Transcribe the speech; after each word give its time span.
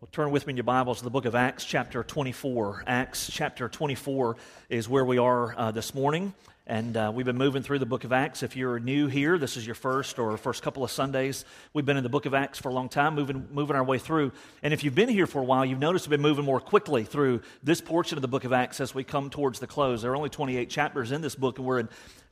Well, 0.00 0.08
turn 0.12 0.30
with 0.30 0.46
me 0.46 0.52
in 0.52 0.56
your 0.56 0.62
Bibles 0.62 0.98
to 0.98 1.04
the 1.04 1.10
book 1.10 1.24
of 1.24 1.34
Acts, 1.34 1.64
chapter 1.64 2.04
24. 2.04 2.84
Acts, 2.86 3.28
chapter 3.32 3.68
24 3.68 4.36
is 4.68 4.88
where 4.88 5.04
we 5.04 5.18
are 5.18 5.58
uh, 5.58 5.72
this 5.72 5.92
morning. 5.92 6.34
And 6.68 6.96
uh, 6.96 7.10
we've 7.12 7.26
been 7.26 7.36
moving 7.36 7.64
through 7.64 7.80
the 7.80 7.86
book 7.86 8.04
of 8.04 8.12
Acts. 8.12 8.44
If 8.44 8.54
you're 8.54 8.78
new 8.78 9.08
here, 9.08 9.38
this 9.38 9.56
is 9.56 9.66
your 9.66 9.74
first 9.74 10.20
or 10.20 10.36
first 10.36 10.62
couple 10.62 10.84
of 10.84 10.92
Sundays. 10.92 11.44
We've 11.72 11.84
been 11.84 11.96
in 11.96 12.04
the 12.04 12.08
book 12.08 12.26
of 12.26 12.34
Acts 12.34 12.60
for 12.60 12.68
a 12.68 12.72
long 12.72 12.88
time, 12.88 13.16
moving, 13.16 13.48
moving 13.50 13.74
our 13.74 13.82
way 13.82 13.98
through. 13.98 14.30
And 14.62 14.72
if 14.72 14.84
you've 14.84 14.94
been 14.94 15.08
here 15.08 15.26
for 15.26 15.40
a 15.40 15.44
while, 15.44 15.64
you've 15.64 15.80
noticed 15.80 16.06
we've 16.06 16.10
been 16.10 16.20
moving 16.20 16.44
more 16.44 16.60
quickly 16.60 17.02
through 17.02 17.42
this 17.64 17.80
portion 17.80 18.18
of 18.18 18.22
the 18.22 18.28
book 18.28 18.44
of 18.44 18.52
Acts 18.52 18.78
as 18.78 18.94
we 18.94 19.02
come 19.02 19.30
towards 19.30 19.58
the 19.58 19.66
close. 19.66 20.02
There 20.02 20.12
are 20.12 20.16
only 20.16 20.30
28 20.30 20.70
chapters 20.70 21.10
in 21.10 21.22
this 21.22 21.34
book, 21.34 21.58
and 21.58 21.66
we're 21.66 21.80
in 21.80 21.88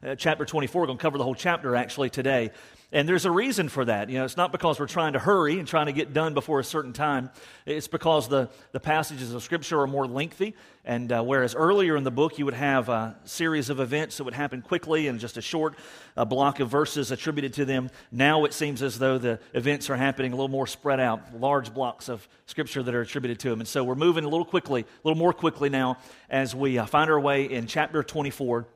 uh, 0.06 0.14
chapter 0.14 0.44
24. 0.44 0.82
We're 0.82 0.86
going 0.86 0.98
to 0.98 1.02
cover 1.02 1.18
the 1.18 1.24
whole 1.24 1.34
chapter 1.34 1.74
actually 1.74 2.10
today. 2.10 2.52
And 2.92 3.08
there's 3.08 3.24
a 3.24 3.30
reason 3.32 3.68
for 3.68 3.84
that. 3.84 4.08
You 4.08 4.18
know, 4.18 4.24
it's 4.24 4.36
not 4.36 4.52
because 4.52 4.78
we're 4.78 4.86
trying 4.86 5.14
to 5.14 5.18
hurry 5.18 5.58
and 5.58 5.66
trying 5.66 5.86
to 5.86 5.92
get 5.92 6.12
done 6.12 6.34
before 6.34 6.60
a 6.60 6.64
certain 6.64 6.92
time. 6.92 7.30
It's 7.64 7.88
because 7.88 8.28
the, 8.28 8.48
the 8.70 8.78
passages 8.78 9.34
of 9.34 9.42
Scripture 9.42 9.80
are 9.80 9.88
more 9.88 10.06
lengthy. 10.06 10.54
And 10.84 11.10
uh, 11.10 11.22
whereas 11.24 11.56
earlier 11.56 11.96
in 11.96 12.04
the 12.04 12.12
book 12.12 12.38
you 12.38 12.44
would 12.44 12.54
have 12.54 12.88
a 12.88 13.16
series 13.24 13.70
of 13.70 13.80
events 13.80 14.18
that 14.18 14.24
would 14.24 14.34
happen 14.34 14.62
quickly 14.62 15.08
and 15.08 15.18
just 15.18 15.36
a 15.36 15.42
short 15.42 15.74
uh, 16.16 16.24
block 16.24 16.60
of 16.60 16.68
verses 16.68 17.10
attributed 17.10 17.54
to 17.54 17.64
them, 17.64 17.90
now 18.12 18.44
it 18.44 18.52
seems 18.52 18.82
as 18.82 19.00
though 19.00 19.18
the 19.18 19.40
events 19.52 19.90
are 19.90 19.96
happening 19.96 20.32
a 20.32 20.36
little 20.36 20.46
more 20.46 20.68
spread 20.68 21.00
out, 21.00 21.34
large 21.40 21.74
blocks 21.74 22.08
of 22.08 22.28
Scripture 22.46 22.84
that 22.84 22.94
are 22.94 23.00
attributed 23.00 23.40
to 23.40 23.50
them. 23.50 23.58
And 23.58 23.68
so 23.68 23.82
we're 23.82 23.96
moving 23.96 24.22
a 24.22 24.28
little 24.28 24.44
quickly, 24.44 24.82
a 24.82 25.08
little 25.08 25.18
more 25.18 25.32
quickly 25.32 25.70
now 25.70 25.98
as 26.30 26.54
we 26.54 26.78
uh, 26.78 26.86
find 26.86 27.10
our 27.10 27.18
way 27.18 27.50
in 27.50 27.66
chapter 27.66 28.04
24 28.04 28.68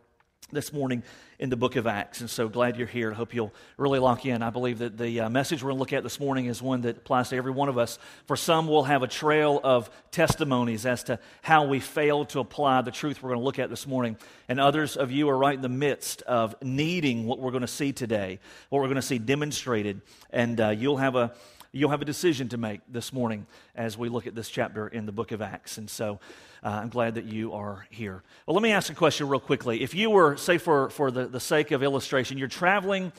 this 0.52 0.72
morning 0.72 1.02
in 1.38 1.48
the 1.48 1.56
book 1.56 1.76
of 1.76 1.86
Acts. 1.86 2.20
And 2.20 2.28
so 2.28 2.48
glad 2.48 2.76
you're 2.76 2.86
here. 2.86 3.12
I 3.12 3.14
hope 3.14 3.34
you'll 3.34 3.52
really 3.76 3.98
lock 3.98 4.26
in. 4.26 4.42
I 4.42 4.50
believe 4.50 4.78
that 4.78 4.98
the 4.98 5.20
uh, 5.20 5.28
message 5.30 5.62
we're 5.62 5.70
going 5.70 5.78
to 5.78 5.80
look 5.80 5.92
at 5.92 6.02
this 6.02 6.20
morning 6.20 6.46
is 6.46 6.60
one 6.60 6.82
that 6.82 6.98
applies 6.98 7.30
to 7.30 7.36
every 7.36 7.52
one 7.52 7.68
of 7.68 7.78
us. 7.78 7.98
For 8.26 8.36
some, 8.36 8.68
we'll 8.68 8.82
have 8.82 9.02
a 9.02 9.08
trail 9.08 9.60
of 9.64 9.90
testimonies 10.10 10.84
as 10.86 11.04
to 11.04 11.18
how 11.42 11.66
we 11.66 11.80
failed 11.80 12.28
to 12.30 12.40
apply 12.40 12.82
the 12.82 12.90
truth 12.90 13.22
we're 13.22 13.30
going 13.30 13.40
to 13.40 13.44
look 13.44 13.58
at 13.58 13.70
this 13.70 13.86
morning. 13.86 14.16
And 14.48 14.60
others 14.60 14.96
of 14.96 15.10
you 15.10 15.28
are 15.30 15.38
right 15.38 15.54
in 15.54 15.62
the 15.62 15.68
midst 15.68 16.22
of 16.22 16.54
needing 16.62 17.26
what 17.26 17.38
we're 17.38 17.52
going 17.52 17.62
to 17.62 17.66
see 17.66 17.92
today, 17.92 18.38
what 18.68 18.80
we're 18.80 18.88
going 18.88 18.96
to 18.96 19.02
see 19.02 19.18
demonstrated. 19.18 20.02
And 20.30 20.60
uh, 20.60 20.68
you'll 20.70 20.98
have 20.98 21.16
a 21.16 21.32
you'll 21.72 21.90
have 21.90 22.02
a 22.02 22.06
decision 22.06 22.48
to 22.48 22.56
make 22.56 22.80
this 22.88 23.12
morning 23.12 23.46
as 23.74 23.96
we 23.96 24.08
look 24.08 24.26
at 24.26 24.34
this 24.34 24.48
chapter 24.48 24.88
in 24.88 25.06
the 25.06 25.12
book 25.12 25.30
of 25.32 25.40
Acts. 25.40 25.78
And 25.78 25.88
so 25.88 26.18
uh, 26.64 26.68
I'm 26.68 26.88
glad 26.88 27.14
that 27.14 27.24
you 27.24 27.52
are 27.52 27.86
here. 27.90 28.22
Well, 28.46 28.54
let 28.54 28.62
me 28.62 28.72
ask 28.72 28.90
a 28.90 28.94
question 28.94 29.28
real 29.28 29.40
quickly. 29.40 29.82
If 29.82 29.94
you 29.94 30.10
were, 30.10 30.36
say, 30.36 30.58
for, 30.58 30.90
for 30.90 31.10
the, 31.10 31.26
the 31.26 31.40
sake 31.40 31.70
of 31.70 31.82
illustration, 31.82 32.38
you're 32.38 32.48
traveling 32.48 33.12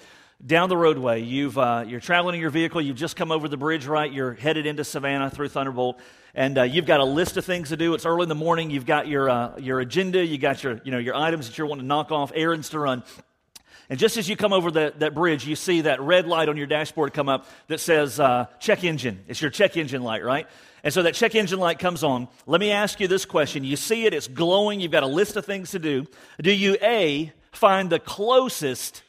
down 0.46 0.70
the 0.70 0.78
roadway, 0.78 1.22
you've, 1.22 1.58
uh, 1.58 1.86
you're 1.88 2.00
traveling 2.00 2.36
in 2.36 2.42
your 2.42 2.50
vehicle, 2.50 2.82
you've 2.82 2.98
just 2.98 3.16
come 3.16 3.32
over 3.32 3.48
the 3.48 3.58
bridge, 3.58 3.86
right? 3.86 4.12
You're 4.12 4.34
headed 4.34 4.66
into 4.66 4.84
Savannah 4.84 5.30
through 5.30 5.50
Thunderbolt, 5.50 6.00
and 6.34 6.58
uh, 6.58 6.64
you've 6.64 6.88
got 6.88 7.00
a 7.00 7.06
list 7.06 7.38
of 7.38 7.46
things 7.46 7.70
to 7.70 7.78
do. 7.78 7.94
It's 7.94 8.08
early 8.08 8.24
in 8.24 8.30
the 8.30 8.36
morning, 8.36 8.72
you've 8.72 8.88
got 8.88 9.08
your, 9.08 9.30
uh, 9.30 9.58
your 9.60 9.82
agenda, 9.82 10.26
you 10.26 10.40
got 10.40 10.64
your, 10.64 10.82
you 10.84 10.92
know, 10.92 10.98
your 10.98 11.16
items 11.16 11.48
that 11.48 11.60
you're 11.60 11.68
wanting 11.68 11.84
to 11.84 11.88
knock 11.88 12.12
off, 12.12 12.32
errands 12.34 12.70
to 12.70 12.80
run. 12.80 13.04
And 13.92 14.00
just 14.00 14.16
as 14.16 14.30
you 14.30 14.38
come 14.38 14.53
over 14.53 14.72
the, 14.72 14.94
that 15.00 15.14
bridge, 15.14 15.45
you 15.45 15.58
see 15.58 15.81
that 15.81 16.00
red 16.00 16.25
light 16.25 16.47
on 16.47 16.56
your 16.56 16.66
dashboard 16.66 17.11
come 17.14 17.28
up 17.28 17.45
that 17.67 17.81
says 17.81 18.22
uh, 18.22 18.45
check 18.58 18.86
engine. 18.86 19.22
It's 19.28 19.42
your 19.42 19.52
check 19.52 19.75
engine 19.75 20.02
light, 20.02 20.23
right? 20.23 20.47
And 20.81 20.94
so 20.94 21.03
that 21.03 21.14
check 21.14 21.36
engine 21.36 21.59
light 21.59 21.78
comes 21.78 22.02
on. 22.02 22.30
Let 22.47 22.62
me 22.62 22.72
ask 22.72 23.02
you 23.02 23.09
this 23.09 23.25
question. 23.25 23.66
You 23.66 23.75
see 23.75 24.06
it, 24.06 24.14
it's 24.14 24.30
glowing, 24.30 24.80
you've 24.80 24.94
got 24.94 25.03
a 25.03 25.08
list 25.08 25.36
of 25.36 25.45
things 25.45 25.72
to 25.72 25.80
do. 25.80 26.08
Do 26.42 26.53
you, 26.53 26.78
A, 26.81 27.34
find 27.52 27.89
the 27.89 28.00
closest 28.00 29.03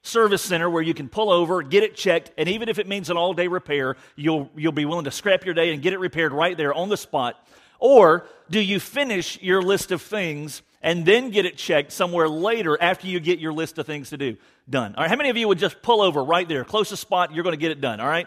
service 0.00 0.40
center 0.40 0.70
where 0.70 0.82
you 0.82 0.94
can 0.94 1.10
pull 1.10 1.30
over, 1.30 1.60
get 1.60 1.82
it 1.82 1.94
checked, 1.94 2.30
and 2.38 2.48
even 2.48 2.70
if 2.70 2.78
it 2.78 2.88
means 2.88 3.10
an 3.10 3.18
all 3.18 3.34
day 3.34 3.48
repair, 3.48 3.98
you'll, 4.16 4.50
you'll 4.56 4.72
be 4.72 4.86
willing 4.86 5.04
to 5.04 5.10
scrap 5.10 5.44
your 5.44 5.52
day 5.52 5.74
and 5.74 5.82
get 5.82 5.92
it 5.92 5.98
repaired 5.98 6.32
right 6.32 6.56
there 6.56 6.72
on 6.72 6.88
the 6.88 6.96
spot? 6.96 7.46
Or 7.78 8.26
do 8.48 8.60
you 8.60 8.80
finish 8.80 9.38
your 9.42 9.60
list 9.60 9.92
of 9.92 10.00
things 10.00 10.62
and 10.82 11.06
then 11.06 11.30
get 11.30 11.46
it 11.46 11.56
checked 11.56 11.92
somewhere 11.92 12.28
later 12.28 12.80
after 12.80 13.06
you 13.06 13.20
get 13.20 13.38
your 13.38 13.52
list 13.52 13.78
of 13.78 13.86
things 13.86 14.10
to 14.10 14.16
do 14.16 14.36
done? 14.68 14.94
All 14.94 15.02
right, 15.02 15.10
how 15.10 15.16
many 15.16 15.30
of 15.30 15.36
you 15.36 15.48
would 15.48 15.58
just 15.58 15.82
pull 15.82 16.00
over 16.00 16.22
right 16.22 16.46
there, 16.46 16.64
closest 16.64 17.02
spot, 17.02 17.34
you're 17.34 17.44
going 17.44 17.54
to 17.54 17.60
get 17.60 17.70
it 17.70 17.80
done, 17.80 18.00
all 18.00 18.08
right? 18.08 18.26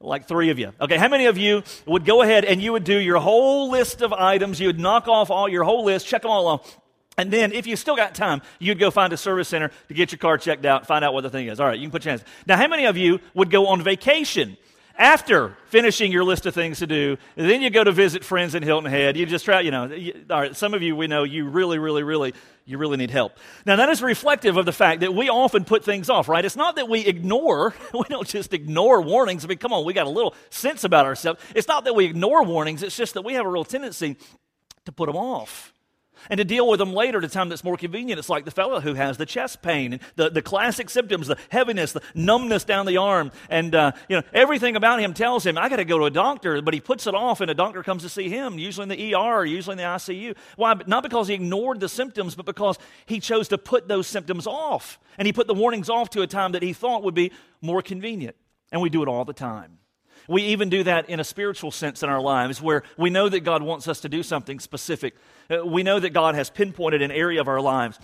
Like 0.00 0.26
three 0.26 0.48
of 0.50 0.58
you. 0.58 0.72
Okay, 0.80 0.96
how 0.96 1.08
many 1.08 1.26
of 1.26 1.36
you 1.36 1.62
would 1.86 2.06
go 2.06 2.22
ahead 2.22 2.46
and 2.46 2.62
you 2.62 2.72
would 2.72 2.84
do 2.84 2.96
your 2.96 3.18
whole 3.18 3.70
list 3.70 4.00
of 4.00 4.14
items? 4.14 4.58
You 4.58 4.68
would 4.68 4.80
knock 4.80 5.08
off 5.08 5.30
all 5.30 5.48
your 5.48 5.64
whole 5.64 5.84
list, 5.84 6.06
check 6.06 6.22
them 6.22 6.30
all 6.30 6.46
off. 6.46 6.80
And 7.18 7.30
then, 7.30 7.52
if 7.52 7.66
you 7.66 7.76
still 7.76 7.96
got 7.96 8.14
time, 8.14 8.40
you'd 8.58 8.78
go 8.78 8.90
find 8.90 9.12
a 9.12 9.16
service 9.16 9.48
center 9.48 9.70
to 9.88 9.94
get 9.94 10.10
your 10.10 10.18
car 10.18 10.38
checked 10.38 10.64
out, 10.64 10.86
find 10.86 11.04
out 11.04 11.12
what 11.12 11.20
the 11.20 11.28
thing 11.28 11.48
is. 11.48 11.60
All 11.60 11.66
right, 11.66 11.78
you 11.78 11.84
can 11.84 11.90
put 11.90 12.02
your 12.04 12.12
hands. 12.12 12.24
Now, 12.46 12.56
how 12.56 12.66
many 12.66 12.86
of 12.86 12.96
you 12.96 13.20
would 13.34 13.50
go 13.50 13.66
on 13.66 13.82
vacation 13.82 14.56
after 15.00 15.56
finishing 15.66 16.12
your 16.12 16.22
list 16.22 16.46
of 16.46 16.54
things 16.54 16.78
to 16.78 16.86
do? 16.86 17.16
Then 17.34 17.62
you 17.62 17.70
go 17.70 17.82
to 17.82 17.90
visit 17.90 18.22
friends 18.22 18.54
in 18.54 18.62
Hilton 18.62 18.90
Head. 18.90 19.16
You 19.16 19.26
just 19.26 19.44
try, 19.44 19.60
you 19.60 19.70
know. 19.70 19.86
You, 19.86 20.24
all 20.30 20.40
right, 20.40 20.54
some 20.54 20.74
of 20.74 20.82
you 20.82 20.94
we 20.94 21.08
know 21.08 21.24
you 21.24 21.48
really, 21.48 21.78
really, 21.78 22.02
really 22.02 22.34
you 22.66 22.78
really 22.78 22.98
need 22.98 23.10
help. 23.10 23.36
Now, 23.66 23.76
that 23.76 23.88
is 23.88 24.02
reflective 24.02 24.56
of 24.56 24.66
the 24.66 24.72
fact 24.72 25.00
that 25.00 25.12
we 25.12 25.28
often 25.28 25.64
put 25.64 25.84
things 25.84 26.08
off, 26.08 26.28
right? 26.28 26.44
It's 26.44 26.54
not 26.54 26.76
that 26.76 26.88
we 26.88 27.00
ignore, 27.00 27.74
we 27.92 28.04
don't 28.08 28.28
just 28.28 28.54
ignore 28.54 29.00
warnings. 29.00 29.44
I 29.44 29.48
mean, 29.48 29.58
come 29.58 29.72
on, 29.72 29.84
we 29.84 29.92
got 29.92 30.06
a 30.06 30.10
little 30.10 30.34
sense 30.50 30.84
about 30.84 31.06
ourselves. 31.06 31.42
It's 31.56 31.66
not 31.66 31.84
that 31.84 31.94
we 31.94 32.04
ignore 32.04 32.44
warnings, 32.44 32.82
it's 32.82 32.96
just 32.96 33.14
that 33.14 33.22
we 33.22 33.34
have 33.34 33.46
a 33.46 33.48
real 33.48 33.64
tendency 33.64 34.16
to 34.84 34.92
put 34.92 35.06
them 35.06 35.16
off 35.16 35.72
and 36.28 36.38
to 36.38 36.44
deal 36.44 36.68
with 36.68 36.78
them 36.78 36.92
later 36.92 37.18
at 37.18 37.24
a 37.24 37.28
time 37.28 37.48
that's 37.48 37.64
more 37.64 37.76
convenient. 37.76 38.18
It's 38.18 38.28
like 38.28 38.44
the 38.44 38.50
fellow 38.50 38.80
who 38.80 38.94
has 38.94 39.16
the 39.16 39.26
chest 39.26 39.62
pain 39.62 39.94
and 39.94 40.02
the, 40.16 40.30
the 40.30 40.42
classic 40.42 40.90
symptoms, 40.90 41.28
the 41.28 41.38
heaviness, 41.48 41.92
the 41.92 42.02
numbness 42.14 42.64
down 42.64 42.86
the 42.86 42.98
arm. 42.98 43.32
And, 43.48 43.74
uh, 43.74 43.92
you 44.08 44.16
know, 44.16 44.22
everything 44.32 44.76
about 44.76 45.00
him 45.00 45.14
tells 45.14 45.44
him, 45.46 45.56
I 45.56 45.68
got 45.68 45.76
to 45.76 45.84
go 45.84 45.98
to 45.98 46.04
a 46.04 46.10
doctor, 46.10 46.60
but 46.62 46.74
he 46.74 46.80
puts 46.80 47.06
it 47.06 47.14
off 47.14 47.40
and 47.40 47.50
a 47.50 47.54
doctor 47.54 47.82
comes 47.82 48.02
to 48.02 48.08
see 48.08 48.28
him, 48.28 48.58
usually 48.58 48.84
in 48.84 48.88
the 48.88 49.14
ER, 49.14 49.44
usually 49.44 49.74
in 49.74 49.78
the 49.78 49.84
ICU. 49.84 50.36
Why? 50.56 50.74
Not 50.86 51.02
because 51.02 51.28
he 51.28 51.34
ignored 51.34 51.80
the 51.80 51.88
symptoms, 51.88 52.34
but 52.34 52.46
because 52.46 52.78
he 53.06 53.20
chose 53.20 53.48
to 53.48 53.58
put 53.58 53.88
those 53.88 54.06
symptoms 54.06 54.46
off. 54.46 54.98
And 55.18 55.26
he 55.26 55.32
put 55.32 55.46
the 55.46 55.54
warnings 55.54 55.90
off 55.90 56.10
to 56.10 56.22
a 56.22 56.26
time 56.26 56.52
that 56.52 56.62
he 56.62 56.72
thought 56.72 57.02
would 57.02 57.14
be 57.14 57.32
more 57.60 57.82
convenient. 57.82 58.36
And 58.72 58.80
we 58.80 58.90
do 58.90 59.02
it 59.02 59.08
all 59.08 59.24
the 59.24 59.32
time. 59.32 59.79
We 60.30 60.42
even 60.44 60.68
do 60.68 60.84
that 60.84 61.10
in 61.10 61.18
a 61.18 61.24
spiritual 61.24 61.72
sense 61.72 62.04
in 62.04 62.08
our 62.08 62.20
lives 62.20 62.62
where 62.62 62.84
we 62.96 63.10
know 63.10 63.28
that 63.28 63.40
God 63.40 63.64
wants 63.64 63.88
us 63.88 63.98
to 64.02 64.08
do 64.08 64.22
something 64.22 64.60
specific. 64.60 65.16
Uh, 65.50 65.66
we 65.66 65.82
know 65.82 65.98
that 65.98 66.10
God 66.10 66.36
has 66.36 66.50
pinpointed 66.50 67.02
an 67.02 67.10
area 67.10 67.40
of 67.40 67.48
our 67.48 67.60
lives 67.60 67.98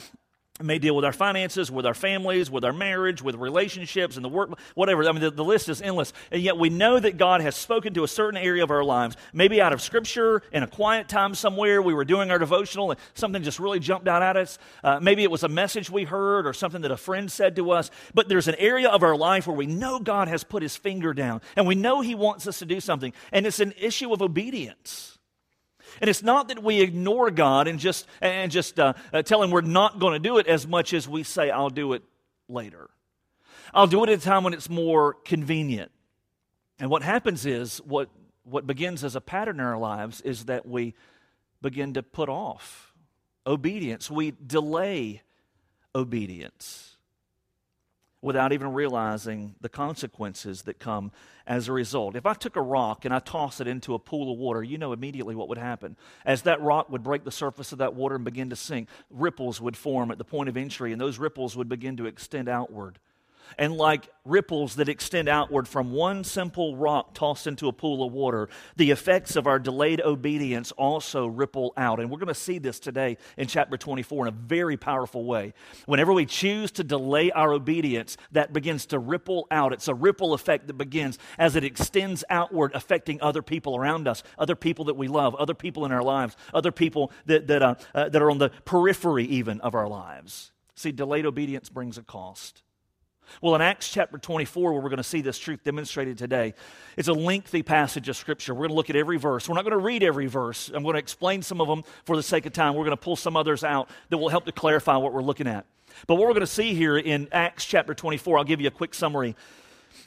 may 0.63 0.79
deal 0.79 0.97
with 0.97 1.05
our 1.05 1.13
finances, 1.13 1.71
with 1.71 1.85
our 1.85 1.95
families, 1.95 2.51
with 2.51 2.65
our 2.65 2.73
marriage, 2.73 3.23
with 3.23 3.35
relationships 3.35 4.17
and 4.17 4.25
the 4.25 4.29
work, 4.29 4.59
whatever. 4.75 5.07
I 5.07 5.13
mean, 5.13 5.21
the, 5.21 5.31
the, 5.31 5.45
list 5.45 5.69
is 5.69 5.83
endless. 5.83 6.13
And 6.31 6.43
yet 6.43 6.57
we 6.57 6.71
know 6.71 6.99
that 6.99 7.19
God 7.19 7.41
has 7.41 7.55
spoken 7.57 7.95
to 7.95 8.05
a 8.05 8.09
certain 8.09 8.39
area 8.39 8.63
of 8.63 8.71
our 8.71 8.85
lives, 8.85 9.17
maybe 9.33 9.61
out 9.61 9.73
of 9.73 9.83
Scripture, 9.83 10.43
in 10.53 10.63
a 10.63 10.67
quiet 10.67 11.09
time 11.09 11.35
somewhere. 11.35 11.83
We 11.83 11.95
were 11.95 12.05
doing 12.05 12.31
our 12.31 12.39
devotional 12.39 12.91
and 12.91 13.01
something 13.15 13.43
just 13.43 13.61
really 13.61 13.81
jumped 13.81 14.09
out 14.09 14.23
at 14.23 14.37
us. 14.37 14.59
Uh, 14.83 14.99
maybe 15.01 15.23
it 15.23 15.31
was 15.31 15.43
a 15.43 15.49
message 15.49 15.91
we 15.91 16.05
heard 16.05 16.47
or 16.47 16.53
something 16.53 16.83
that 16.83 16.91
a 16.91 16.97
friend 16.97 17.31
said 17.31 17.57
to 17.57 17.71
us. 17.71 17.91
But 18.15 18.29
there's 18.29 18.49
an 18.49 18.57
area 18.57 18.89
of 18.89 19.03
our 19.03 19.17
life 19.17 19.47
where 19.47 19.57
we 19.57 19.67
know 19.67 19.99
God 19.99 20.29
has 20.29 20.43
put 20.43 20.63
his 20.63 20.77
finger 20.77 21.13
down 21.13 21.43
and 21.55 21.67
we 21.67 21.75
know 21.75 22.01
he 22.01 22.15
wants 22.15 22.47
us 22.47 22.59
to 22.61 22.67
do 22.67 22.81
something. 22.81 23.13
And 23.33 23.47
it's 23.47 23.61
an 23.61 23.75
issue 23.79 24.13
of 24.13 24.23
obedience. 24.23 25.16
And 26.01 26.11
it's 26.11 26.23
not 26.23 26.49
that 26.49 26.63
we 26.63 26.81
ignore 26.81 27.31
God 27.31 27.69
and 27.69 27.79
just, 27.79 28.07
and 28.21 28.51
just 28.51 28.79
uh, 28.79 28.95
uh, 29.13 29.23
tell 29.23 29.43
Him 29.43 29.51
we're 29.51 29.61
not 29.61 29.99
going 29.99 30.13
to 30.13 30.19
do 30.19 30.39
it 30.39 30.47
as 30.47 30.67
much 30.67 30.93
as 30.93 31.09
we 31.09 31.23
say, 31.23 31.51
I'll 31.51 31.71
do 31.71 31.93
it 31.93 32.03
later. 32.49 32.91
I'll 33.75 33.87
do 33.87 34.03
it 34.05 34.11
at 34.11 34.19
a 34.19 34.23
time 34.23 34.45
when 34.45 34.55
it's 34.55 34.71
more 34.71 35.15
convenient. 35.15 35.91
And 36.79 36.91
what 36.91 37.03
happens 37.03 37.47
is, 37.47 37.79
what, 37.79 38.09
what 38.45 38.67
begins 38.67 39.05
as 39.05 39.17
a 39.17 39.21
pattern 39.21 39.61
in 39.61 39.67
our 39.67 39.79
lives 39.79 40.21
is 40.21 40.47
that 40.47 40.67
we 40.67 40.95
begin 41.63 41.95
to 41.95 42.03
put 42.03 42.29
off 42.29 42.95
obedience. 43.47 44.11
We 44.11 44.33
delay 44.47 45.23
obedience 45.95 46.96
without 48.27 48.53
even 48.53 48.73
realizing 48.73 49.55
the 49.61 49.69
consequences 49.69 50.63
that 50.63 50.81
come 50.81 51.13
as 51.47 51.69
a 51.69 51.73
result. 51.73 52.17
If 52.17 52.27
I 52.27 52.35
took 52.35 52.57
a 52.57 52.61
rock 52.61 53.05
and 53.05 53.15
I 53.15 53.21
tossed 53.21 53.61
it 53.61 53.69
into 53.69 53.95
a 53.95 54.01
pool 54.01 54.33
of 54.33 54.39
water, 54.41 54.65
you 54.65 54.79
know 54.79 54.93
immediately 54.93 55.37
what 55.37 55.49
would 55.49 55.59
happen. 55.59 55.97
As 56.25 56.43
that 56.43 56.61
rock 56.61 56.91
would 56.91 57.05
break 57.05 57.23
the 57.23 57.31
surface 57.31 57.71
of 57.71 57.79
that 57.79 57.95
water 57.95 58.17
and 58.17 58.25
begin 58.25 58.51
to 58.51 58.57
sink, 58.57 58.89
ripples 59.11 59.61
would 59.61 59.77
form 59.77 60.11
at 60.11 60.19
the 60.19 60.25
point 60.25 60.49
of 60.49 60.57
entry, 60.57 60.91
and 60.91 61.01
those 61.01 61.21
ripples 61.21 61.57
would 61.57 61.69
begin 61.69 61.97
to 61.99 62.07
extend 62.07 62.49
outward 62.49 62.99
and 63.59 63.77
like 63.77 64.09
ripples 64.27 64.77
that 64.77 64.89
extend 64.89 65.29
outward 65.29 65.69
from 65.69 65.93
one 65.93 66.25
simple 66.25 66.77
rock 66.77 67.15
tossed 67.15 67.47
into 67.47 67.69
a 67.69 67.73
pool 67.73 68.05
of 68.05 68.13
water, 68.13 68.49
the 68.77 68.91
effects 68.91 69.37
of 69.37 69.47
our 69.47 69.59
delayed 69.59 70.01
obedience 70.01 70.73
also 70.73 71.27
ripple 71.27 71.73
out. 71.77 72.01
And 72.01 72.11
we're 72.11 72.19
going 72.19 72.29
to 72.29 72.35
see 72.35 72.59
this 72.59 72.79
today 72.81 73.17
in 73.37 73.47
chapter 73.47 73.77
24 73.77 74.27
in 74.27 74.35
a 74.35 74.37
very 74.37 74.77
powerful 74.77 75.25
way. 75.25 75.55
Whenever 75.87 76.13
we 76.13 76.27
choose 76.27 76.71
to 76.73 76.85
delay 76.85 77.31
our 77.31 77.53
obedience, 77.53 78.17
that 78.33 78.53
begins 78.53 78.87
to 78.87 78.99
ripple 78.99 79.47
out. 79.51 79.73
It's 79.73 79.89
a 79.89 79.95
ripple 79.95 80.35
effect 80.35 80.67
that 80.67 80.75
begins 80.75 81.19
as 81.39 81.57
it 81.57 81.65
extends 81.65 82.25
outward, 82.29 82.73
affecting 82.75 83.21
other 83.21 83.43
people 83.43 83.77
around 83.77 84.09
us, 84.09 84.23
other 84.39 84.57
people 84.57 84.87
that 84.87 84.97
we 84.97 85.09
love, 85.09 85.35
other 85.37 85.55
people 85.55 85.85
in 85.85 85.93
our 85.93 86.03
lives, 86.03 86.37
other 86.53 86.73
people 86.73 87.13
that, 87.27 87.47
that, 87.47 87.63
uh, 87.63 87.75
uh, 87.95 88.09
that 88.09 88.21
are 88.21 88.31
on 88.31 88.39
the 88.39 88.51
periphery 88.65 89.25
even 89.25 89.61
of 89.61 89.75
our 89.75 89.89
lives. 89.89 90.53
See, 90.75 90.93
delayed 90.93 91.25
obedience 91.25 91.71
brings 91.71 91.97
a 91.97 92.03
cost. 92.03 92.63
Well, 93.41 93.55
in 93.55 93.61
Acts 93.61 93.89
chapter 93.89 94.19
24, 94.19 94.73
where 94.73 94.81
we're 94.81 94.89
going 94.89 94.99
to 94.99 95.03
see 95.03 95.21
this 95.21 95.39
truth 95.39 95.65
demonstrated 95.65 96.19
today, 96.19 96.55
it's 96.97 97.09
a 97.09 97.13
lengthy 97.13 97.63
passage 97.63 98.09
of 98.09 98.17
Scripture. 98.17 98.55
We're 98.55 98.69
going 98.69 98.71
to 98.71 98.75
look 98.75 98.91
at 98.91 98.97
every 98.97 99.19
verse. 99.19 99.49
We're 99.49 99.55
not 99.55 99.65
going 99.65 99.79
to 99.79 99.85
read 99.85 100.03
every 100.03 100.27
verse. 100.27 100.71
I'm 100.75 100.83
going 100.83 100.95
to 100.95 101.01
explain 101.01 101.43
some 101.43 101.61
of 101.61 101.69
them 101.69 101.83
for 102.05 102.17
the 102.17 102.23
sake 102.23 102.47
of 102.47 102.53
time. 102.53 102.75
We're 102.75 102.85
going 102.85 102.97
to 102.97 103.03
pull 103.03 103.17
some 103.17 103.37
others 103.37 103.65
out 103.65 103.91
that 104.11 104.19
will 104.19 104.29
help 104.29 104.47
to 104.47 104.53
clarify 104.53 104.97
what 104.97 105.13
we're 105.13 105.23
looking 105.23 105.47
at. 105.47 105.67
But 106.07 106.17
what 106.17 106.27
we're 106.27 106.35
going 106.35 106.41
to 106.41 106.47
see 106.47 106.75
here 106.75 106.99
in 106.99 107.29
Acts 107.33 107.65
chapter 107.65 107.95
24, 107.95 108.39
I'll 108.39 108.45
give 108.45 108.61
you 108.61 108.69
a 108.69 108.73
quick 108.73 108.95
summary, 108.95 109.35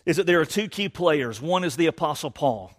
is 0.05 0.17
that 0.17 0.25
there 0.25 0.39
are 0.39 0.45
two 0.45 0.67
key 0.67 0.89
players. 0.89 1.41
One 1.41 1.63
is 1.63 1.75
the 1.75 1.87
Apostle 1.87 2.31
Paul. 2.31 2.73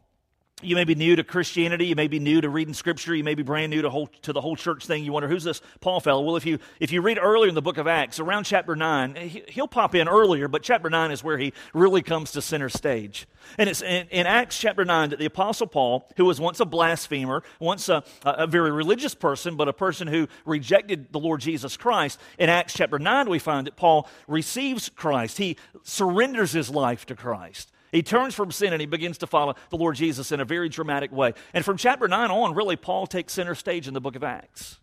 You 0.62 0.76
may 0.76 0.84
be 0.84 0.94
new 0.94 1.16
to 1.16 1.24
Christianity. 1.24 1.86
You 1.86 1.96
may 1.96 2.08
be 2.08 2.18
new 2.18 2.40
to 2.40 2.48
reading 2.48 2.74
Scripture. 2.74 3.14
You 3.14 3.24
may 3.24 3.34
be 3.34 3.42
brand 3.42 3.70
new 3.70 3.82
to, 3.82 3.90
whole, 3.90 4.08
to 4.22 4.32
the 4.32 4.40
whole 4.40 4.56
church 4.56 4.86
thing. 4.86 5.04
You 5.04 5.12
wonder, 5.12 5.28
who's 5.28 5.44
this 5.44 5.62
Paul 5.80 6.00
fellow? 6.00 6.22
Well, 6.22 6.36
if 6.36 6.44
you, 6.44 6.58
if 6.80 6.92
you 6.92 7.00
read 7.00 7.18
earlier 7.18 7.48
in 7.48 7.54
the 7.54 7.62
book 7.62 7.78
of 7.78 7.86
Acts, 7.86 8.20
around 8.20 8.44
chapter 8.44 8.76
9, 8.76 9.14
he, 9.16 9.42
will 9.56 9.68
pop 9.68 9.94
in 9.94 10.08
earlier, 10.08 10.48
but 10.48 10.62
chapter 10.62 10.90
9 10.90 11.10
is 11.10 11.24
where 11.24 11.38
he 11.38 11.54
really 11.72 12.02
comes 12.02 12.32
to 12.32 12.42
center 12.42 12.68
stage. 12.68 13.26
And 13.56 13.70
it's 13.70 13.80
in, 13.80 14.06
in 14.08 14.26
Acts 14.26 14.58
chapter 14.58 14.84
9 14.84 15.10
that 15.10 15.18
the 15.18 15.26
Apostle 15.26 15.66
Paul, 15.66 16.06
who 16.16 16.26
was 16.26 16.40
once 16.40 16.60
a 16.60 16.66
blasphemer, 16.66 17.42
once 17.58 17.88
a, 17.88 18.04
a 18.24 18.46
very 18.46 18.70
religious 18.70 19.14
person, 19.14 19.56
but 19.56 19.68
a 19.68 19.72
person 19.72 20.08
who 20.08 20.28
rejected 20.44 21.12
the 21.12 21.20
Lord 21.20 21.40
Jesus 21.40 21.76
Christ, 21.76 22.20
in 22.38 22.50
Acts 22.50 22.74
chapter 22.74 22.98
9, 22.98 23.30
we 23.30 23.38
find 23.38 23.66
that 23.66 23.76
Paul 23.76 24.08
receives 24.28 24.90
Christ. 24.90 25.38
He 25.38 25.56
surrenders 25.84 26.52
his 26.52 26.68
life 26.68 27.06
to 27.06 27.14
Christ. 27.14 27.72
He 27.92 28.02
turns 28.02 28.34
from 28.34 28.50
sin 28.50 28.72
and 28.72 28.80
he 28.80 28.86
begins 28.86 29.18
to 29.18 29.26
follow 29.26 29.54
the 29.70 29.76
Lord 29.76 29.96
Jesus 29.96 30.32
in 30.32 30.40
a 30.40 30.44
very 30.44 30.68
dramatic 30.68 31.12
way. 31.12 31.34
And 31.52 31.64
from 31.64 31.76
chapter 31.76 32.06
9 32.06 32.30
on, 32.30 32.54
really, 32.54 32.76
Paul 32.76 33.06
takes 33.06 33.32
center 33.32 33.54
stage 33.54 33.88
in 33.88 33.94
the 33.94 34.00
book 34.00 34.16
of 34.16 34.24
Acts. 34.24 34.78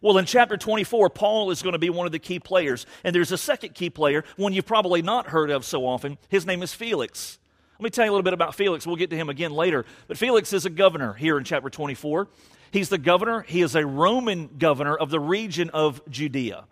Well, 0.00 0.18
in 0.18 0.24
chapter 0.24 0.56
24, 0.56 1.10
Paul 1.10 1.50
is 1.50 1.62
going 1.62 1.74
to 1.74 1.78
be 1.78 1.90
one 1.90 2.06
of 2.06 2.12
the 2.12 2.18
key 2.18 2.38
players. 2.38 2.86
And 3.04 3.14
there's 3.14 3.32
a 3.32 3.38
second 3.38 3.74
key 3.74 3.90
player, 3.90 4.24
one 4.36 4.52
you've 4.52 4.66
probably 4.66 5.02
not 5.02 5.28
heard 5.28 5.50
of 5.50 5.64
so 5.64 5.86
often. 5.86 6.18
His 6.28 6.46
name 6.46 6.62
is 6.62 6.74
Felix. 6.74 7.38
Let 7.78 7.84
me 7.84 7.90
tell 7.90 8.04
you 8.04 8.10
a 8.10 8.12
little 8.12 8.22
bit 8.22 8.34
about 8.34 8.54
Felix. 8.54 8.86
We'll 8.86 8.96
get 8.96 9.10
to 9.10 9.16
him 9.16 9.28
again 9.28 9.52
later. 9.52 9.84
But 10.06 10.16
Felix 10.16 10.52
is 10.52 10.64
a 10.64 10.70
governor 10.70 11.12
here 11.12 11.38
in 11.38 11.44
chapter 11.44 11.70
24. 11.70 12.28
He's 12.70 12.88
the 12.88 12.98
governor, 12.98 13.42
he 13.42 13.62
is 13.62 13.76
a 13.76 13.86
Roman 13.86 14.50
governor 14.58 14.96
of 14.96 15.10
the 15.10 15.20
region 15.20 15.70
of 15.70 16.02
Judea. 16.10 16.64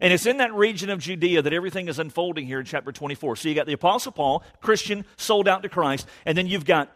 And 0.00 0.12
it's 0.12 0.26
in 0.26 0.38
that 0.38 0.52
region 0.54 0.90
of 0.90 1.00
Judea 1.00 1.42
that 1.42 1.52
everything 1.52 1.88
is 1.88 1.98
unfolding 1.98 2.46
here 2.46 2.60
in 2.60 2.64
chapter 2.64 2.92
24. 2.92 3.36
So 3.36 3.48
you 3.48 3.54
got 3.54 3.66
the 3.66 3.72
Apostle 3.72 4.12
Paul, 4.12 4.42
Christian, 4.60 5.04
sold 5.16 5.48
out 5.48 5.62
to 5.62 5.68
Christ, 5.68 6.06
and 6.24 6.36
then 6.36 6.46
you've 6.46 6.64
got 6.64 6.90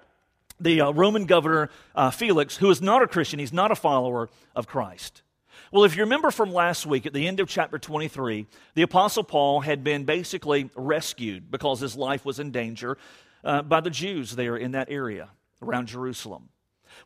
the 0.60 0.80
uh, 0.80 0.90
Roman 0.92 1.26
governor 1.26 1.70
uh, 1.94 2.10
Felix, 2.10 2.56
who 2.56 2.70
is 2.70 2.80
not 2.80 3.02
a 3.02 3.06
Christian, 3.06 3.38
he's 3.38 3.52
not 3.52 3.70
a 3.70 3.76
follower 3.76 4.28
of 4.54 4.66
Christ. 4.66 5.22
Well, 5.72 5.84
if 5.84 5.96
you 5.96 6.02
remember 6.02 6.30
from 6.30 6.52
last 6.52 6.86
week 6.86 7.06
at 7.06 7.14
the 7.14 7.26
end 7.26 7.40
of 7.40 7.48
chapter 7.48 7.78
23, 7.78 8.46
the 8.74 8.82
Apostle 8.82 9.24
Paul 9.24 9.60
had 9.60 9.82
been 9.82 10.04
basically 10.04 10.70
rescued 10.76 11.50
because 11.50 11.80
his 11.80 11.96
life 11.96 12.24
was 12.24 12.38
in 12.38 12.50
danger 12.50 12.98
uh, 13.42 13.62
by 13.62 13.80
the 13.80 13.90
Jews 13.90 14.36
there 14.36 14.56
in 14.56 14.72
that 14.72 14.90
area 14.90 15.30
around 15.62 15.86
Jerusalem. 15.86 16.50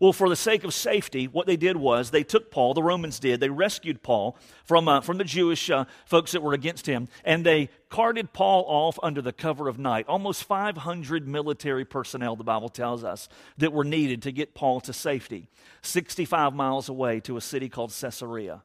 Well, 0.01 0.13
for 0.13 0.29
the 0.29 0.37
sake 0.37 0.65
of 0.65 0.75
safety, 0.75 1.27
what 1.27 1.47
they 1.47 1.57
did 1.57 1.77
was 1.77 2.11
they 2.11 2.25
took 2.25 2.51
Paul, 2.51 2.75
the 2.75 2.83
Romans 2.83 3.19
did, 3.19 3.41
they 3.41 3.49
rescued 3.49 4.03
Paul 4.03 4.37
from, 4.65 4.89
uh, 4.89 5.01
from 5.01 5.19
the 5.19 5.25
Jewish 5.25 5.71
uh, 5.71 5.87
folks 6.05 6.33
that 6.33 6.43
were 6.43 6.53
against 6.53 6.87
him, 6.87 7.09
and 7.25 7.45
they 7.45 7.71
carted 7.89 8.33
Paul 8.33 8.65
off 8.67 8.99
under 9.03 9.23
the 9.23 9.33
cover 9.33 9.69
of 9.69 9.79
night. 9.79 10.07
Almost 10.09 10.45
500 10.45 11.27
military 11.27 11.85
personnel, 11.85 12.37
the 12.37 12.45
Bible 12.45 12.69
tells 12.69 13.05
us, 13.05 13.29
that 13.59 13.73
were 13.73 13.85
needed 13.85 14.23
to 14.23 14.33
get 14.33 14.55
Paul 14.55 14.81
to 14.83 14.93
safety, 14.93 15.49
65 15.83 16.55
miles 16.55 16.89
away 16.89 17.21
to 17.21 17.37
a 17.37 17.41
city 17.41 17.69
called 17.69 17.93
Caesarea. 17.99 18.63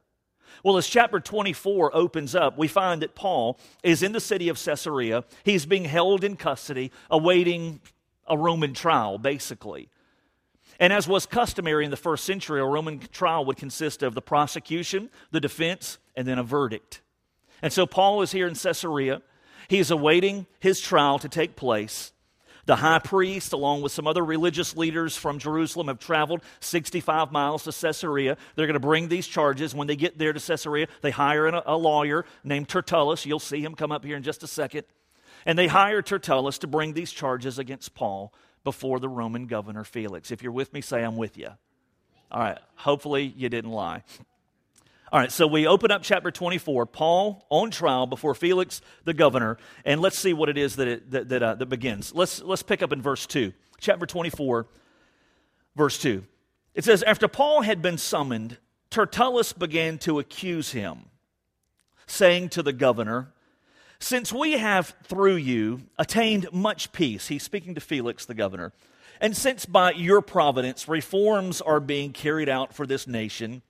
Well, 0.62 0.76
as 0.76 0.86
chapter 0.86 1.18
24 1.18 1.96
opens 1.96 2.34
up, 2.34 2.58
we 2.58 2.68
find 2.68 3.02
that 3.02 3.14
Paul 3.14 3.58
is 3.82 4.02
in 4.02 4.12
the 4.12 4.20
city 4.20 4.48
of 4.48 4.62
Caesarea. 4.62 5.24
He's 5.44 5.64
being 5.64 5.86
held 5.86 6.24
in 6.24 6.36
custody, 6.36 6.92
awaiting 7.10 7.80
a 8.28 8.36
Roman 8.36 8.74
trial, 8.74 9.18
basically. 9.18 9.88
And 10.82 10.92
as 10.92 11.06
was 11.06 11.26
customary 11.26 11.84
in 11.84 11.92
the 11.92 11.96
first 11.96 12.24
century, 12.24 12.60
a 12.60 12.64
Roman 12.64 12.98
trial 12.98 13.44
would 13.44 13.56
consist 13.56 14.02
of 14.02 14.16
the 14.16 14.20
prosecution, 14.20 15.10
the 15.30 15.38
defense, 15.38 15.98
and 16.16 16.26
then 16.26 16.40
a 16.40 16.42
verdict. 16.42 17.02
And 17.62 17.72
so 17.72 17.86
Paul 17.86 18.20
is 18.22 18.32
here 18.32 18.48
in 18.48 18.56
Caesarea. 18.56 19.22
He 19.68 19.78
is 19.78 19.92
awaiting 19.92 20.46
his 20.58 20.80
trial 20.80 21.20
to 21.20 21.28
take 21.28 21.54
place. 21.54 22.10
The 22.66 22.74
high 22.74 22.98
priest, 22.98 23.52
along 23.52 23.82
with 23.82 23.92
some 23.92 24.08
other 24.08 24.24
religious 24.24 24.76
leaders 24.76 25.16
from 25.16 25.38
Jerusalem, 25.38 25.86
have 25.86 26.00
traveled 26.00 26.42
65 26.58 27.30
miles 27.30 27.62
to 27.62 27.70
Caesarea. 27.70 28.36
They're 28.56 28.66
going 28.66 28.74
to 28.74 28.80
bring 28.80 29.06
these 29.06 29.28
charges. 29.28 29.76
When 29.76 29.86
they 29.86 29.94
get 29.94 30.18
there 30.18 30.32
to 30.32 30.40
Caesarea, 30.40 30.88
they 31.00 31.12
hire 31.12 31.46
a, 31.46 31.76
lawyer 31.76 32.24
named 32.42 32.68
Tertullus. 32.68 33.24
You'll 33.24 33.38
see 33.38 33.62
him 33.62 33.76
come 33.76 33.92
up 33.92 34.04
here 34.04 34.16
in 34.16 34.24
just 34.24 34.42
a 34.42 34.48
second. 34.48 34.82
And 35.46 35.56
they 35.56 35.68
hire 35.68 36.02
Tertullus 36.02 36.58
to 36.58 36.66
bring 36.66 36.94
these 36.94 37.12
charges 37.12 37.60
against 37.60 37.94
Paul 37.94 38.34
before 38.64 39.00
the 39.00 39.08
Roman 39.08 39.46
governor 39.46 39.84
Felix. 39.84 40.30
If 40.30 40.42
you're 40.42 40.52
with 40.52 40.72
me, 40.72 40.80
say, 40.80 41.02
I'm 41.02 41.16
with 41.16 41.36
you. 41.36 41.48
All 42.30 42.40
right, 42.40 42.58
hopefully 42.76 43.32
you 43.36 43.48
didn't 43.48 43.70
lie. 43.70 44.04
All 45.12 45.20
right, 45.20 45.30
so 45.30 45.46
we 45.46 45.66
open 45.66 45.90
up 45.90 46.02
chapter 46.02 46.30
24, 46.30 46.86
Paul 46.86 47.44
on 47.50 47.70
trial 47.70 48.06
before 48.06 48.34
Felix 48.34 48.80
the 49.04 49.12
governor, 49.12 49.58
and 49.84 50.00
let's 50.00 50.18
see 50.18 50.32
what 50.32 50.48
it 50.48 50.56
is 50.56 50.76
that, 50.76 50.88
it, 50.88 51.10
that, 51.10 51.28
that, 51.28 51.42
uh, 51.42 51.54
that 51.56 51.66
begins. 51.66 52.14
Let's, 52.14 52.40
let's 52.40 52.62
pick 52.62 52.82
up 52.82 52.92
in 52.92 53.02
verse 53.02 53.26
2. 53.26 53.52
Chapter 53.78 54.06
24, 54.06 54.66
verse 55.76 55.98
2. 55.98 56.24
It 56.74 56.84
says, 56.84 57.02
After 57.02 57.28
Paul 57.28 57.60
had 57.60 57.82
been 57.82 57.98
summoned, 57.98 58.56
Tertullus 58.88 59.52
began 59.52 59.98
to 59.98 60.18
accuse 60.18 60.72
him, 60.72 61.10
saying 62.06 62.48
to 62.50 62.62
the 62.62 62.72
governor, 62.72 63.34
since 64.02 64.32
we 64.32 64.52
have, 64.52 64.94
through 65.04 65.36
you, 65.36 65.82
attained 65.98 66.52
much 66.52 66.92
peace, 66.92 67.28
he's 67.28 67.42
speaking 67.42 67.74
to 67.76 67.80
Felix, 67.80 68.26
the 68.26 68.34
governor, 68.34 68.72
and 69.20 69.36
since 69.36 69.64
by 69.64 69.92
your 69.92 70.20
providence 70.20 70.88
reforms 70.88 71.60
are 71.60 71.78
being 71.78 72.12
carried 72.12 72.48
out 72.48 72.74
for 72.74 72.86
this 72.86 73.06
nation, 73.06 73.62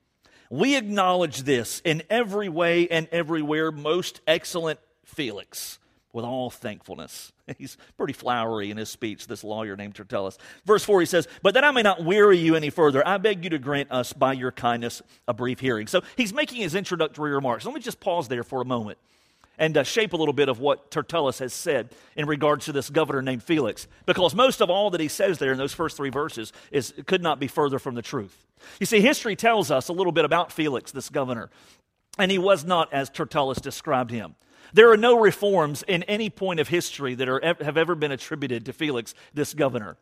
we 0.49 0.75
acknowledge 0.75 1.43
this 1.43 1.81
in 1.85 2.01
every 2.09 2.49
way 2.49 2.87
and 2.87 3.07
everywhere, 3.11 3.71
most 3.71 4.21
excellent 4.25 4.79
Felix, 5.05 5.77
with 6.11 6.25
all 6.25 6.49
thankfulness. 6.49 7.31
He's 7.57 7.77
pretty 7.97 8.13
flowery 8.13 8.71
in 8.71 8.77
his 8.77 8.89
speech, 8.89 9.27
this 9.27 9.43
lawyer 9.43 9.75
named 9.75 9.93
Tertullus. 9.93 10.37
Verse 10.65 10.83
4, 10.83 11.01
he 11.01 11.05
says, 11.05 11.27
But 11.43 11.53
that 11.53 11.63
I 11.63 11.69
may 11.69 11.83
not 11.83 12.03
weary 12.03 12.39
you 12.39 12.55
any 12.55 12.71
further, 12.71 13.07
I 13.07 13.17
beg 13.19 13.43
you 13.43 13.51
to 13.51 13.59
grant 13.59 13.91
us 13.91 14.13
by 14.13 14.33
your 14.33 14.51
kindness 14.51 15.03
a 15.27 15.33
brief 15.33 15.59
hearing. 15.59 15.85
So 15.85 16.01
he's 16.17 16.33
making 16.33 16.61
his 16.61 16.73
introductory 16.73 17.31
remarks. 17.33 17.65
Let 17.65 17.75
me 17.75 17.81
just 17.81 17.99
pause 17.99 18.27
there 18.27 18.43
for 18.43 18.61
a 18.61 18.65
moment 18.65 18.97
and 19.63 19.77
uh, 19.77 19.83
shape 19.83 20.11
a 20.11 20.17
little 20.17 20.33
bit 20.33 20.49
of 20.49 20.59
what 20.59 20.91
Tertullus 20.91 21.39
has 21.39 21.53
said 21.53 21.89
in 22.17 22.27
regards 22.27 22.65
to 22.65 22.73
this 22.73 22.89
governor 22.89 23.21
named 23.21 23.41
Felix. 23.41 23.87
Because 24.05 24.35
most 24.35 24.61
of 24.61 24.69
all 24.69 24.89
that 24.89 24.99
he 24.99 25.07
says 25.07 25.37
there 25.37 25.53
in 25.53 25.57
those 25.57 25.73
first 25.73 25.95
three 25.95 26.09
verses 26.09 26.51
is, 26.69 26.93
could 27.05 27.23
not 27.23 27.39
be 27.39 27.47
further 27.47 27.79
from 27.79 27.95
the 27.95 28.01
truth. 28.01 28.45
You 28.81 28.85
see, 28.85 28.99
history 28.99 29.37
tells 29.37 29.71
us 29.71 29.87
a 29.87 29.93
little 29.93 30.11
bit 30.11 30.25
about 30.25 30.51
Felix, 30.51 30.91
this 30.91 31.07
governor, 31.07 31.49
and 32.19 32.29
he 32.29 32.37
was 32.37 32.65
not 32.65 32.91
as 32.91 33.09
Tertullus 33.09 33.61
described 33.61 34.11
him. 34.11 34.35
There 34.73 34.91
are 34.91 34.97
no 34.97 35.17
reforms 35.17 35.81
in 35.87 36.03
any 36.03 36.29
point 36.29 36.59
of 36.59 36.67
history 36.67 37.15
that 37.15 37.29
are, 37.29 37.55
have 37.61 37.77
ever 37.77 37.95
been 37.95 38.11
attributed 38.11 38.65
to 38.65 38.73
Felix, 38.73 39.15
this 39.33 39.53
governor. 39.53 39.95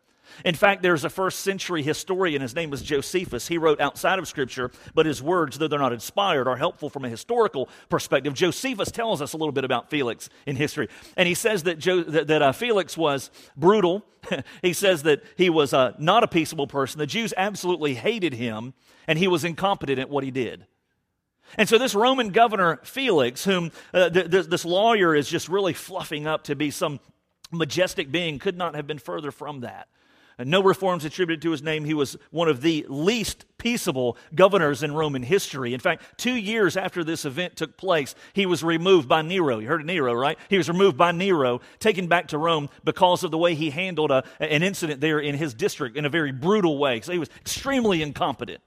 In 0.45 0.55
fact, 0.55 0.81
there's 0.81 1.03
a 1.03 1.09
first 1.09 1.41
century 1.41 1.83
historian, 1.83 2.41
his 2.41 2.55
name 2.55 2.69
was 2.69 2.81
Josephus. 2.81 3.47
He 3.47 3.57
wrote 3.57 3.79
outside 3.79 4.19
of 4.19 4.27
Scripture, 4.27 4.71
but 4.93 5.05
his 5.05 5.21
words, 5.21 5.57
though 5.57 5.67
they're 5.67 5.79
not 5.79 5.93
inspired, 5.93 6.47
are 6.47 6.57
helpful 6.57 6.89
from 6.89 7.05
a 7.05 7.09
historical 7.09 7.69
perspective. 7.89 8.33
Josephus 8.33 8.91
tells 8.91 9.21
us 9.21 9.33
a 9.33 9.37
little 9.37 9.51
bit 9.51 9.63
about 9.63 9.89
Felix 9.89 10.29
in 10.45 10.55
history. 10.55 10.89
And 11.17 11.27
he 11.27 11.33
says 11.33 11.63
that, 11.63 11.79
jo- 11.79 12.03
that, 12.03 12.27
that 12.27 12.41
uh, 12.41 12.51
Felix 12.51 12.97
was 12.97 13.31
brutal. 13.55 14.05
he 14.61 14.73
says 14.73 15.03
that 15.03 15.23
he 15.37 15.49
was 15.49 15.73
uh, 15.73 15.93
not 15.97 16.23
a 16.23 16.27
peaceable 16.27 16.67
person. 16.67 16.99
The 16.99 17.07
Jews 17.07 17.33
absolutely 17.37 17.95
hated 17.95 18.33
him, 18.33 18.73
and 19.07 19.17
he 19.17 19.27
was 19.27 19.43
incompetent 19.43 19.99
at 19.99 20.09
what 20.09 20.23
he 20.23 20.31
did. 20.31 20.65
And 21.57 21.67
so, 21.67 21.77
this 21.77 21.93
Roman 21.95 22.29
governor, 22.29 22.79
Felix, 22.83 23.43
whom 23.43 23.71
uh, 23.93 24.09
th- 24.09 24.31
th- 24.31 24.45
this 24.45 24.63
lawyer 24.63 25.13
is 25.13 25.27
just 25.27 25.49
really 25.49 25.73
fluffing 25.73 26.25
up 26.25 26.45
to 26.45 26.55
be 26.55 26.71
some 26.71 26.99
majestic 27.51 28.11
being, 28.11 28.39
could 28.39 28.57
not 28.57 28.75
have 28.75 28.87
been 28.87 28.99
further 28.99 29.31
from 29.31 29.61
that. 29.61 29.87
No 30.45 30.63
reforms 30.63 31.05
attributed 31.05 31.41
to 31.43 31.51
his 31.51 31.61
name. 31.61 31.85
He 31.85 31.93
was 31.93 32.17
one 32.31 32.47
of 32.47 32.61
the 32.61 32.85
least 32.89 33.45
peaceable 33.57 34.17
governors 34.33 34.83
in 34.83 34.93
Roman 34.93 35.23
history. 35.23 35.73
In 35.73 35.79
fact, 35.79 36.03
two 36.17 36.33
years 36.33 36.75
after 36.75 37.03
this 37.03 37.25
event 37.25 37.55
took 37.55 37.77
place, 37.77 38.15
he 38.33 38.45
was 38.45 38.63
removed 38.63 39.07
by 39.07 39.21
Nero. 39.21 39.59
You 39.59 39.67
heard 39.67 39.81
of 39.81 39.87
Nero, 39.87 40.13
right? 40.13 40.37
He 40.49 40.57
was 40.57 40.67
removed 40.67 40.97
by 40.97 41.11
Nero, 41.11 41.61
taken 41.79 42.07
back 42.07 42.29
to 42.29 42.37
Rome 42.37 42.69
because 42.83 43.23
of 43.23 43.31
the 43.31 43.37
way 43.37 43.55
he 43.55 43.69
handled 43.69 44.11
a, 44.11 44.23
an 44.39 44.63
incident 44.63 45.01
there 45.01 45.19
in 45.19 45.35
his 45.35 45.53
district 45.53 45.97
in 45.97 46.05
a 46.05 46.09
very 46.09 46.31
brutal 46.31 46.77
way. 46.77 47.01
So 47.01 47.11
he 47.11 47.19
was 47.19 47.29
extremely 47.39 48.01
incompetent. 48.01 48.61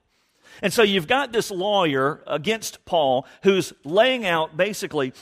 And 0.61 0.71
so 0.71 0.83
you've 0.83 1.07
got 1.07 1.31
this 1.31 1.51
lawyer 1.51 2.23
against 2.27 2.85
Paul 2.85 3.25
who's 3.43 3.73
laying 3.83 4.25
out 4.25 4.55
basically 4.55 5.13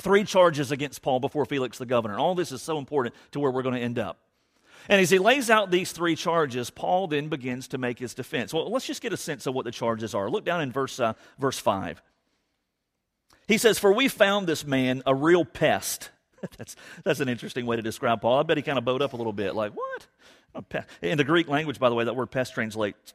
three 0.00 0.24
charges 0.24 0.72
against 0.72 1.02
Paul 1.02 1.20
before 1.20 1.44
Felix 1.44 1.78
the 1.78 1.86
governor. 1.86 2.14
And 2.14 2.20
all 2.20 2.34
this 2.34 2.52
is 2.52 2.62
so 2.62 2.78
important 2.78 3.14
to 3.32 3.40
where 3.40 3.50
we're 3.50 3.62
going 3.62 3.74
to 3.74 3.80
end 3.80 3.98
up. 3.98 4.18
And 4.88 5.00
as 5.00 5.10
he 5.10 5.18
lays 5.18 5.50
out 5.50 5.70
these 5.70 5.92
three 5.92 6.16
charges, 6.16 6.70
Paul 6.70 7.06
then 7.06 7.28
begins 7.28 7.68
to 7.68 7.78
make 7.78 7.98
his 7.98 8.14
defense. 8.14 8.52
Well, 8.52 8.70
let's 8.70 8.86
just 8.86 9.00
get 9.00 9.12
a 9.12 9.16
sense 9.16 9.46
of 9.46 9.54
what 9.54 9.64
the 9.64 9.70
charges 9.70 10.14
are. 10.14 10.28
Look 10.28 10.44
down 10.44 10.60
in 10.60 10.72
verse, 10.72 10.98
uh, 10.98 11.14
verse 11.38 11.58
5. 11.58 12.02
He 13.46 13.58
says, 13.58 13.78
For 13.78 13.92
we 13.92 14.08
found 14.08 14.46
this 14.46 14.66
man 14.66 15.02
a 15.06 15.14
real 15.14 15.44
pest 15.44 16.10
that's, 16.58 16.76
that's 17.04 17.20
an 17.20 17.28
interesting 17.28 17.66
way 17.66 17.76
to 17.76 17.82
describe 17.82 18.20
Paul. 18.20 18.38
I 18.38 18.42
bet 18.42 18.56
he 18.56 18.62
kind 18.62 18.78
of 18.78 18.84
bowed 18.84 19.02
up 19.02 19.12
a 19.12 19.16
little 19.16 19.32
bit, 19.32 19.54
like, 19.54 19.72
what? 19.72 20.06
In 21.00 21.18
the 21.18 21.24
Greek 21.24 21.48
language, 21.48 21.78
by 21.78 21.88
the 21.88 21.94
way, 21.94 22.04
that 22.04 22.14
word 22.14 22.30
pest 22.30 22.54
translates 22.54 23.14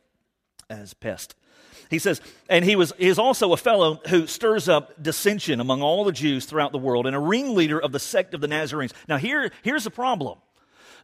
as 0.70 0.94
pest. 0.94 1.36
He 1.90 2.00
says, 2.00 2.20
and 2.50 2.66
he 2.66 2.76
was 2.76 2.92
he 2.98 3.08
is 3.08 3.20
also 3.20 3.54
a 3.54 3.58
fellow 3.58 4.02
who 4.10 4.28
stirs 4.28 4.68
up 4.68 5.02
dissension 5.02 5.62
among 5.62 5.82
all 5.82 6.04
the 6.04 6.12
Jews 6.12 6.46
throughout 6.46 6.72
the 6.72 6.78
world 6.78 7.08
and 7.08 7.16
a 7.16 7.20
ringleader 7.20 7.80
of 7.80 7.92
the 7.92 8.00
sect 8.00 8.34
of 8.34 8.42
the 8.42 8.48
Nazarenes. 8.48 8.94
Now, 9.08 9.18
here, 9.18 9.52
here's 9.62 9.86
the 9.86 9.92
problem. 9.92 10.40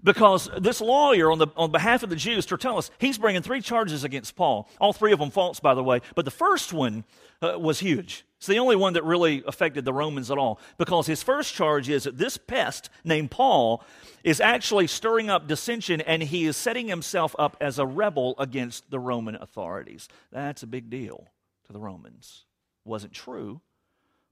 Because 0.04 0.50
this 0.60 0.82
lawyer, 0.82 1.32
on, 1.32 1.40
the, 1.40 1.48
on 1.56 1.72
behalf 1.72 2.04
of 2.04 2.10
the 2.10 2.16
Jews, 2.16 2.46
Tertullus, 2.46 2.92
he's 2.98 3.18
bringing 3.18 3.42
three 3.42 3.62
charges 3.62 4.04
against 4.04 4.36
Paul. 4.36 4.68
All 4.82 4.92
three 4.92 5.14
of 5.14 5.20
them 5.20 5.32
false, 5.32 5.60
by 5.62 5.74
the 5.74 5.84
way. 5.84 6.02
But 6.14 6.26
the 6.26 6.32
first 6.32 6.74
one 6.74 7.06
uh, 7.42 7.58
was 7.58 7.80
huge. 7.80 8.26
It's 8.38 8.48
the 8.48 8.60
only 8.60 8.76
one 8.76 8.94
that 8.94 9.06
really 9.06 9.42
affected 9.48 9.86
the 9.86 9.94
Romans 9.94 10.30
at 10.30 10.38
all. 10.38 10.60
Because 10.78 11.08
his 11.08 11.24
first 11.24 11.54
charge 11.54 11.88
is 11.88 12.04
that 12.04 12.18
this 12.18 12.38
pest 12.38 12.90
named 13.06 13.32
Paul 13.32 13.82
is 14.26 14.42
actually 14.42 14.88
stirring 14.88 15.30
up 15.30 15.48
dissension 15.48 16.02
and 16.02 16.22
he 16.22 16.46
is 16.46 16.58
setting 16.58 16.90
himself 16.90 17.34
up 17.40 17.56
as 17.62 17.80
a 17.80 17.86
rebel 17.86 18.36
against 18.38 18.92
the 18.92 19.00
Roman 19.00 19.36
authorities. 19.36 20.10
That's 20.32 20.64
a 20.64 20.68
big 20.68 20.90
deal 20.90 21.30
to 21.68 21.74
the 21.74 21.80
Romans. 21.80 22.44
Wasn't 22.84 23.14
true, 23.14 23.62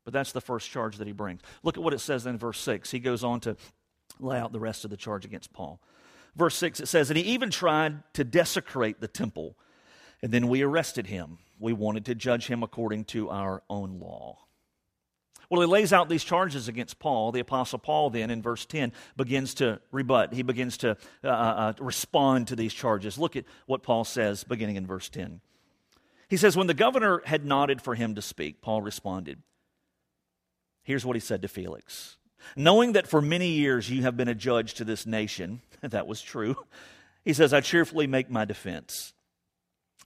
but 0.04 0.12
that's 0.14 0.34
the 0.34 0.42
first 0.42 0.70
charge 0.70 0.98
that 0.98 1.08
he 1.08 1.14
brings. 1.14 1.40
Look 1.64 1.78
at 1.78 1.84
what 1.84 1.94
it 1.94 2.00
says 2.00 2.26
in 2.26 2.38
verse 2.38 2.60
6. 2.60 2.92
He 2.92 3.00
goes 3.00 3.24
on 3.24 3.40
to 3.42 3.56
lay 4.20 4.38
out 4.38 4.52
the 4.52 4.60
rest 4.60 4.84
of 4.84 4.92
the 4.92 4.98
charge 4.98 5.26
against 5.26 5.54
Paul. 5.54 5.80
Verse 6.36 6.56
6, 6.56 6.80
it 6.80 6.88
says, 6.88 7.10
And 7.10 7.18
he 7.18 7.24
even 7.26 7.50
tried 7.50 8.04
to 8.14 8.24
desecrate 8.24 9.02
the 9.02 9.08
temple, 9.08 9.58
and 10.22 10.32
then 10.32 10.48
we 10.48 10.62
arrested 10.62 11.08
him. 11.08 11.40
We 11.60 11.74
wanted 11.74 12.06
to 12.06 12.16
judge 12.16 12.48
him 12.48 12.64
according 12.64 13.06
to 13.06 13.30
our 13.30 13.64
own 13.70 14.00
law. 14.00 14.38
Well, 15.50 15.60
he 15.60 15.68
lays 15.68 15.92
out 15.92 16.08
these 16.08 16.24
charges 16.24 16.70
against 16.70 16.98
Paul. 16.98 17.34
The 17.34 17.42
Apostle 17.42 17.78
Paul, 17.78 18.10
then, 18.10 18.32
in 18.32 18.42
verse 18.42 18.66
10, 18.66 18.94
begins 19.18 19.54
to 19.56 19.82
rebut. 19.92 20.34
He 20.34 20.44
begins 20.44 20.78
to 20.78 20.92
uh, 21.26 21.28
uh, 21.28 21.30
uh, 21.30 21.74
respond 21.80 22.48
to 22.48 22.56
these 22.56 22.74
charges. 22.74 23.18
Look 23.18 23.36
at 23.36 23.44
what 23.66 23.84
Paul 23.84 24.06
says 24.06 24.46
beginning 24.46 24.78
in 24.78 24.88
verse 24.88 25.10
10. 25.10 25.42
He 26.30 26.38
says, 26.38 26.56
When 26.56 26.68
the 26.68 26.74
governor 26.74 27.22
had 27.26 27.46
nodded 27.46 27.82
for 27.82 27.96
him 27.96 28.16
to 28.16 28.22
speak, 28.22 28.62
Paul 28.62 28.82
responded. 28.82 29.40
Here's 30.84 31.06
what 31.06 31.18
he 31.18 31.20
said 31.20 31.42
to 31.42 31.50
Felix 31.50 32.16
Knowing 32.56 32.94
that 32.94 33.08
for 33.08 33.22
many 33.22 33.50
years 33.50 33.90
you 33.90 34.02
have 34.04 34.18
been 34.18 34.28
a 34.28 34.36
judge 34.36 34.74
to 34.76 34.84
this 34.84 35.06
nation, 35.06 35.62
that 35.82 36.08
was 36.08 36.22
true, 36.22 36.56
he 37.24 37.34
says, 37.34 37.54
I 37.54 37.62
cheerfully 37.62 38.08
make 38.08 38.30
my 38.30 38.46
defense. 38.46 39.14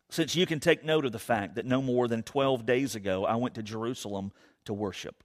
Since 0.09 0.35
you 0.35 0.45
can 0.45 0.59
take 0.59 0.83
note 0.83 1.05
of 1.05 1.11
the 1.11 1.19
fact 1.19 1.55
that 1.55 1.65
no 1.65 1.81
more 1.81 2.07
than 2.07 2.23
12 2.23 2.65
days 2.65 2.95
ago 2.95 3.25
I 3.25 3.35
went 3.35 3.55
to 3.55 3.63
Jerusalem 3.63 4.31
to 4.65 4.73
worship. 4.73 5.23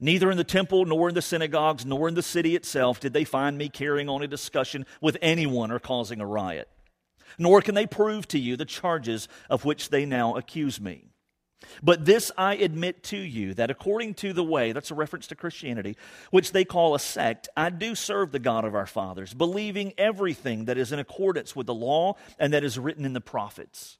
Neither 0.00 0.30
in 0.30 0.36
the 0.36 0.44
temple, 0.44 0.84
nor 0.84 1.08
in 1.08 1.14
the 1.14 1.22
synagogues, 1.22 1.84
nor 1.84 2.08
in 2.08 2.14
the 2.14 2.22
city 2.22 2.56
itself 2.56 3.00
did 3.00 3.12
they 3.12 3.24
find 3.24 3.58
me 3.58 3.68
carrying 3.68 4.08
on 4.08 4.22
a 4.22 4.26
discussion 4.26 4.86
with 5.00 5.18
anyone 5.20 5.70
or 5.70 5.78
causing 5.78 6.20
a 6.20 6.26
riot. 6.26 6.68
Nor 7.38 7.60
can 7.60 7.74
they 7.74 7.86
prove 7.86 8.26
to 8.28 8.38
you 8.38 8.56
the 8.56 8.64
charges 8.64 9.28
of 9.50 9.64
which 9.64 9.90
they 9.90 10.06
now 10.06 10.36
accuse 10.36 10.80
me. 10.80 11.08
But 11.82 12.04
this 12.04 12.30
I 12.36 12.54
admit 12.56 13.02
to 13.04 13.16
you 13.16 13.54
that 13.54 13.70
according 13.70 14.14
to 14.14 14.32
the 14.32 14.44
way, 14.44 14.72
that's 14.72 14.90
a 14.90 14.94
reference 14.94 15.26
to 15.28 15.34
Christianity, 15.34 15.96
which 16.30 16.52
they 16.52 16.64
call 16.64 16.94
a 16.94 16.98
sect, 16.98 17.48
I 17.56 17.70
do 17.70 17.94
serve 17.94 18.32
the 18.32 18.38
God 18.38 18.64
of 18.64 18.74
our 18.74 18.86
fathers, 18.86 19.34
believing 19.34 19.94
everything 19.96 20.66
that 20.66 20.78
is 20.78 20.92
in 20.92 20.98
accordance 20.98 21.56
with 21.56 21.66
the 21.66 21.74
law 21.74 22.14
and 22.38 22.52
that 22.52 22.64
is 22.64 22.78
written 22.78 23.04
in 23.04 23.14
the 23.14 23.20
prophets, 23.20 23.98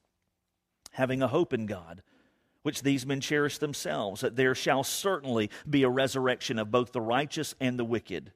having 0.92 1.22
a 1.22 1.28
hope 1.28 1.52
in 1.52 1.66
God, 1.66 2.02
which 2.62 2.82
these 2.82 3.06
men 3.06 3.20
cherish 3.20 3.58
themselves, 3.58 4.20
that 4.20 4.36
there 4.36 4.54
shall 4.54 4.84
certainly 4.84 5.50
be 5.68 5.82
a 5.82 5.88
resurrection 5.88 6.58
of 6.58 6.70
both 6.70 6.92
the 6.92 7.00
righteous 7.00 7.54
and 7.60 7.78
the 7.78 7.84
wicked. 7.84 8.32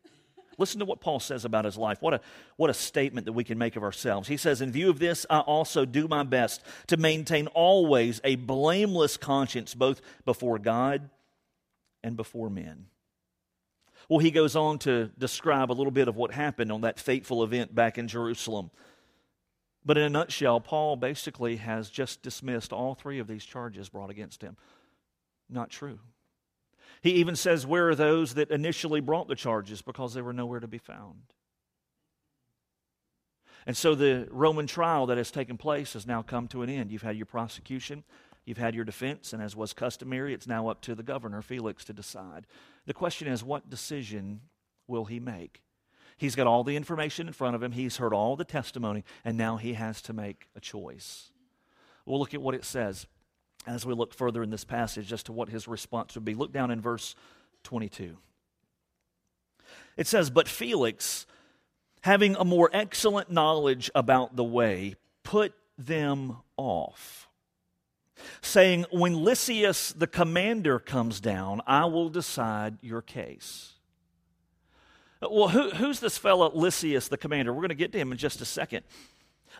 Listen 0.61 0.79
to 0.81 0.85
what 0.85 1.01
Paul 1.01 1.21
says 1.21 1.47
about 1.47 1.65
his 1.65 1.79
life. 1.79 2.03
What 2.03 2.13
a, 2.13 2.21
what 2.57 2.69
a 2.69 2.75
statement 2.75 3.25
that 3.25 3.33
we 3.33 3.45
can 3.45 3.57
make 3.57 3.77
of 3.77 3.83
ourselves. 3.83 4.29
He 4.29 4.37
says, 4.37 4.61
In 4.61 4.71
view 4.71 4.91
of 4.91 4.99
this, 4.99 5.25
I 5.31 5.41
also 5.41 5.87
do 5.87 6.07
my 6.07 6.23
best 6.23 6.63
to 6.89 6.99
maintain 6.99 7.47
always 7.49 8.21
a 8.25 8.37
blameless 8.37 9.17
conscience, 9.17 9.75
both 9.75 10.03
before 10.27 10.59
God 10.59 11.09
and 12.05 12.15
before 12.15 12.51
men. 12.51 12.87
Well, 14.11 14.19
he 14.19 14.31
goes 14.31 14.55
on 14.55 14.79
to 14.81 15.11
describe 15.17 15.71
a 15.71 15.73
little 15.73 15.91
bit 15.91 16.09
of 16.09 16.17
what 16.17 16.31
happened 16.31 16.71
on 16.71 16.83
that 16.83 17.01
fateful 17.01 17.43
event 17.43 17.75
back 17.75 17.97
in 17.97 18.07
Jerusalem. 18.07 18.71
But 19.83 19.97
in 19.97 20.05
a 20.05 20.11
nutshell, 20.11 20.61
Paul 20.61 20.97
basically 20.97 21.57
has 21.57 21.89
just 21.89 22.21
dismissed 22.21 22.71
all 22.71 22.95
three 22.95 23.19
of 23.19 23.29
these 23.29 23.47
charges 23.47 23.89
brought 23.89 24.11
against 24.11 24.43
him. 24.43 24.59
Not 25.49 25.71
true. 25.71 26.01
He 27.01 27.13
even 27.13 27.37
says, 27.37 27.67
Where 27.67 27.89
are 27.89 27.95
those 27.95 28.35
that 28.35 28.51
initially 28.51 29.01
brought 29.01 29.29
the 29.29 29.35
charges? 29.35 29.83
Because 29.83 30.15
they 30.15 30.23
were 30.23 30.33
nowhere 30.33 30.61
to 30.61 30.69
be 30.69 30.79
found. 30.79 31.33
And 33.67 33.77
so 33.77 33.95
the 33.95 34.27
Roman 34.31 34.67
trial 34.67 35.07
that 35.07 35.19
has 35.19 35.31
taken 35.31 35.57
place 35.57 35.93
has 35.93 36.07
now 36.07 36.23
come 36.23 36.49
to 36.49 36.63
an 36.63 36.71
end. 36.71 36.91
You've 36.91 37.03
had 37.03 37.17
your 37.17 37.27
prosecution, 37.27 38.05
you've 38.45 38.59
had 38.59 38.75
your 38.75 38.85
defense, 38.85 39.33
and 39.33 39.43
as 39.43 39.55
was 39.55 39.73
customary, 39.73 40.33
it's 40.33 40.47
now 40.47 40.69
up 40.69 40.81
to 40.83 40.95
the 40.95 41.03
governor, 41.03 41.43
Felix, 41.43 41.85
to 41.85 41.93
decide. 41.93 42.47
The 42.87 42.95
question 42.95 43.29
is, 43.29 43.45
what 43.45 43.69
decision 43.69 44.41
will 44.87 45.05
he 45.05 45.21
make? 45.21 45.63
He's 46.17 46.35
got 46.35 46.47
all 46.47 46.65
the 46.65 46.77
information 46.77 47.27
in 47.27 47.33
front 47.33 47.55
of 47.55 47.63
him, 47.63 47.73
he's 47.73 47.99
heard 47.99 48.13
all 48.13 48.37
the 48.37 48.45
testimony, 48.45 49.05
and 49.25 49.37
now 49.39 49.57
he 49.57 49.75
has 49.75 50.03
to 50.03 50.13
make 50.13 50.49
a 50.57 50.61
choice. 50.61 51.31
We'll 52.05 52.19
look 52.19 52.35
at 52.35 52.43
what 52.43 52.55
it 52.55 52.65
says 52.65 53.07
as 53.67 53.85
we 53.85 53.95
look 53.95 54.15
further 54.15 54.43
in 54.43 54.51
this 54.51 54.65
passage 54.65 55.13
as 55.13 55.23
to 55.25 55.33
what 55.33 55.49
his 55.49 55.69
response 55.69 56.15
would 56.15 56.25
be. 56.25 56.35
Look 56.35 56.53
down 56.53 56.71
in 56.71 56.81
verse 56.81 57.15
22. 57.65 58.17
It 59.97 60.07
says, 60.07 60.31
But 60.31 60.49
Felix, 60.49 61.27
having 62.03 62.37
a 62.37 62.45
more 62.45 62.71
excellent 62.73 63.31
knowledge 63.31 63.91
about 63.95 64.37
the 64.37 64.45
way, 64.45 64.95
put 65.23 65.53
them 65.77 66.39
off, 66.57 67.29
saying, 68.41 68.87
When 68.91 69.15
Lysias 69.15 69.93
the 69.93 70.07
commander 70.07 70.79
comes 70.79 71.21
down, 71.21 71.61
I 71.67 71.85
will 71.85 72.09
decide 72.09 72.79
your 72.81 73.03
case. 73.03 73.75
Well, 75.21 75.49
who, 75.49 75.71
who's 75.71 76.01
this 76.01 76.17
fellow 76.17 76.51
Lysias 76.55 77.09
the 77.09 77.19
commander? 77.19 77.53
We're 77.53 77.61
going 77.61 77.69
to 77.69 77.75
get 77.75 77.93
to 77.93 77.99
him 77.99 78.11
in 78.11 78.17
just 78.17 78.41
a 78.41 78.47
second. 78.47 78.85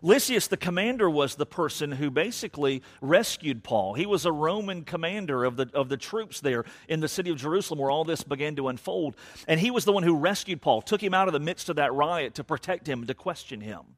Lysias, 0.03 0.49
the 0.49 0.57
commander, 0.57 1.09
was 1.09 1.35
the 1.35 1.47
person 1.47 1.93
who 1.93 2.11
basically 2.11 2.83
rescued 3.01 3.63
Paul. 3.63 3.95
He 3.95 4.07
was 4.07 4.25
a 4.25 4.33
Roman 4.33 4.85
commander 4.85 5.45
of 5.45 5.57
the, 5.57 5.71
of 5.75 5.89
the 5.89 5.97
troops 5.97 6.41
there 6.41 6.65
in 6.89 7.01
the 7.01 7.09
city 7.09 7.31
of 7.31 7.37
Jerusalem 7.37 7.81
where 7.81 7.91
all 7.91 8.05
this 8.05 8.23
began 8.23 8.57
to 8.57 8.69
unfold. 8.69 9.17
And 9.47 9.61
he 9.61 9.71
was 9.71 9.85
the 9.85 9.93
one 9.93 10.03
who 10.03 10.17
rescued 10.17 10.63
Paul, 10.63 10.83
took 10.83 11.03
him 11.03 11.15
out 11.15 11.29
of 11.29 11.33
the 11.33 11.41
midst 11.41 11.69
of 11.69 11.77
that 11.77 11.93
riot 11.93 12.35
to 12.37 12.45
protect 12.45 12.87
him, 12.87 13.07
to 13.07 13.15
question 13.15 13.61
him. 13.61 13.97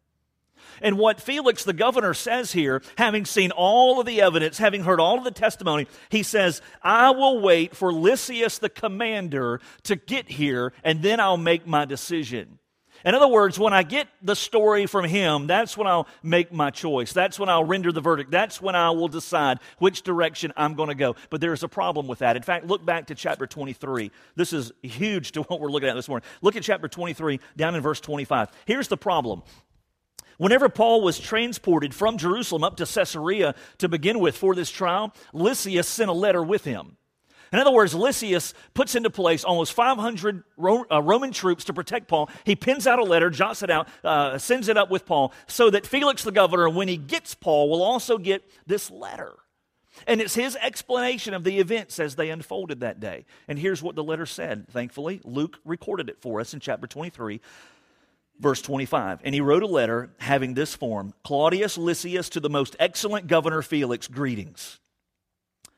And 0.81 0.99
what 0.99 1.21
Felix 1.21 1.65
the 1.65 1.73
governor 1.73 2.15
says 2.15 2.53
here, 2.53 2.83
having 2.97 3.25
seen 3.25 3.51
all 3.51 4.01
of 4.01 4.07
the 4.07 4.21
evidence, 4.21 4.59
having 4.59 4.85
heard 4.85 5.01
all 5.01 5.19
of 5.19 5.25
the 5.25 5.31
testimony, 5.31 5.87
he 6.09 6.23
says, 6.23 6.63
I 6.83 7.11
will 7.11 7.41
wait 7.41 7.75
for 7.77 7.93
Lysias 7.93 8.59
the 8.59 8.69
commander 8.69 9.61
to 9.85 9.97
get 9.97 10.31
here, 10.31 10.73
and 10.85 11.03
then 11.03 11.21
I'll 11.21 11.37
make 11.37 11.67
my 11.67 11.85
decision. 11.85 12.59
In 13.05 13.15
other 13.15 13.29
words, 13.29 13.59
when 13.59 13.73
I 13.73 13.83
get 13.83 14.09
the 14.23 14.37
story 14.37 14.87
from 14.87 15.05
him, 15.05 15.47
that's 15.47 15.77
when 15.77 15.87
I'll 15.87 16.07
make 16.23 16.53
my 16.53 16.71
choice. 16.71 17.13
That's 17.13 17.39
when 17.39 17.49
I'll 17.49 17.65
render 17.65 17.93
the 17.93 18.01
verdict. 18.01 18.31
That's 18.31 18.61
when 18.61 18.75
I 18.75 18.91
will 18.91 19.09
decide 19.09 19.59
which 19.79 20.03
direction 20.03 20.53
I'm 20.57 20.75
going 20.75 20.89
to 20.89 20.95
go. 20.95 21.17
But 21.31 21.41
there's 21.41 21.63
a 21.63 21.69
problem 21.69 22.07
with 22.07 22.21
that. 22.21 22.37
In 22.37 22.43
fact, 22.43 22.67
look 22.67 22.85
back 22.85 23.07
to 23.09 23.15
chapter 23.15 23.47
23. 23.47 24.11
This 24.37 24.53
is 24.53 24.73
huge 24.83 25.33
to 25.33 25.43
what 25.49 25.61
we're 25.61 25.71
looking 25.71 25.89
at 25.89 25.95
this 25.95 26.09
morning. 26.09 26.27
Look 26.43 26.57
at 26.57 26.63
chapter 26.63 26.89
23, 26.89 27.41
down 27.57 27.75
in 27.75 27.81
verse 27.81 28.01
25. 28.01 28.49
Here's 28.67 28.89
the 28.89 28.97
problem. 28.97 29.43
Whenever 30.39 30.69
Paul 30.69 31.03
was 31.03 31.19
transported 31.19 31.95
from 31.95 32.19
Jerusalem 32.19 32.65
up 32.65 32.77
to 32.79 32.87
Caesarea 32.87 33.55
to 33.79 33.89
begin 33.89 34.19
with 34.19 34.37
for 34.37 34.55
this 34.55 34.71
trial, 34.71 35.15
Lysias 35.33 35.87
sent 35.87 36.11
a 36.11 36.15
letter 36.15 36.43
with 36.43 36.65
him. 36.65 36.97
In 37.53 37.59
other 37.59 37.71
words, 37.71 37.95
Lysias 37.95 38.55
puts 38.73 38.95
into 38.95 39.11
place 39.11 39.45
almost 39.45 39.75
500 39.75 40.43
uh, 40.59 41.03
Roman 41.03 41.33
troops 41.33 41.65
to 41.65 41.75
protect 41.75 42.09
Paul. 42.09 42.31
He 42.45 42.57
pins 42.57 42.87
out 42.87 42.99
a 42.99 43.05
letter, 43.05 43.29
jots 43.29 43.63
it 43.63 43.71
out, 43.71 43.89
uh, 44.03 44.39
sends 44.39 44.69
it 44.69 44.79
up 44.79 44.91
with 44.91 45.05
Paul, 45.05 45.35
so 45.47 45.69
that 45.69 45.87
Felix 45.87 46.25
the 46.25 46.33
governor, 46.33 46.71
when 46.71 46.89
he 46.89 46.97
gets 46.97 47.35
Paul, 47.35 47.69
will 47.69 47.83
also 47.83 48.17
get 48.17 48.43
this 48.67 48.91
letter. 48.91 49.35
And 50.07 50.23
it's 50.23 50.35
his 50.35 50.57
explanation 50.57 51.35
of 51.35 51.45
the 51.45 51.59
events 51.59 51.99
as 52.01 52.15
they 52.15 52.31
unfolded 52.31 52.81
that 52.81 53.01
day. 53.01 53.27
And 53.47 53.59
here's 53.59 53.83
what 53.83 53.95
the 53.95 54.03
letter 54.05 54.25
said. 54.25 54.67
Thankfully, 54.69 55.21
Luke 55.23 55.59
recorded 55.65 56.09
it 56.09 56.23
for 56.23 56.41
us 56.41 56.55
in 56.55 56.61
chapter 56.61 56.87
23, 56.87 57.43
verse 58.41 58.63
25. 58.63 59.21
And 59.23 59.35
he 59.35 59.43
wrote 59.43 59.63
a 59.63 59.67
letter 59.67 60.11
having 60.19 60.55
this 60.55 60.75
form 60.75 61.13
Claudius 61.23 61.77
Lysias 61.77 62.31
to 62.31 62.41
the 62.41 62.49
most 62.49 62.75
excellent 62.81 63.27
governor 63.27 63.61
Felix, 63.61 64.09
greetings. 64.09 64.81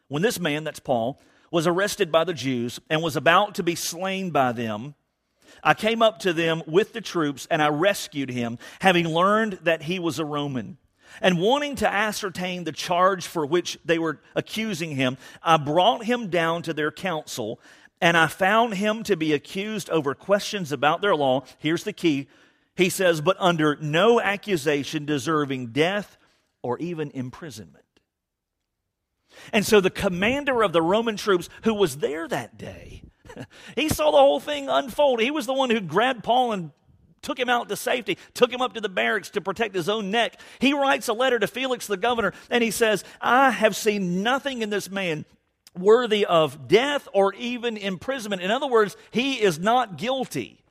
When 0.07 0.23
this 0.23 0.39
man, 0.39 0.63
that's 0.63 0.81
Paul, 0.81 1.21
was 1.55 1.69
arrested 1.69 2.11
by 2.11 2.25
the 2.25 2.35
Jews 2.35 2.81
and 2.91 3.01
was 3.01 3.15
about 3.15 3.55
to 3.55 3.63
be 3.63 3.77
slain 3.77 4.31
by 4.31 4.51
them, 4.51 4.97
I 5.63 5.73
came 5.73 6.03
up 6.03 6.19
to 6.19 6.33
them 6.33 6.65
with 6.67 6.93
the 6.93 7.01
troops 7.01 7.47
and 7.49 7.63
I 7.63 7.69
rescued 7.69 8.29
him, 8.29 8.59
having 8.81 9.07
learned 9.07 9.61
that 9.63 9.85
he 9.85 10.01
was 10.01 10.19
a 10.19 10.25
Roman. 10.25 10.79
And 11.21 11.39
wanting 11.39 11.77
to 11.77 11.89
ascertain 11.89 12.65
the 12.65 12.73
charge 12.73 13.29
for 13.29 13.47
which 13.47 13.79
they 13.85 14.01
were 14.01 14.19
accusing 14.35 14.97
him, 14.97 15.17
I 15.45 15.57
brought 15.57 16.07
him 16.07 16.29
down 16.29 16.63
to 16.63 16.75
their 16.75 16.91
council 16.91 17.61
and 18.01 18.17
I 18.17 18.27
found 18.27 18.75
him 18.75 19.05
to 19.05 19.17
be 19.17 19.33
accused 19.33 19.89
over 19.91 20.13
questions 20.13 20.73
about 20.73 21.03
their 21.03 21.15
law. 21.15 21.45
Here's 21.59 21.85
the 21.85 21.93
key. 21.93 22.27
He 22.75 22.89
says, 22.89 23.21
but 23.21 23.37
under 23.39 23.77
no 23.77 24.21
accusation 24.21 25.05
deserving 25.05 25.69
death 25.69 26.19
or 26.63 26.81
even 26.81 27.13
imprisonment. 27.13 27.84
And 29.53 29.65
so 29.65 29.81
the 29.81 29.91
commander 29.91 30.63
of 30.63 30.73
the 30.73 30.83
Roman 30.83 31.17
troops, 31.17 31.49
who 31.65 31.75
was 31.75 31.99
there 31.99 32.27
that 32.29 32.57
day, 32.59 33.03
he 33.77 33.89
saw 33.89 34.11
the 34.11 34.19
whole 34.19 34.41
thing 34.41 34.69
unfold. 34.69 35.21
He 35.21 35.31
was 35.31 35.47
the 35.47 35.55
one 35.55 35.71
who 35.71 35.81
grabbed 35.81 36.25
Paul 36.25 36.53
and 36.53 36.71
took 37.23 37.39
him 37.39 37.49
out 37.49 37.69
to 37.71 37.77
safety, 37.77 38.19
took 38.35 38.53
him 38.53 38.61
up 38.61 38.75
to 38.75 38.81
the 38.81 38.89
barracks 38.89 39.31
to 39.31 39.41
protect 39.41 39.75
his 39.75 39.89
own 39.89 40.11
neck. 40.11 40.41
He 40.59 40.75
writes 40.75 41.09
a 41.09 41.13
letter 41.13 41.39
to 41.39 41.47
Felix 41.47 41.87
the 41.87 41.97
governor, 41.97 42.33
and 42.51 42.63
he 42.63 42.71
says, 42.71 43.03
I 43.21 43.51
have 43.51 43.75
seen 43.75 44.23
nothing 44.23 44.63
in 44.63 44.71
this 44.71 44.91
man 44.91 45.25
worthy 45.77 46.25
of 46.25 46.69
death 46.69 47.09
or 47.13 47.35
even 47.35 47.77
imprisonment. 47.77 48.43
In 48.43 48.51
other 48.51 48.67
words, 48.67 48.97
he 49.11 49.41
is 49.41 49.59
not 49.59 49.97
guilty. 49.97 50.64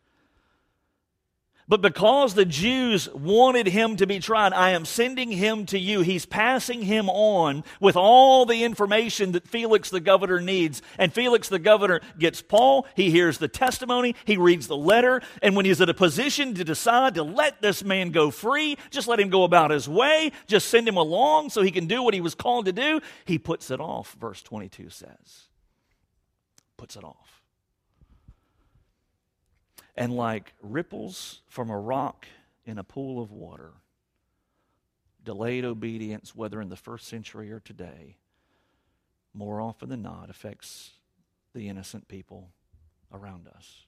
But 1.67 1.81
because 1.81 2.33
the 2.33 2.45
Jews 2.45 3.07
wanted 3.13 3.67
him 3.67 3.95
to 3.95 4.05
be 4.05 4.19
tried, 4.19 4.51
I 4.51 4.71
am 4.71 4.83
sending 4.83 5.31
him 5.31 5.65
to 5.67 5.79
you. 5.79 6.01
He's 6.01 6.25
passing 6.25 6.81
him 6.81 7.09
on 7.09 7.63
with 7.79 7.95
all 7.95 8.45
the 8.45 8.65
information 8.65 9.31
that 9.31 9.47
Felix 9.47 9.89
the 9.89 10.01
governor 10.01 10.41
needs. 10.41 10.81
And 10.97 11.13
Felix 11.13 11.47
the 11.47 11.59
governor 11.59 12.01
gets 12.19 12.41
Paul, 12.41 12.85
he 12.95 13.11
hears 13.11 13.37
the 13.37 13.47
testimony, 13.47 14.15
he 14.25 14.35
reads 14.35 14.67
the 14.67 14.75
letter, 14.75 15.21
and 15.41 15.55
when 15.55 15.65
he's 15.65 15.79
in 15.79 15.87
a 15.87 15.93
position 15.93 16.53
to 16.55 16.65
decide 16.65 17.15
to 17.15 17.23
let 17.23 17.61
this 17.61 17.83
man 17.83 18.11
go 18.11 18.29
free, 18.29 18.77
just 18.89 19.07
let 19.07 19.19
him 19.19 19.29
go 19.29 19.43
about 19.43 19.71
his 19.71 19.87
way, 19.87 20.33
just 20.47 20.67
send 20.67 20.87
him 20.87 20.97
along 20.97 21.49
so 21.49 21.61
he 21.61 21.71
can 21.71 21.87
do 21.87 22.03
what 22.03 22.13
he 22.13 22.21
was 22.21 22.35
called 22.35 22.65
to 22.65 22.73
do, 22.73 22.99
he 23.23 23.37
puts 23.39 23.71
it 23.71 23.79
off, 23.79 24.15
verse 24.19 24.41
22 24.41 24.89
says. 24.89 25.47
Puts 26.75 26.97
it 26.97 27.05
off 27.05 27.42
and 29.95 30.15
like 30.15 30.53
ripples 30.61 31.41
from 31.47 31.69
a 31.69 31.79
rock 31.79 32.25
in 32.65 32.77
a 32.77 32.83
pool 32.83 33.21
of 33.21 33.31
water, 33.31 33.73
delayed 35.23 35.65
obedience, 35.65 36.35
whether 36.35 36.61
in 36.61 36.69
the 36.69 36.75
first 36.75 37.07
century 37.07 37.51
or 37.51 37.59
today, 37.59 38.17
more 39.33 39.61
often 39.61 39.89
than 39.89 40.01
not 40.01 40.29
affects 40.29 40.91
the 41.53 41.67
innocent 41.67 42.07
people 42.07 42.49
around 43.11 43.47
us. 43.47 43.85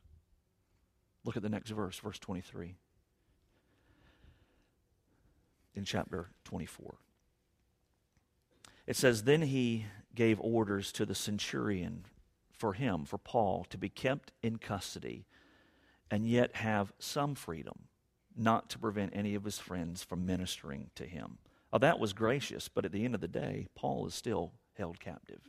Look 1.24 1.36
at 1.36 1.44
the 1.44 1.50
next 1.50 1.72
verse, 1.72 1.98
verse 1.98 2.20
23. 2.20 2.76
In 5.74 5.84
chapter 5.84 6.30
24. 6.46 6.96
It 8.88 8.96
says, 8.96 9.24
Then 9.24 9.42
he 9.42 9.88
gave 10.14 10.40
orders 10.40 10.92
to 10.94 11.06
the 11.06 11.16
centurion 11.16 12.06
for 12.52 12.74
him, 12.74 13.04
for 13.04 13.18
Paul, 13.18 13.66
to 13.70 13.78
be 13.78 13.90
kept 13.90 14.32
in 14.42 14.58
custody 14.58 15.26
and 16.12 16.28
yet 16.28 16.56
have 16.58 16.94
some 17.00 17.36
freedom, 17.36 17.88
not 18.36 18.70
to 18.70 18.80
prevent 18.80 19.16
any 19.16 19.36
of 19.36 19.44
his 19.44 19.60
friends 19.60 20.04
from 20.04 20.26
ministering 20.26 20.90
to 20.96 21.06
him. 21.06 21.38
Oh, 21.74 21.78
that 21.78 22.00
was 22.00 22.14
gracious, 22.14 22.68
but 22.68 22.86
at 22.86 22.92
the 22.92 23.04
end 23.06 23.16
of 23.16 23.22
the 23.22 23.28
day, 23.28 23.68
Paul 23.76 24.06
is 24.08 24.14
still 24.14 24.54
held 24.74 25.00
captive 25.00 25.42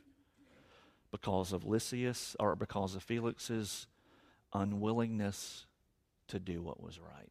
because 1.10 1.52
of 1.52 1.64
Lysias 1.64 2.36
or 2.40 2.56
because 2.56 2.94
of 2.94 3.02
Felix's 3.02 3.86
unwillingness 4.52 5.66
to 6.28 6.38
do 6.38 6.62
what 6.62 6.82
was 6.82 6.98
right. 6.98 7.30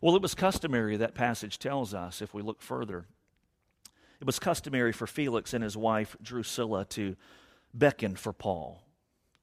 Well, 0.00 0.16
it 0.16 0.22
was 0.22 0.34
customary, 0.34 0.96
that 0.96 1.14
passage 1.14 1.58
tells 1.58 1.94
us, 1.94 2.20
if 2.22 2.34
we 2.34 2.42
look 2.42 2.62
further, 2.62 3.06
it 4.20 4.26
was 4.26 4.38
customary 4.38 4.92
for 4.92 5.06
Felix 5.06 5.54
and 5.54 5.64
his 5.64 5.76
wife 5.76 6.16
Drusilla 6.22 6.84
to 6.86 7.16
beckon 7.72 8.16
for 8.16 8.32
Paul 8.32 8.82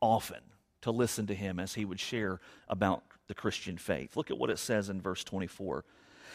often 0.02 0.42
to 0.88 0.92
listen 0.92 1.28
to 1.28 1.36
him 1.36 1.60
as 1.60 1.74
he 1.74 1.86
would 1.86 2.00
share 2.00 2.40
about 2.68 3.04
the 3.28 3.34
Christian 3.34 3.78
faith. 3.78 4.16
Look 4.16 4.32
at 4.32 4.38
what 4.38 4.50
it 4.50 4.58
says 4.58 4.90
in 4.90 5.02
verse 5.02 5.24
24. 5.24 5.84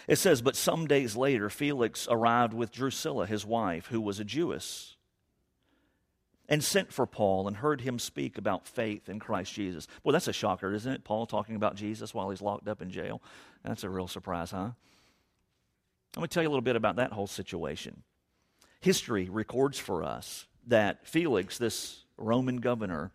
It 0.06 0.16
says, 0.16 0.42
But 0.42 0.56
some 0.56 0.86
days 0.86 1.16
later, 1.16 1.48
Felix 1.48 2.06
arrived 2.10 2.52
with 2.52 2.70
Drusilla, 2.70 3.26
his 3.26 3.46
wife, 3.46 3.86
who 3.86 4.00
was 4.00 4.20
a 4.20 4.24
Jewess, 4.24 4.96
and 6.48 6.62
sent 6.62 6.92
for 6.92 7.06
Paul 7.06 7.48
and 7.48 7.56
heard 7.56 7.80
him 7.80 7.98
speak 7.98 8.36
about 8.36 8.66
faith 8.66 9.08
in 9.08 9.18
Christ 9.18 9.54
Jesus. 9.54 9.86
Well, 10.04 10.12
that's 10.12 10.28
a 10.28 10.32
shocker, 10.32 10.74
isn't 10.74 10.92
it? 10.92 11.04
Paul 11.04 11.26
talking 11.26 11.56
about 11.56 11.76
Jesus 11.76 12.12
while 12.12 12.30
he's 12.30 12.42
locked 12.42 12.68
up 12.68 12.82
in 12.82 12.90
jail. 12.90 13.22
That's 13.64 13.84
a 13.84 13.90
real 13.90 14.08
surprise, 14.08 14.50
huh? 14.50 14.72
Let 16.16 16.22
me 16.22 16.28
tell 16.28 16.42
you 16.42 16.48
a 16.48 16.50
little 16.50 16.60
bit 16.60 16.76
about 16.76 16.96
that 16.96 17.12
whole 17.12 17.26
situation. 17.26 18.02
History 18.80 19.30
records 19.30 19.78
for 19.78 20.02
us 20.02 20.46
that 20.66 21.06
Felix, 21.06 21.56
this 21.56 22.04
Roman 22.18 22.58
governor, 22.58 23.12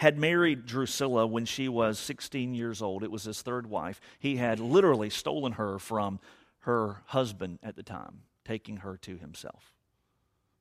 had 0.00 0.18
married 0.18 0.64
Drusilla 0.64 1.26
when 1.26 1.44
she 1.44 1.68
was 1.68 1.98
16 1.98 2.54
years 2.54 2.80
old. 2.80 3.04
It 3.04 3.10
was 3.10 3.24
his 3.24 3.42
third 3.42 3.66
wife. 3.66 4.00
He 4.18 4.36
had 4.36 4.58
literally 4.58 5.10
stolen 5.10 5.52
her 5.52 5.78
from 5.78 6.20
her 6.60 7.02
husband 7.04 7.58
at 7.62 7.76
the 7.76 7.82
time, 7.82 8.22
taking 8.42 8.78
her 8.78 8.96
to 8.96 9.18
himself. 9.18 9.74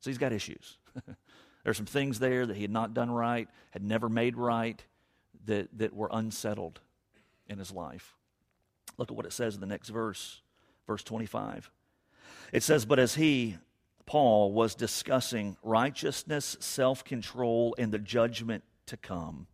So 0.02 0.10
he's 0.10 0.18
got 0.18 0.34
issues. 0.34 0.78
There's 1.64 1.78
some 1.78 1.86
things 1.86 2.20
there 2.20 2.46
that 2.46 2.58
he 2.58 2.64
had 2.64 2.72
not 2.72 2.94
done 2.94 3.10
right, 3.10 3.48
had 3.72 3.82
never 3.82 4.10
made 4.10 4.36
right, 4.36 4.84
that, 5.46 5.70
that 5.78 5.96
were 5.96 6.10
unsettled 6.12 6.82
in 7.48 7.60
his 7.60 7.72
life. 7.72 8.18
Look 8.98 9.10
at 9.10 9.16
what 9.16 9.26
it 9.26 9.32
says 9.32 9.56
in 9.56 9.62
the 9.62 9.68
next 9.68 9.88
verse, 9.88 10.42
verse 10.86 11.02
25. 11.04 11.72
It 12.52 12.64
says, 12.64 12.84
But 12.84 13.00
as 13.00 13.16
he, 13.16 13.56
Paul, 14.06 14.52
was 14.52 14.76
discussing 14.76 15.56
righteousness, 15.64 16.58
self 16.60 17.06
control, 17.06 17.74
and 17.78 17.94
the 17.94 18.00
judgment 18.00 18.66
to 18.90 18.98
come. 18.98 19.48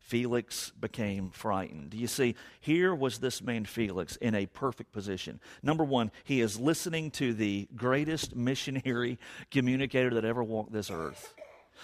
Felix 0.00 0.72
became 0.80 1.30
frightened. 1.30 1.94
You 1.94 2.06
see, 2.06 2.34
here 2.60 2.94
was 2.94 3.18
this 3.18 3.40
man 3.40 3.64
Felix 3.64 4.16
in 4.16 4.34
a 4.34 4.46
perfect 4.46 4.92
position. 4.92 5.40
Number 5.62 5.84
one, 5.84 6.10
he 6.24 6.40
is 6.40 6.58
listening 6.58 7.10
to 7.12 7.32
the 7.32 7.68
greatest 7.76 8.34
missionary 8.34 9.18
communicator 9.50 10.10
that 10.14 10.24
ever 10.24 10.42
walked 10.42 10.72
this 10.72 10.90
earth. 10.90 11.34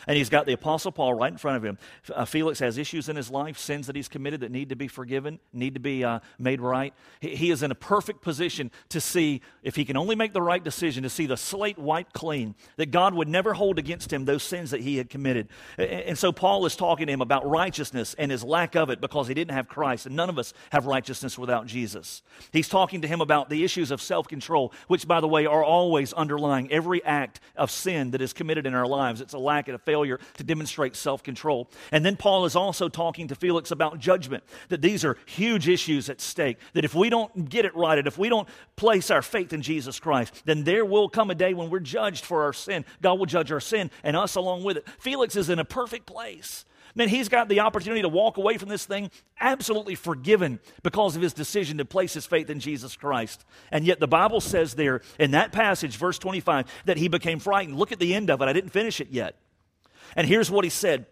And 0.06 0.16
he's 0.16 0.28
got 0.28 0.46
the 0.46 0.52
Apostle 0.52 0.92
Paul 0.92 1.14
right 1.14 1.30
in 1.30 1.38
front 1.38 1.56
of 1.56 1.64
him. 1.64 1.78
Uh, 2.14 2.24
Felix 2.24 2.58
has 2.60 2.78
issues 2.78 3.08
in 3.08 3.16
his 3.16 3.30
life, 3.30 3.58
sins 3.58 3.86
that 3.86 3.96
he's 3.96 4.08
committed 4.08 4.40
that 4.40 4.50
need 4.50 4.68
to 4.68 4.76
be 4.76 4.88
forgiven, 4.88 5.40
need 5.52 5.74
to 5.74 5.80
be 5.80 6.04
uh, 6.04 6.20
made 6.38 6.60
right. 6.60 6.94
He, 7.20 7.36
he, 7.36 7.50
is 7.50 7.62
in 7.62 7.70
a 7.70 7.74
perfect 7.74 8.22
position 8.22 8.70
to 8.90 9.00
see, 9.00 9.40
if 9.62 9.74
he 9.74 9.84
can 9.84 9.96
only 9.96 10.14
make 10.14 10.32
the 10.32 10.42
right 10.42 10.62
decision, 10.62 11.02
to 11.02 11.10
see 11.10 11.26
the 11.26 11.36
slate 11.36 11.78
wiped 11.78 12.12
clean, 12.12 12.54
that 12.76 12.90
God 12.90 13.14
would 13.14 13.28
never 13.28 13.54
hold 13.54 13.78
against 13.78 14.12
him 14.12 14.24
those 14.24 14.42
sins 14.42 14.70
that 14.70 14.80
he 14.80 14.98
had 14.98 15.10
committed. 15.10 15.48
And, 15.76 15.90
and 15.90 16.18
so 16.18 16.32
Paul 16.32 16.66
is 16.66 16.76
talking 16.76 17.06
to 17.06 17.12
him 17.12 17.22
about 17.22 17.48
righteousness 17.48 18.14
and 18.18 18.30
his 18.30 18.44
lack 18.44 18.76
of 18.76 18.90
it 18.90 19.00
because 19.00 19.28
he 19.28 19.34
didn't 19.34 19.54
have 19.54 19.68
Christ, 19.68 20.06
and 20.06 20.14
none 20.14 20.28
of 20.28 20.38
us 20.38 20.52
have 20.70 20.86
righteousness 20.86 21.38
without 21.38 21.66
Jesus. 21.66 22.22
He's 22.52 22.68
talking 22.68 23.02
to 23.02 23.08
him 23.08 23.20
about 23.20 23.50
the 23.50 23.64
issues 23.64 23.90
of 23.90 24.00
self 24.00 24.28
control, 24.28 24.72
which, 24.86 25.08
by 25.08 25.20
the 25.20 25.28
way, 25.28 25.46
are 25.46 25.64
always 25.64 26.12
underlying 26.12 26.70
every 26.70 27.04
act 27.04 27.40
of 27.56 27.70
sin 27.70 28.12
that 28.12 28.22
is 28.22 28.32
committed 28.32 28.66
in 28.66 28.74
our 28.74 28.86
lives. 28.86 29.20
It's 29.20 29.34
a 29.34 29.38
lack 29.38 29.68
of 29.68 29.77
failure 29.82 30.18
to 30.36 30.44
demonstrate 30.44 30.96
self 30.96 31.22
control. 31.22 31.70
And 31.92 32.04
then 32.04 32.16
Paul 32.16 32.44
is 32.44 32.56
also 32.56 32.88
talking 32.88 33.28
to 33.28 33.34
Felix 33.34 33.70
about 33.70 33.98
judgment, 33.98 34.44
that 34.68 34.82
these 34.82 35.04
are 35.04 35.16
huge 35.26 35.68
issues 35.68 36.08
at 36.08 36.20
stake, 36.20 36.58
that 36.74 36.84
if 36.84 36.94
we 36.94 37.10
don't 37.10 37.48
get 37.48 37.64
it 37.64 37.74
right, 37.74 37.98
and 37.98 38.06
if 38.06 38.18
we 38.18 38.28
don't 38.28 38.48
place 38.76 39.10
our 39.10 39.22
faith 39.22 39.52
in 39.52 39.62
Jesus 39.62 39.98
Christ, 39.98 40.42
then 40.44 40.64
there 40.64 40.84
will 40.84 41.08
come 41.08 41.30
a 41.30 41.34
day 41.34 41.54
when 41.54 41.70
we're 41.70 41.80
judged 41.80 42.24
for 42.24 42.42
our 42.44 42.52
sin. 42.52 42.84
God 43.02 43.18
will 43.18 43.26
judge 43.26 43.52
our 43.52 43.60
sin 43.60 43.90
and 44.02 44.16
us 44.16 44.34
along 44.34 44.64
with 44.64 44.76
it. 44.76 44.88
Felix 44.98 45.36
is 45.36 45.48
in 45.48 45.58
a 45.58 45.64
perfect 45.64 46.06
place. 46.06 46.64
Man, 46.94 47.08
he's 47.08 47.28
got 47.28 47.48
the 47.48 47.60
opportunity 47.60 48.02
to 48.02 48.08
walk 48.08 48.38
away 48.38 48.58
from 48.58 48.68
this 48.68 48.84
thing 48.84 49.10
absolutely 49.40 49.94
forgiven 49.94 50.58
because 50.82 51.14
of 51.14 51.22
his 51.22 51.32
decision 51.32 51.78
to 51.78 51.84
place 51.84 52.14
his 52.14 52.26
faith 52.26 52.50
in 52.50 52.60
Jesus 52.60 52.96
Christ. 52.96 53.44
And 53.70 53.84
yet, 53.84 54.00
the 54.00 54.08
Bible 54.08 54.40
says 54.40 54.74
there 54.74 55.02
in 55.18 55.32
that 55.32 55.52
passage, 55.52 55.96
verse 55.96 56.18
25, 56.18 56.66
that 56.86 56.96
he 56.96 57.08
became 57.08 57.38
frightened. 57.38 57.78
Look 57.78 57.92
at 57.92 58.00
the 58.00 58.14
end 58.14 58.30
of 58.30 58.42
it. 58.42 58.46
I 58.46 58.52
didn't 58.52 58.70
finish 58.70 59.00
it 59.00 59.10
yet. 59.10 59.36
And 60.16 60.26
here's 60.26 60.50
what 60.50 60.64
he 60.64 60.70
said 60.70 61.06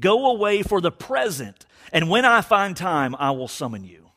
Go 0.00 0.30
away 0.30 0.62
for 0.62 0.80
the 0.80 0.92
present, 0.92 1.66
and 1.92 2.10
when 2.10 2.24
I 2.24 2.40
find 2.42 2.76
time, 2.76 3.14
I 3.18 3.30
will 3.30 3.48
summon 3.48 3.84
you. 3.84 4.08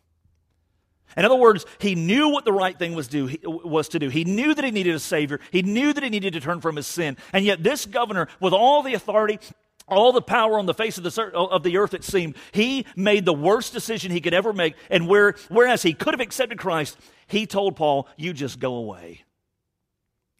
In 1.18 1.26
other 1.26 1.36
words, 1.36 1.66
he 1.80 1.96
knew 1.96 2.30
what 2.30 2.46
the 2.46 2.54
right 2.54 2.78
thing 2.78 2.96
was, 2.96 3.08
do, 3.08 3.30
was 3.44 3.90
to 3.90 4.00
do. 4.00 4.10
He 4.10 4.24
knew 4.24 4.54
that 4.54 4.64
he 4.64 4.72
needed 4.72 4.96
a 4.96 5.00
Savior. 5.00 5.40
He 5.52 5.62
knew 5.62 5.92
that 5.92 6.04
he 6.04 6.10
needed 6.10 6.34
to 6.34 6.40
turn 6.40 6.62
from 6.62 6.78
his 6.78 6.88
sin. 6.88 7.18
And 7.34 7.44
yet, 7.44 7.64
this 7.64 7.86
governor, 7.86 8.30
with 8.40 8.54
all 8.54 8.82
the 8.82 8.94
authority, 8.94 9.40
all 9.88 10.14
the 10.14 10.22
power 10.22 10.58
on 10.58 10.66
the 10.66 10.74
face 10.74 10.98
of 10.98 11.04
the, 11.04 11.22
of 11.34 11.64
the 11.64 11.78
earth, 11.78 11.94
it 11.94 12.06
seemed, 12.06 12.36
he 12.54 12.86
made 12.96 13.26
the 13.26 13.34
worst 13.34 13.74
decision 13.74 14.12
he 14.12 14.22
could 14.22 14.34
ever 14.34 14.54
make. 14.54 14.76
And 14.90 15.08
where, 15.08 15.36
whereas 15.50 15.84
he 15.84 15.94
could 15.94 16.14
have 16.14 16.22
accepted 16.22 16.58
Christ, 16.58 16.98
he 17.28 17.46
told 17.46 17.76
Paul, 17.76 18.08
You 18.16 18.32
just 18.32 18.60
go 18.60 18.76
away. 18.76 19.24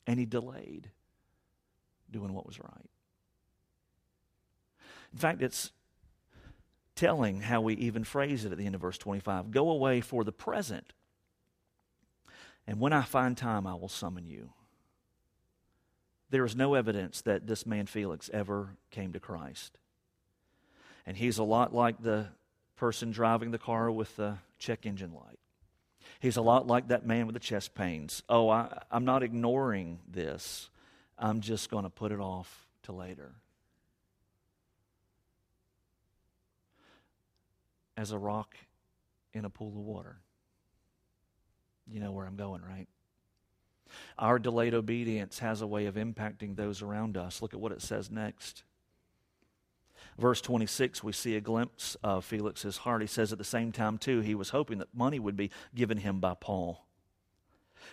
And 0.08 0.20
he 0.20 0.26
delayed 0.26 0.90
doing 2.10 2.34
what 2.34 2.46
was 2.46 2.60
right. 2.60 2.91
In 5.14 5.20
fact, 5.20 5.42
it's 5.42 5.72
telling 6.96 7.42
how 7.42 7.62
we 7.62 7.74
even 7.76 8.04
phrase 8.04 8.46
it 8.46 8.52
at 8.52 8.58
the 8.58 8.66
end 8.66 8.76
of 8.76 8.82
verse 8.82 8.98
25 8.98 9.52
Go 9.52 9.70
away 9.70 10.02
for 10.02 10.24
the 10.24 10.32
present, 10.32 10.94
and 12.68 12.80
when 12.80 12.94
I 12.94 13.02
find 13.02 13.36
time, 13.36 13.66
I 13.68 13.76
will 13.76 13.90
summon 13.90 14.28
you. 14.28 14.52
There 16.30 16.46
is 16.46 16.56
no 16.56 16.76
evidence 16.76 17.22
that 17.24 17.46
this 17.46 17.66
man 17.66 17.88
Felix 17.88 18.30
ever 18.34 18.78
came 18.90 19.12
to 19.14 19.20
Christ. 19.20 19.78
And 21.06 21.18
he's 21.18 21.38
a 21.38 21.44
lot 21.44 21.74
like 21.74 22.02
the 22.02 22.28
person 22.78 23.12
driving 23.12 23.52
the 23.52 23.58
car 23.58 23.92
with 23.92 24.16
the 24.16 24.38
check 24.58 24.86
engine 24.86 25.14
light. 25.14 25.40
He's 26.20 26.38
a 26.38 26.42
lot 26.42 26.68
like 26.68 26.88
that 26.88 27.06
man 27.06 27.26
with 27.26 27.34
the 27.34 27.40
chest 27.40 27.76
pains. 27.76 28.24
Oh, 28.30 28.50
I, 28.50 28.82
I'm 28.90 29.04
not 29.06 29.24
ignoring 29.24 30.00
this. 30.08 30.70
I'm 31.18 31.42
just 31.42 31.70
going 31.70 31.84
to 31.84 31.90
put 31.90 32.12
it 32.12 32.20
off 32.20 32.68
to 32.84 32.92
later. 32.92 33.34
As 38.02 38.12
a 38.12 38.18
rock 38.18 38.56
in 39.32 39.46
a 39.46 39.50
pool 39.52 39.68
of 39.68 39.76
water. 39.76 40.18
You 41.88 42.00
know 42.00 42.12
where 42.12 42.26
I'm 42.26 42.36
going, 42.36 42.64
right? 42.68 42.88
Our 44.18 44.40
delayed 44.40 44.74
obedience 44.74 45.38
has 45.38 45.62
a 45.62 45.68
way 45.68 45.86
of 45.86 45.94
impacting 45.94 46.56
those 46.56 46.82
around 46.82 47.16
us. 47.16 47.44
Look 47.44 47.54
at 47.54 47.60
what 47.60 47.72
it 47.72 47.84
says 47.84 48.10
next. 48.10 48.64
Verse 50.18 50.42
26, 50.42 51.04
we 51.04 51.12
see 51.12 51.36
a 51.36 51.42
glimpse 51.42 51.96
of 52.04 52.26
Felix's 52.26 52.78
heart. 52.78 53.02
He 53.02 53.08
says 53.08 53.32
at 53.32 53.38
the 53.38 53.44
same 53.44 53.72
time, 53.72 54.00
too, 54.00 54.22
he 54.22 54.34
was 54.34 54.50
hoping 54.50 54.80
that 54.80 54.96
money 54.96 55.20
would 55.20 55.38
be 55.38 55.52
given 55.76 56.00
him 56.00 56.20
by 56.20 56.34
Paul. 56.34 56.84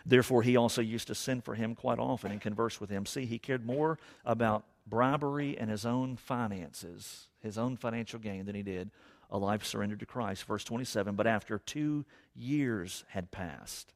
Therefore, 0.06 0.40
he 0.40 0.56
also 0.56 0.80
used 0.80 1.08
to 1.08 1.14
send 1.14 1.44
for 1.44 1.54
him 1.54 1.74
quite 1.74 1.98
often 1.98 2.32
and 2.32 2.40
converse 2.40 2.80
with 2.80 2.88
him. 2.88 3.04
See, 3.04 3.26
he 3.26 3.38
cared 3.38 3.66
more 3.66 3.98
about 4.24 4.64
bribery 4.86 5.58
and 5.58 5.68
his 5.68 5.84
own 5.84 6.16
finances, 6.16 7.28
his 7.42 7.58
own 7.58 7.76
financial 7.76 8.18
gain, 8.18 8.46
than 8.46 8.54
he 8.54 8.62
did 8.62 8.90
a 9.30 9.38
life 9.38 9.64
surrendered 9.64 10.00
to 10.00 10.06
Christ. 10.06 10.44
Verse 10.44 10.64
27 10.64 11.14
But 11.14 11.26
after 11.26 11.58
two 11.58 12.04
years 12.34 13.04
had 13.08 13.30
passed, 13.30 13.92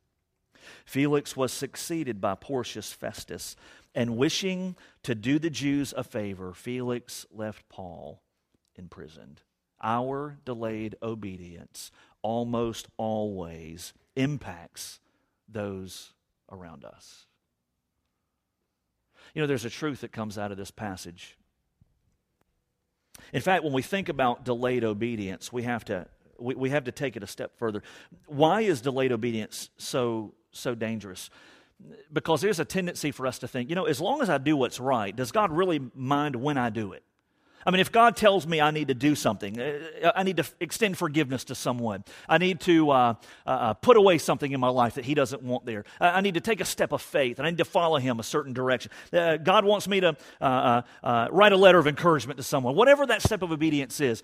Felix 0.85 1.37
was 1.37 1.53
succeeded 1.53 2.21
by 2.21 2.35
Porcius 2.35 2.93
Festus, 2.93 3.57
and 3.95 4.17
wishing 4.17 4.77
to 5.03 5.15
do 5.15 5.39
the 5.39 5.51
Jews 5.51 5.93
a 5.97 6.05
favor, 6.05 6.53
Felix 6.55 7.27
left 7.31 7.69
Paul 7.69 8.23
imprisoned. 8.77 9.43
Our 9.83 10.39
delayed 10.45 10.97
obedience 11.03 11.91
almost 12.23 12.89
always 12.97 13.93
impacts 14.15 15.01
those 15.49 16.13
around 16.51 16.85
us. 16.85 17.27
You 19.35 19.43
know, 19.43 19.47
there's 19.47 19.65
a 19.65 19.71
truth 19.71 20.03
that 20.03 20.13
comes 20.13 20.39
out 20.39 20.53
of 20.53 20.59
this 20.59 20.71
passage. 20.71 21.37
In 23.33 23.41
fact, 23.41 23.65
when 23.65 23.73
we 23.73 23.83
think 23.83 24.09
about 24.09 24.45
delayed 24.45 24.85
obedience, 24.85 25.53
we 25.53 25.63
have 25.63 25.85
to 25.87 26.07
we, 26.39 26.55
we 26.55 26.71
have 26.71 26.85
to 26.85 26.93
take 26.93 27.17
it 27.17 27.23
a 27.23 27.27
step 27.27 27.57
further. 27.57 27.83
Why 28.27 28.63
is 28.63 28.81
delayed 28.81 29.13
obedience 29.13 29.71
so 29.79 30.35
so 30.51 30.75
dangerous? 30.75 31.31
Because 32.13 32.41
there's 32.41 32.61
a 32.61 32.65
tendency 32.65 33.11
for 33.11 33.27
us 33.27 33.41
to 33.41 33.49
think, 33.49 33.69
you 33.69 33.75
know, 33.75 33.87
as 33.87 34.01
long 34.01 34.23
as 34.23 34.31
I 34.31 34.39
do 34.39 34.57
what's 34.57 34.79
right, 34.79 35.15
does 35.15 35.33
God 35.33 35.51
really 35.51 35.81
mind 35.95 36.37
when 36.37 36.57
I 36.57 36.71
do 36.71 36.93
it? 36.93 37.03
I 37.67 37.71
mean, 37.71 37.81
if 37.81 37.93
God 37.93 38.17
tells 38.17 38.47
me 38.47 38.61
I 38.61 38.71
need 38.71 38.89
to 38.89 38.95
do 38.95 39.15
something, 39.15 39.61
uh, 39.61 40.13
I 40.15 40.23
need 40.23 40.37
to 40.39 40.45
extend 40.61 40.99
forgiveness 40.99 41.45
to 41.45 41.55
someone, 41.55 42.05
I 42.29 42.39
need 42.39 42.61
to 42.61 42.91
uh, 42.91 43.15
uh, 43.47 43.51
uh, 43.51 43.75
put 43.75 43.97
away 43.97 44.19
something 44.19 44.53
in 44.53 44.61
my 44.61 44.69
life 44.69 44.95
that 44.95 45.05
He 45.05 45.15
doesn't 45.15 45.43
want 45.43 45.67
there, 45.67 45.85
I 46.01 46.21
need 46.21 46.35
to 46.35 46.41
take 46.41 46.61
a 46.61 46.65
step 46.65 46.93
of 46.93 47.03
faith, 47.03 47.39
and 47.39 47.47
I 47.47 47.51
need 47.51 47.59
to 47.59 47.65
follow 47.65 47.99
Him 47.99 48.21
a 48.21 48.23
certain 48.23 48.53
direction. 48.53 48.91
Uh, 49.13 49.37
God 49.37 49.65
wants 49.65 49.89
me 49.89 50.01
to 50.01 50.17
uh, 50.41 50.83
write 51.31 51.53
a 51.53 51.57
letter 51.57 51.79
of 51.79 51.87
encouragement 51.87 52.37
to 52.39 52.43
someone. 52.43 52.75
Whatever 52.75 53.07
that 53.07 53.23
step 53.23 53.43
of 53.43 53.53
obedience 53.53 54.01
is, 54.01 54.23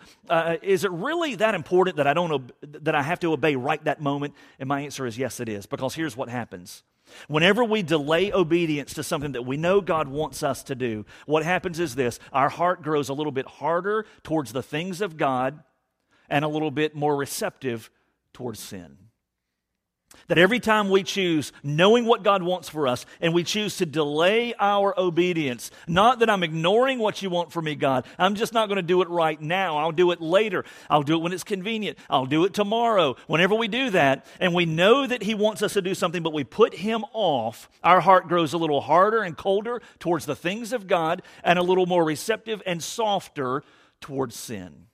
is 0.63 0.85
it 0.85 0.91
really 0.91 1.35
that 1.37 1.55
important 1.55 1.97
that 1.97 2.07
I 2.07 2.15
don't 2.15 2.33
ob- 2.33 2.53
that 2.63 2.95
I 2.95 3.03
have 3.03 3.21
to 3.21 3.33
obey 3.33 3.57
right 3.57 3.83
that 3.85 4.01
moment? 4.01 4.35
And 4.59 4.69
my 4.69 4.81
answer 4.81 5.07
is 5.07 5.19
yes, 5.19 5.41
it 5.41 5.49
is, 5.49 5.67
because 5.67 5.95
here's 5.95 6.17
what 6.17 6.29
happens. 6.29 6.83
Whenever 7.27 7.65
we 7.65 7.83
delay 7.83 8.33
obedience 8.33 8.95
to 8.95 9.03
something 9.03 9.33
that 9.33 9.47
we 9.47 9.57
know 9.57 9.81
God 9.81 10.09
wants 10.09 10.43
us 10.43 10.63
to 10.65 10.75
do, 10.75 11.05
what 11.27 11.43
happens 11.43 11.81
is 11.81 11.95
this 11.95 12.19
our 12.33 12.49
heart 12.49 12.83
grows 12.83 13.09
a 13.09 13.15
little 13.15 13.33
bit 13.33 13.47
harder 13.47 14.07
towards 14.23 14.53
the 14.53 14.63
things 14.63 15.01
of 15.01 15.17
God 15.17 15.63
and 16.29 16.45
a 16.45 16.49
little 16.49 16.71
bit 16.71 16.95
more 16.95 17.17
receptive 17.17 17.91
towards 18.33 18.61
sin. 18.61 19.08
That 20.29 20.37
every 20.37 20.61
time 20.61 20.91
we 20.91 21.03
choose 21.03 21.53
knowing 21.63 22.05
what 22.05 22.23
God 22.23 22.43
wants 22.43 22.69
for 22.69 22.87
us 22.87 23.07
and 23.19 23.33
we 23.33 23.45
choose 23.45 23.79
to 23.79 23.87
delay 23.87 24.53
our 24.61 24.95
obedience, 25.01 25.71
not 25.87 26.19
that 26.19 26.29
I'm 26.29 26.43
ignoring 26.43 26.99
what 26.99 27.23
you 27.23 27.31
want 27.31 27.51
for 27.51 27.63
me, 27.63 27.75
God. 27.75 28.07
I'm 28.19 28.35
just 28.35 28.53
not 28.53 28.69
going 28.69 28.77
to 28.77 28.83
do 28.83 29.01
it 29.01 29.09
right 29.09 29.41
now. 29.41 29.79
I'll 29.79 29.91
do 29.91 30.11
it 30.11 30.21
later. 30.21 30.67
I'll 30.91 31.03
do 31.03 31.15
it 31.15 31.23
when 31.23 31.33
it's 31.33 31.45
convenient. 31.45 31.97
I'll 32.11 32.27
do 32.27 32.45
it 32.45 32.53
tomorrow. 32.53 33.17
Whenever 33.27 33.55
we 33.55 33.69
do 33.69 33.89
that 33.91 34.27
and 34.39 34.53
we 34.53 34.67
know 34.67 35.07
that 35.07 35.23
He 35.23 35.35
wants 35.35 35.63
us 35.63 35.73
to 35.73 35.83
do 35.83 35.95
something, 35.95 36.23
but 36.23 36.35
we 36.35 36.45
put 36.45 36.75
Him 36.75 37.07
off, 37.15 37.71
our 37.83 38.01
heart 38.01 38.29
grows 38.29 38.53
a 38.53 38.59
little 38.59 38.83
harder 38.83 39.23
and 39.23 39.35
colder 39.35 39.81
towards 39.99 40.27
the 40.27 40.37
things 40.37 40.75
of 40.75 40.87
God 40.87 41.23
and 41.43 41.59
a 41.59 41.63
little 41.63 41.87
more 41.87 42.05
receptive 42.05 42.63
and 42.67 42.83
softer 42.83 43.63
towards 44.03 44.37
sin. 44.37 44.88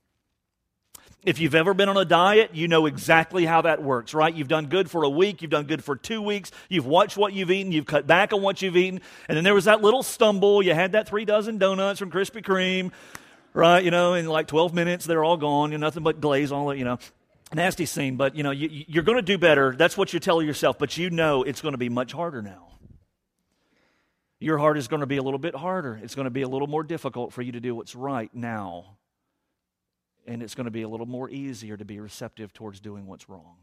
If 1.24 1.38
you've 1.38 1.54
ever 1.54 1.72
been 1.72 1.88
on 1.88 1.96
a 1.96 2.04
diet, 2.04 2.50
you 2.52 2.68
know 2.68 2.84
exactly 2.84 3.46
how 3.46 3.62
that 3.62 3.82
works, 3.82 4.12
right? 4.12 4.34
You've 4.34 4.48
done 4.48 4.66
good 4.66 4.90
for 4.90 5.04
a 5.04 5.08
week, 5.08 5.40
you've 5.40 5.50
done 5.50 5.64
good 5.64 5.82
for 5.82 5.96
two 5.96 6.20
weeks, 6.20 6.50
you've 6.68 6.84
watched 6.84 7.16
what 7.16 7.32
you've 7.32 7.50
eaten, 7.50 7.72
you've 7.72 7.86
cut 7.86 8.06
back 8.06 8.34
on 8.34 8.42
what 8.42 8.60
you've 8.60 8.76
eaten, 8.76 9.00
and 9.26 9.34
then 9.34 9.42
there 9.42 9.54
was 9.54 9.64
that 9.64 9.80
little 9.80 10.02
stumble. 10.02 10.62
You 10.62 10.74
had 10.74 10.92
that 10.92 11.08
three 11.08 11.24
dozen 11.24 11.56
donuts 11.56 11.98
from 11.98 12.10
Krispy 12.10 12.44
Kreme, 12.44 12.92
right? 13.54 13.82
You 13.82 13.90
know, 13.90 14.12
in 14.12 14.26
like 14.26 14.48
12 14.48 14.74
minutes, 14.74 15.06
they're 15.06 15.24
all 15.24 15.38
gone, 15.38 15.72
you 15.72 15.78
know, 15.78 15.86
nothing 15.86 16.02
but 16.02 16.20
glaze, 16.20 16.52
all 16.52 16.68
that, 16.68 16.76
you 16.76 16.84
know. 16.84 16.98
Nasty 17.54 17.86
scene, 17.86 18.16
but 18.16 18.34
you 18.34 18.42
know, 18.42 18.50
you, 18.50 18.84
you're 18.88 19.04
going 19.04 19.16
to 19.16 19.22
do 19.22 19.38
better. 19.38 19.74
That's 19.76 19.96
what 19.96 20.12
you 20.12 20.20
tell 20.20 20.42
yourself, 20.42 20.78
but 20.78 20.98
you 20.98 21.08
know 21.08 21.42
it's 21.42 21.62
going 21.62 21.72
to 21.72 21.78
be 21.78 21.88
much 21.88 22.12
harder 22.12 22.42
now. 22.42 22.66
Your 24.40 24.58
heart 24.58 24.76
is 24.76 24.88
going 24.88 25.00
to 25.00 25.06
be 25.06 25.16
a 25.16 25.22
little 25.22 25.38
bit 25.38 25.54
harder. 25.54 25.98
It's 26.02 26.14
going 26.14 26.24
to 26.24 26.30
be 26.30 26.42
a 26.42 26.48
little 26.48 26.66
more 26.66 26.82
difficult 26.82 27.32
for 27.32 27.40
you 27.42 27.52
to 27.52 27.60
do 27.60 27.74
what's 27.74 27.94
right 27.94 28.28
now 28.34 28.96
and 30.26 30.42
it's 30.42 30.54
going 30.54 30.66
to 30.66 30.70
be 30.70 30.82
a 30.82 30.88
little 30.88 31.06
more 31.06 31.30
easier 31.30 31.76
to 31.76 31.84
be 31.84 32.00
receptive 32.00 32.52
towards 32.52 32.80
doing 32.80 33.06
what's 33.06 33.28
wrong. 33.28 33.56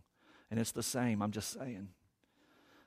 And 0.49 0.59
it's 0.59 0.71
the 0.71 0.83
same, 0.83 1.21
I'm 1.21 1.31
just 1.31 1.53
saying. 1.53 1.89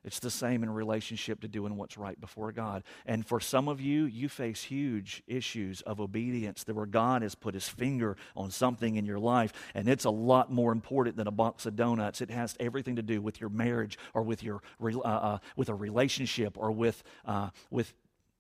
It's 0.04 0.18
the 0.18 0.30
same 0.30 0.62
in 0.62 0.70
relationship 0.70 1.40
to 1.40 1.48
doing 1.48 1.76
what's 1.76 1.96
right 1.96 2.20
before 2.20 2.52
God. 2.52 2.84
And 3.06 3.26
for 3.26 3.40
some 3.40 3.68
of 3.68 3.80
you, 3.80 4.04
you 4.04 4.28
face 4.28 4.62
huge 4.62 5.22
issues 5.26 5.80
of 5.80 5.98
obedience 5.98 6.64
that 6.64 6.74
where 6.74 6.84
God 6.84 7.22
has 7.22 7.34
put 7.34 7.54
his 7.54 7.68
finger 7.68 8.16
on 8.36 8.50
something 8.50 8.96
in 8.96 9.06
your 9.06 9.18
life, 9.18 9.54
and 9.74 9.88
it's 9.88 10.04
a 10.04 10.10
lot 10.10 10.52
more 10.52 10.72
important 10.72 11.16
than 11.16 11.26
a 11.26 11.32
box 11.32 11.64
of 11.64 11.74
donuts. 11.74 12.20
It 12.20 12.30
has 12.30 12.54
everything 12.60 12.96
to 12.96 13.02
do 13.02 13.22
with 13.22 13.40
your 13.40 13.48
marriage 13.48 13.98
or 14.12 14.22
with 14.22 14.42
your 14.42 14.60
uh, 14.82 14.98
uh, 15.00 15.38
with 15.56 15.70
a 15.70 15.74
relationship 15.74 16.58
or 16.58 16.70
with 16.70 17.02
uh, 17.24 17.48
with 17.70 17.94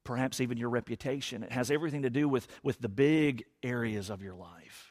perhaps 0.04 0.42
even 0.42 0.58
your 0.58 0.68
reputation. 0.68 1.42
It 1.42 1.52
has 1.52 1.70
everything 1.70 2.02
to 2.02 2.10
do 2.10 2.28
with 2.28 2.46
with 2.62 2.78
the 2.80 2.90
big 2.90 3.44
areas 3.62 4.10
of 4.10 4.22
your 4.22 4.34
life. 4.34 4.83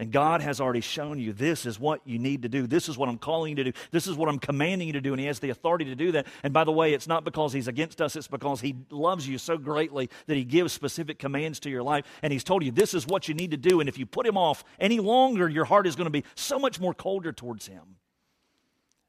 And 0.00 0.10
God 0.10 0.40
has 0.40 0.62
already 0.62 0.80
shown 0.80 1.18
you 1.18 1.34
this 1.34 1.66
is 1.66 1.78
what 1.78 2.00
you 2.06 2.18
need 2.18 2.40
to 2.40 2.48
do. 2.48 2.66
This 2.66 2.88
is 2.88 2.96
what 2.96 3.10
I'm 3.10 3.18
calling 3.18 3.50
you 3.50 3.56
to 3.56 3.64
do. 3.64 3.78
This 3.90 4.06
is 4.06 4.16
what 4.16 4.30
I'm 4.30 4.38
commanding 4.38 4.86
you 4.86 4.94
to 4.94 5.00
do. 5.02 5.12
And 5.12 5.20
He 5.20 5.26
has 5.26 5.40
the 5.40 5.50
authority 5.50 5.84
to 5.84 5.94
do 5.94 6.10
that. 6.12 6.26
And 6.42 6.54
by 6.54 6.64
the 6.64 6.72
way, 6.72 6.94
it's 6.94 7.06
not 7.06 7.22
because 7.22 7.52
He's 7.52 7.68
against 7.68 8.00
us, 8.00 8.16
it's 8.16 8.26
because 8.26 8.62
He 8.62 8.74
loves 8.88 9.28
you 9.28 9.36
so 9.36 9.58
greatly 9.58 10.08
that 10.26 10.36
He 10.38 10.44
gives 10.44 10.72
specific 10.72 11.18
commands 11.18 11.60
to 11.60 11.70
your 11.70 11.82
life. 11.82 12.06
And 12.22 12.32
He's 12.32 12.42
told 12.42 12.64
you 12.64 12.72
this 12.72 12.94
is 12.94 13.06
what 13.06 13.28
you 13.28 13.34
need 13.34 13.50
to 13.50 13.58
do. 13.58 13.80
And 13.80 13.90
if 13.90 13.98
you 13.98 14.06
put 14.06 14.26
Him 14.26 14.38
off 14.38 14.64
any 14.78 15.00
longer, 15.00 15.50
your 15.50 15.66
heart 15.66 15.86
is 15.86 15.96
going 15.96 16.06
to 16.06 16.10
be 16.10 16.24
so 16.34 16.58
much 16.58 16.80
more 16.80 16.94
colder 16.94 17.30
towards 17.30 17.66
Him 17.66 17.96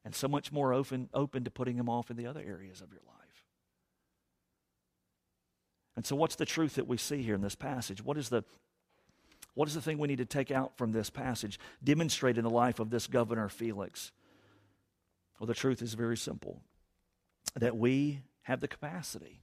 and 0.04 0.14
so 0.14 0.28
much 0.28 0.52
more 0.52 0.74
open, 0.74 1.08
open 1.14 1.46
to 1.46 1.52
putting 1.52 1.78
Him 1.78 1.88
off 1.88 2.12
in 2.12 2.18
the 2.18 2.28
other 2.28 2.42
areas 2.42 2.82
of 2.82 2.92
your 2.92 3.04
life. 3.08 3.46
And 5.96 6.06
so, 6.06 6.18
what's 6.18 6.36
the 6.36 6.46
truth 6.46 6.76
that 6.76 6.86
we 6.86 6.98
see 6.98 7.22
here 7.22 7.36
in 7.36 7.42
this 7.42 7.56
passage? 7.56 8.04
What 8.04 8.18
is 8.18 8.28
the 8.28 8.44
what 9.54 9.68
is 9.68 9.74
the 9.74 9.82
thing 9.82 9.98
we 9.98 10.08
need 10.08 10.18
to 10.18 10.26
take 10.26 10.52
out 10.52 10.78
from 10.78 10.92
this 10.92 11.10
passage, 11.10 11.60
demonstrate 11.84 12.38
in 12.38 12.44
the 12.44 12.50
life 12.50 12.80
of 12.80 12.90
this 12.90 13.08
governor 13.08 13.50
Felix? 13.50 14.12
Well, 15.40 15.48
the 15.48 15.54
truth 15.54 15.82
is 15.82 15.94
very 15.94 16.18
simple 16.18 16.62
that 17.56 17.76
we 17.76 18.22
have 18.44 18.62
the 18.62 18.68
capacity. 18.68 19.42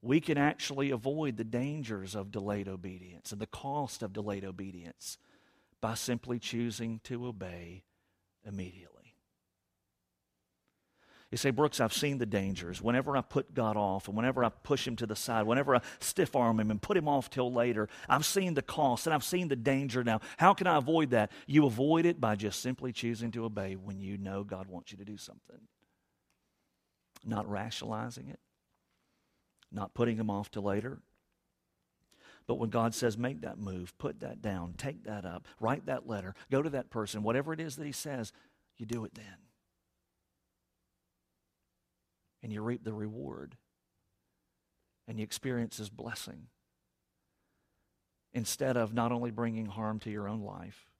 We 0.00 0.20
can 0.20 0.38
actually 0.38 0.90
avoid 0.90 1.36
the 1.36 1.44
dangers 1.44 2.14
of 2.14 2.30
delayed 2.30 2.68
obedience 2.68 3.32
and 3.32 3.40
the 3.40 3.46
cost 3.46 4.02
of 4.02 4.12
delayed 4.12 4.44
obedience 4.44 5.18
by 5.80 5.94
simply 5.94 6.38
choosing 6.38 7.00
to 7.04 7.26
obey 7.26 7.82
immediately. 8.46 8.97
You 11.30 11.36
say, 11.36 11.50
Brooks, 11.50 11.78
I've 11.78 11.92
seen 11.92 12.16
the 12.16 12.26
dangers. 12.26 12.80
Whenever 12.80 13.14
I 13.14 13.20
put 13.20 13.52
God 13.52 13.76
off 13.76 14.08
and 14.08 14.16
whenever 14.16 14.42
I 14.42 14.48
push 14.48 14.86
him 14.86 14.96
to 14.96 15.06
the 15.06 15.16
side, 15.16 15.44
whenever 15.44 15.76
I 15.76 15.82
stiff 16.00 16.34
arm 16.34 16.58
him 16.58 16.70
and 16.70 16.80
put 16.80 16.96
him 16.96 17.06
off 17.06 17.28
till 17.28 17.52
later, 17.52 17.88
I've 18.08 18.24
seen 18.24 18.54
the 18.54 18.62
cost 18.62 19.06
and 19.06 19.12
I've 19.12 19.24
seen 19.24 19.48
the 19.48 19.56
danger 19.56 20.02
now. 20.02 20.20
How 20.38 20.54
can 20.54 20.66
I 20.66 20.78
avoid 20.78 21.10
that? 21.10 21.30
You 21.46 21.66
avoid 21.66 22.06
it 22.06 22.18
by 22.18 22.34
just 22.34 22.62
simply 22.62 22.92
choosing 22.92 23.30
to 23.32 23.44
obey 23.44 23.76
when 23.76 24.00
you 24.00 24.16
know 24.16 24.42
God 24.42 24.68
wants 24.68 24.90
you 24.90 24.96
to 24.98 25.04
do 25.04 25.18
something. 25.18 25.60
Not 27.26 27.48
rationalizing 27.50 28.28
it, 28.28 28.40
not 29.70 29.92
putting 29.92 30.16
him 30.16 30.30
off 30.30 30.50
till 30.50 30.62
later. 30.62 31.00
But 32.46 32.54
when 32.54 32.70
God 32.70 32.94
says, 32.94 33.18
make 33.18 33.42
that 33.42 33.58
move, 33.58 33.92
put 33.98 34.20
that 34.20 34.40
down, 34.40 34.72
take 34.78 35.04
that 35.04 35.26
up, 35.26 35.46
write 35.60 35.84
that 35.86 36.08
letter, 36.08 36.34
go 36.50 36.62
to 36.62 36.70
that 36.70 36.88
person, 36.88 37.22
whatever 37.22 37.52
it 37.52 37.60
is 37.60 37.76
that 37.76 37.84
he 37.84 37.92
says, 37.92 38.32
you 38.78 38.86
do 38.86 39.04
it 39.04 39.14
then 39.14 39.47
and 42.42 42.52
you 42.52 42.62
reap 42.62 42.84
the 42.84 42.92
reward 42.92 43.56
and 45.06 45.18
you 45.18 45.24
experience 45.24 45.78
his 45.78 45.90
blessing. 45.90 46.48
instead 48.34 48.76
of 48.76 48.92
not 48.94 49.10
only 49.10 49.30
bringing 49.30 49.66
harm 49.66 49.98
to 49.98 50.10
your 50.10 50.28
own 50.28 50.42
life, 50.42 50.90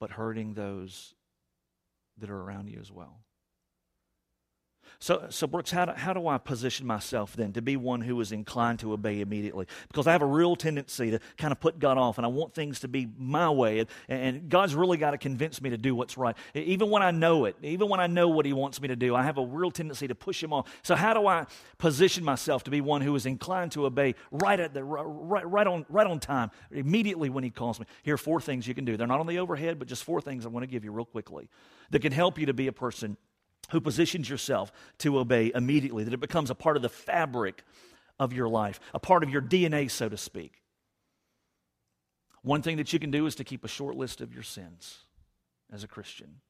but 0.00 0.12
hurting 0.12 0.54
those 0.54 1.14
that 2.16 2.30
are 2.30 2.40
around 2.40 2.68
you 2.68 2.78
as 2.80 2.90
well. 2.90 3.20
So, 4.98 5.26
so 5.30 5.46
Brooks, 5.46 5.70
how 5.70 5.84
do, 5.84 5.92
how 5.92 6.12
do 6.12 6.26
I 6.28 6.38
position 6.38 6.86
myself 6.86 7.34
then 7.36 7.52
to 7.52 7.62
be 7.62 7.76
one 7.76 8.00
who 8.00 8.20
is 8.20 8.32
inclined 8.32 8.78
to 8.80 8.92
obey 8.92 9.20
immediately? 9.20 9.66
Because 9.88 10.06
I 10.06 10.12
have 10.12 10.22
a 10.22 10.26
real 10.26 10.56
tendency 10.56 11.10
to 11.10 11.20
kind 11.36 11.52
of 11.52 11.60
put 11.60 11.78
God 11.78 11.98
off, 11.98 12.18
and 12.18 12.24
I 12.24 12.28
want 12.28 12.54
things 12.54 12.80
to 12.80 12.88
be 12.88 13.08
my 13.18 13.50
way, 13.50 13.80
and, 13.80 13.88
and 14.08 14.48
God's 14.48 14.74
really 14.74 14.96
got 14.96 15.12
to 15.12 15.18
convince 15.18 15.60
me 15.60 15.70
to 15.70 15.76
do 15.76 15.94
what's 15.94 16.16
right. 16.16 16.36
Even 16.54 16.90
when 16.90 17.02
I 17.02 17.10
know 17.10 17.44
it, 17.44 17.56
even 17.62 17.88
when 17.88 18.00
I 18.00 18.06
know 18.06 18.28
what 18.28 18.46
He 18.46 18.52
wants 18.52 18.80
me 18.80 18.88
to 18.88 18.96
do, 18.96 19.14
I 19.14 19.22
have 19.22 19.38
a 19.38 19.44
real 19.44 19.70
tendency 19.70 20.08
to 20.08 20.14
push 20.14 20.42
Him 20.42 20.52
off. 20.52 20.68
So, 20.82 20.94
how 20.94 21.14
do 21.14 21.26
I 21.26 21.46
position 21.78 22.24
myself 22.24 22.64
to 22.64 22.70
be 22.70 22.80
one 22.80 23.00
who 23.00 23.14
is 23.16 23.26
inclined 23.26 23.72
to 23.72 23.86
obey 23.86 24.14
right 24.30 24.58
at 24.58 24.74
the 24.74 24.84
right, 24.84 25.46
right 25.46 25.66
on 25.66 25.86
right 25.88 26.06
on 26.06 26.20
time, 26.20 26.50
immediately 26.70 27.30
when 27.30 27.44
He 27.44 27.50
calls 27.50 27.80
me? 27.80 27.86
Here 28.02 28.14
are 28.14 28.18
four 28.18 28.40
things 28.40 28.66
you 28.66 28.74
can 28.74 28.84
do. 28.84 28.96
They're 28.96 29.06
not 29.06 29.20
on 29.20 29.26
the 29.26 29.38
overhead, 29.38 29.78
but 29.78 29.88
just 29.88 30.04
four 30.04 30.20
things 30.20 30.46
I 30.46 30.48
want 30.48 30.62
to 30.62 30.68
give 30.68 30.84
you 30.84 30.92
real 30.92 31.04
quickly 31.04 31.48
that 31.90 32.00
can 32.00 32.12
help 32.12 32.38
you 32.38 32.46
to 32.46 32.54
be 32.54 32.66
a 32.66 32.72
person 32.72 33.16
who 33.70 33.80
positions 33.80 34.28
yourself 34.28 34.72
to 34.98 35.18
obey 35.18 35.52
immediately, 35.54 36.04
that 36.04 36.14
it 36.14 36.20
becomes 36.20 36.50
a 36.50 36.54
part 36.54 36.76
of 36.76 36.82
the 36.82 36.88
fabric 36.88 37.64
of 38.18 38.32
your 38.32 38.48
life, 38.48 38.80
a 38.92 38.98
part 38.98 39.22
of 39.22 39.30
your 39.30 39.42
DNA, 39.42 39.90
so 39.90 40.08
to 40.08 40.16
speak. 40.16 40.62
One 42.42 42.62
thing 42.62 42.76
that 42.76 42.92
you 42.92 42.98
can 42.98 43.10
do 43.10 43.26
is 43.26 43.34
to 43.36 43.44
keep 43.44 43.64
a 43.64 43.68
short 43.68 43.96
list 43.96 44.20
of 44.20 44.34
your 44.34 44.42
sins 44.42 44.98
as 45.72 45.82
a 45.82 45.88
Christian. 45.88 46.40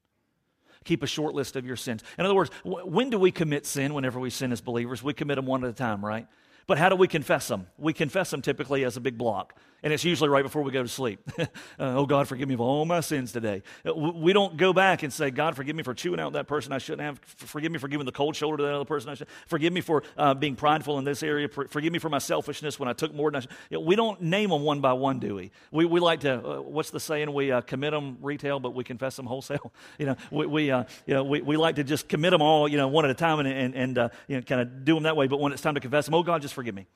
Keep 0.84 1.02
a 1.02 1.06
short 1.06 1.34
list 1.34 1.56
of 1.56 1.64
your 1.64 1.76
sins. 1.76 2.02
In 2.18 2.24
other 2.24 2.34
words, 2.34 2.50
when 2.64 3.10
do 3.10 3.18
we 3.18 3.30
commit 3.30 3.64
sin 3.64 3.94
whenever 3.94 4.20
we 4.20 4.28
sin 4.28 4.52
as 4.52 4.60
believers? 4.60 5.02
We 5.02 5.14
commit 5.14 5.36
them 5.36 5.46
one 5.46 5.64
at 5.64 5.70
a 5.70 5.72
time, 5.72 6.04
right? 6.04 6.26
But 6.66 6.78
how 6.78 6.88
do 6.88 6.96
we 6.96 7.08
confess 7.08 7.48
them? 7.48 7.66
We 7.78 7.92
confess 7.92 8.30
them 8.30 8.42
typically 8.42 8.84
as 8.84 8.96
a 8.96 9.00
big 9.00 9.18
block 9.18 9.54
and 9.84 9.92
it's 9.92 10.02
usually 10.02 10.30
right 10.30 10.42
before 10.42 10.62
we 10.62 10.72
go 10.72 10.82
to 10.82 10.88
sleep. 10.88 11.20
uh, 11.38 11.46
oh, 11.78 12.06
God, 12.06 12.26
forgive 12.26 12.48
me 12.48 12.56
for 12.56 12.62
all 12.62 12.86
my 12.86 13.00
sins 13.00 13.32
today. 13.32 13.62
Uh, 13.86 13.94
we 13.94 14.32
don't 14.32 14.56
go 14.56 14.72
back 14.72 15.02
and 15.02 15.12
say, 15.12 15.30
God, 15.30 15.54
forgive 15.54 15.76
me 15.76 15.82
for 15.82 15.92
chewing 15.92 16.18
out 16.18 16.32
that 16.32 16.48
person 16.48 16.72
I 16.72 16.78
shouldn't 16.78 17.02
have. 17.02 17.20
Forgive 17.22 17.70
me 17.70 17.78
for 17.78 17.86
giving 17.86 18.06
the 18.06 18.12
cold 18.12 18.34
shoulder 18.34 18.56
to 18.56 18.62
that 18.62 18.74
other 18.74 18.86
person 18.86 19.10
I 19.10 19.14
should. 19.14 19.28
Forgive 19.46 19.74
me 19.74 19.82
for 19.82 20.02
uh, 20.16 20.32
being 20.32 20.56
prideful 20.56 20.98
in 20.98 21.04
this 21.04 21.22
area. 21.22 21.48
Forgive 21.48 21.92
me 21.92 21.98
for 21.98 22.08
my 22.08 22.18
selfishness 22.18 22.80
when 22.80 22.88
I 22.88 22.94
took 22.94 23.14
more 23.14 23.30
than 23.30 23.36
I 23.36 23.40
should. 23.40 23.50
You 23.68 23.76
know, 23.76 23.84
we 23.84 23.94
don't 23.94 24.22
name 24.22 24.48
them 24.48 24.62
one 24.62 24.80
by 24.80 24.94
one, 24.94 25.18
do 25.18 25.34
we? 25.34 25.50
We, 25.70 25.84
we 25.84 26.00
like 26.00 26.20
to, 26.20 26.34
uh, 26.34 26.62
what's 26.62 26.88
the 26.88 26.98
saying? 26.98 27.30
We 27.34 27.52
uh, 27.52 27.60
commit 27.60 27.92
them 27.92 28.16
retail, 28.22 28.60
but 28.60 28.74
we 28.74 28.84
confess 28.84 29.16
them 29.16 29.26
wholesale. 29.26 29.70
you 29.98 30.06
know, 30.06 30.16
we, 30.30 30.46
we, 30.46 30.70
uh, 30.70 30.84
you 31.06 31.12
know 31.12 31.24
we, 31.24 31.42
we 31.42 31.58
like 31.58 31.76
to 31.76 31.84
just 31.84 32.08
commit 32.08 32.30
them 32.30 32.40
all, 32.40 32.66
you 32.66 32.78
know, 32.78 32.88
one 32.88 33.04
at 33.04 33.10
a 33.10 33.14
time 33.14 33.38
and, 33.40 33.48
and, 33.48 33.74
and 33.74 34.10
you 34.28 34.36
know, 34.36 34.42
kind 34.42 34.62
of 34.62 34.86
do 34.86 34.94
them 34.94 35.02
that 35.02 35.14
way. 35.14 35.26
But 35.26 35.40
when 35.40 35.52
it's 35.52 35.60
time 35.60 35.74
to 35.74 35.80
confess 35.80 36.06
them, 36.06 36.14
oh, 36.14 36.22
God, 36.22 36.40
just 36.40 36.53
forgive 36.54 36.74
me 36.74 36.86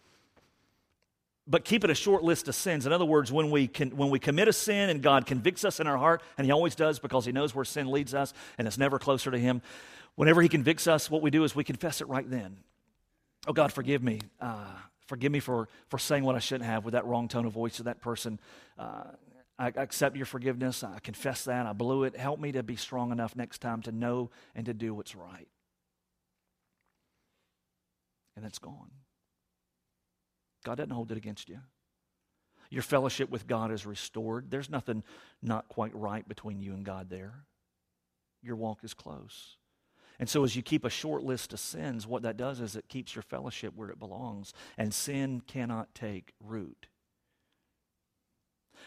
but 1.48 1.64
keep 1.64 1.82
it 1.82 1.90
a 1.90 1.94
short 1.94 2.22
list 2.22 2.46
of 2.46 2.54
sins. 2.54 2.84
In 2.84 2.92
other 2.92 3.06
words, 3.06 3.32
when 3.32 3.50
we, 3.50 3.66
can, 3.66 3.96
when 3.96 4.10
we 4.10 4.18
commit 4.18 4.48
a 4.48 4.52
sin 4.52 4.90
and 4.90 5.02
God 5.02 5.24
convicts 5.24 5.64
us 5.64 5.80
in 5.80 5.86
our 5.86 5.96
heart, 5.96 6.22
and 6.36 6.44
He 6.44 6.52
always 6.52 6.74
does 6.74 6.98
because 6.98 7.24
He 7.24 7.32
knows 7.32 7.54
where 7.54 7.64
sin 7.64 7.90
leads 7.90 8.12
us 8.14 8.34
and 8.58 8.68
it's 8.68 8.76
never 8.76 8.98
closer 8.98 9.30
to 9.30 9.38
Him, 9.38 9.62
whenever 10.14 10.42
He 10.42 10.48
convicts 10.48 10.86
us, 10.86 11.10
what 11.10 11.22
we 11.22 11.30
do 11.30 11.44
is 11.44 11.56
we 11.56 11.64
confess 11.64 12.02
it 12.02 12.08
right 12.08 12.28
then. 12.28 12.58
Oh, 13.46 13.54
God, 13.54 13.72
forgive 13.72 14.02
me. 14.02 14.20
Uh, 14.38 14.66
forgive 15.06 15.32
me 15.32 15.40
for, 15.40 15.68
for 15.88 15.98
saying 15.98 16.22
what 16.22 16.36
I 16.36 16.38
shouldn't 16.38 16.68
have 16.68 16.84
with 16.84 16.92
that 16.92 17.06
wrong 17.06 17.28
tone 17.28 17.46
of 17.46 17.52
voice 17.52 17.76
to 17.76 17.84
that 17.84 18.02
person. 18.02 18.38
Uh, 18.78 19.04
I 19.58 19.68
accept 19.68 20.16
your 20.16 20.26
forgiveness. 20.26 20.84
I 20.84 20.98
confess 21.00 21.44
that. 21.44 21.64
I 21.64 21.72
blew 21.72 22.04
it. 22.04 22.14
Help 22.14 22.38
me 22.38 22.52
to 22.52 22.62
be 22.62 22.76
strong 22.76 23.10
enough 23.10 23.34
next 23.34 23.60
time 23.60 23.80
to 23.82 23.92
know 23.92 24.30
and 24.54 24.66
to 24.66 24.74
do 24.74 24.94
what's 24.94 25.16
right. 25.16 25.48
And 28.36 28.44
it's 28.44 28.58
gone. 28.58 28.90
God 30.64 30.76
doesn't 30.76 30.90
hold 30.90 31.12
it 31.12 31.18
against 31.18 31.48
you. 31.48 31.58
Your 32.70 32.82
fellowship 32.82 33.30
with 33.30 33.46
God 33.46 33.70
is 33.72 33.86
restored. 33.86 34.50
There's 34.50 34.68
nothing 34.68 35.02
not 35.42 35.68
quite 35.68 35.94
right 35.94 36.26
between 36.28 36.60
you 36.60 36.74
and 36.74 36.84
God 36.84 37.08
there. 37.08 37.44
Your 38.42 38.56
walk 38.56 38.84
is 38.84 38.94
close. 38.94 39.56
And 40.18 40.28
so, 40.28 40.42
as 40.44 40.56
you 40.56 40.62
keep 40.62 40.84
a 40.84 40.90
short 40.90 41.22
list 41.22 41.52
of 41.52 41.60
sins, 41.60 42.06
what 42.06 42.22
that 42.22 42.36
does 42.36 42.60
is 42.60 42.74
it 42.74 42.88
keeps 42.88 43.14
your 43.14 43.22
fellowship 43.22 43.72
where 43.74 43.88
it 43.88 44.00
belongs, 44.00 44.52
and 44.76 44.92
sin 44.92 45.40
cannot 45.46 45.94
take 45.94 46.34
root. 46.40 46.88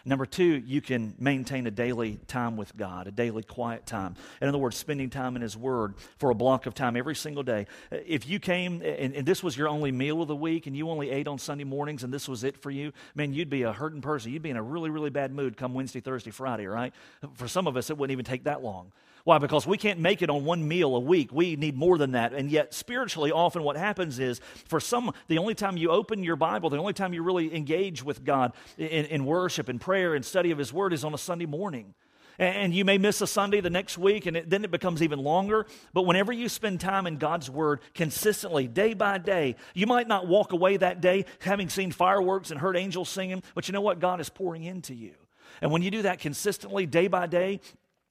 Number 0.06 0.26
two, 0.26 0.64
you 0.66 0.82
can 0.82 1.14
maintain 1.20 1.68
a 1.68 1.72
daily 1.72 2.20
time 2.28 2.58
with 2.58 2.76
God, 2.76 3.08
a 3.08 3.12
daily 3.12 3.44
quiet 3.44 3.86
time. 3.86 4.16
In 4.42 4.48
other 4.48 4.58
words, 4.58 4.76
spending 4.78 5.10
time 5.10 5.36
in 5.36 5.42
His 5.42 5.56
Word 5.56 5.96
for 6.18 6.32
a 6.32 6.36
block 6.36 6.66
of 6.66 6.74
time 6.74 6.96
every 6.96 7.16
single 7.16 7.44
day. 7.44 7.68
If 7.92 8.28
you 8.28 8.40
came 8.40 8.82
and, 8.82 9.16
and, 9.16 9.26
this 9.26 9.44
was 9.44 9.56
your 9.56 9.68
only 9.68 9.92
meal 9.92 10.22
of 10.22 10.28
the 10.28 10.36
week 10.36 10.68
and 10.68 10.76
you 10.76 10.90
only 10.90 11.12
ate 11.12 11.28
on 11.28 11.38
Sunday 11.38 11.64
mornings 11.64 12.04
and 12.04 12.14
this 12.14 12.28
was 12.28 12.44
it 12.44 12.58
for 12.58 12.72
you, 12.72 12.92
man, 13.16 13.34
you'd 13.34 13.50
be 13.50 13.64
a 13.64 13.72
hurting 13.72 14.02
person. 14.02 14.32
You'd 14.32 14.42
be 14.42 14.50
in 14.50 14.58
a 14.58 14.64
really, 14.64 14.90
really 14.90 15.10
bad 15.10 15.32
mood 15.32 15.58
come 15.58 15.74
Wednesday, 15.74 16.00
Thursday, 16.00 16.32
Friday, 16.32 16.66
right? 16.66 16.94
For 17.36 17.48
some 17.48 17.68
of 17.68 17.78
us, 17.78 17.90
it 17.90 17.98
wouldn't 17.98 18.12
even 18.12 18.26
take 18.26 18.46
that 18.46 18.64
long. 18.64 18.92
Why? 19.24 19.38
Because 19.38 19.68
we 19.68 19.78
can't 19.78 20.00
make 20.00 20.22
it 20.22 20.30
on 20.30 20.46
one 20.46 20.68
meal 20.68 20.96
a 20.96 21.00
week. 21.00 21.32
We 21.32 21.56
need 21.56 21.76
more 21.76 21.98
than 21.98 22.12
that. 22.14 22.34
And 22.34 22.50
yet, 22.50 22.74
spiritually, 22.74 23.32
often 23.32 23.64
what 23.64 23.78
happens 23.78 24.20
is 24.20 24.42
for 24.66 24.80
some, 24.80 25.14
the 25.28 25.38
only 25.38 25.56
time 25.56 25.78
you 25.78 25.92
open 25.92 26.24
your 26.24 26.36
Bible, 26.36 26.70
the 26.70 26.78
only 26.78 26.94
time 26.94 27.14
you 27.14 27.24
really 27.24 27.56
engage 27.56 28.04
with 28.04 28.24
God 28.24 28.54
in, 28.78 29.06
in 29.06 29.26
worship 29.26 29.70
and 29.70 29.80
prayer 29.80 30.16
and 30.16 30.26
study 30.26 30.52
of 30.52 30.58
His 30.58 30.74
Word 30.74 30.94
is 30.94 31.04
on 31.04 31.14
a 31.14 31.18
Sunday 31.18 31.46
morning. 31.46 31.94
And 32.40 32.74
you 32.74 32.86
may 32.86 32.98
miss 32.98 33.22
a 33.22 33.28
Sunday 33.28 33.62
the 33.62 33.70
next 33.70 34.00
week, 34.00 34.26
and 34.26 34.36
it, 34.36 34.50
then 34.50 34.64
it 34.64 34.72
becomes 34.72 35.04
even 35.04 35.20
longer. 35.20 35.68
But 35.94 36.04
whenever 36.04 36.32
you 36.32 36.50
spend 36.50 36.80
time 36.80 37.06
in 37.06 37.18
God's 37.18 37.52
Word 37.52 37.82
consistently, 37.94 38.68
day 38.68 38.96
by 38.96 39.20
day, 39.20 39.58
you 39.76 39.86
might 39.86 40.08
not 40.08 40.28
walk 40.28 40.52
away 40.52 40.78
that 40.78 41.02
day 41.02 41.26
having 41.40 41.70
seen 41.70 41.92
fireworks 41.92 42.50
and 42.50 42.60
heard 42.60 42.76
angels 42.76 43.10
singing, 43.10 43.44
but 43.54 43.68
you 43.68 43.74
know 43.74 43.82
what? 43.82 44.00
God 44.00 44.20
is 44.20 44.30
pouring 44.30 44.64
into 44.64 44.96
you. 44.96 45.14
And 45.62 45.72
when 45.72 45.84
you 45.84 45.92
do 45.92 46.02
that 46.04 46.20
consistently, 46.20 46.88
day 46.88 47.08
by 47.08 47.28
day, 47.28 47.60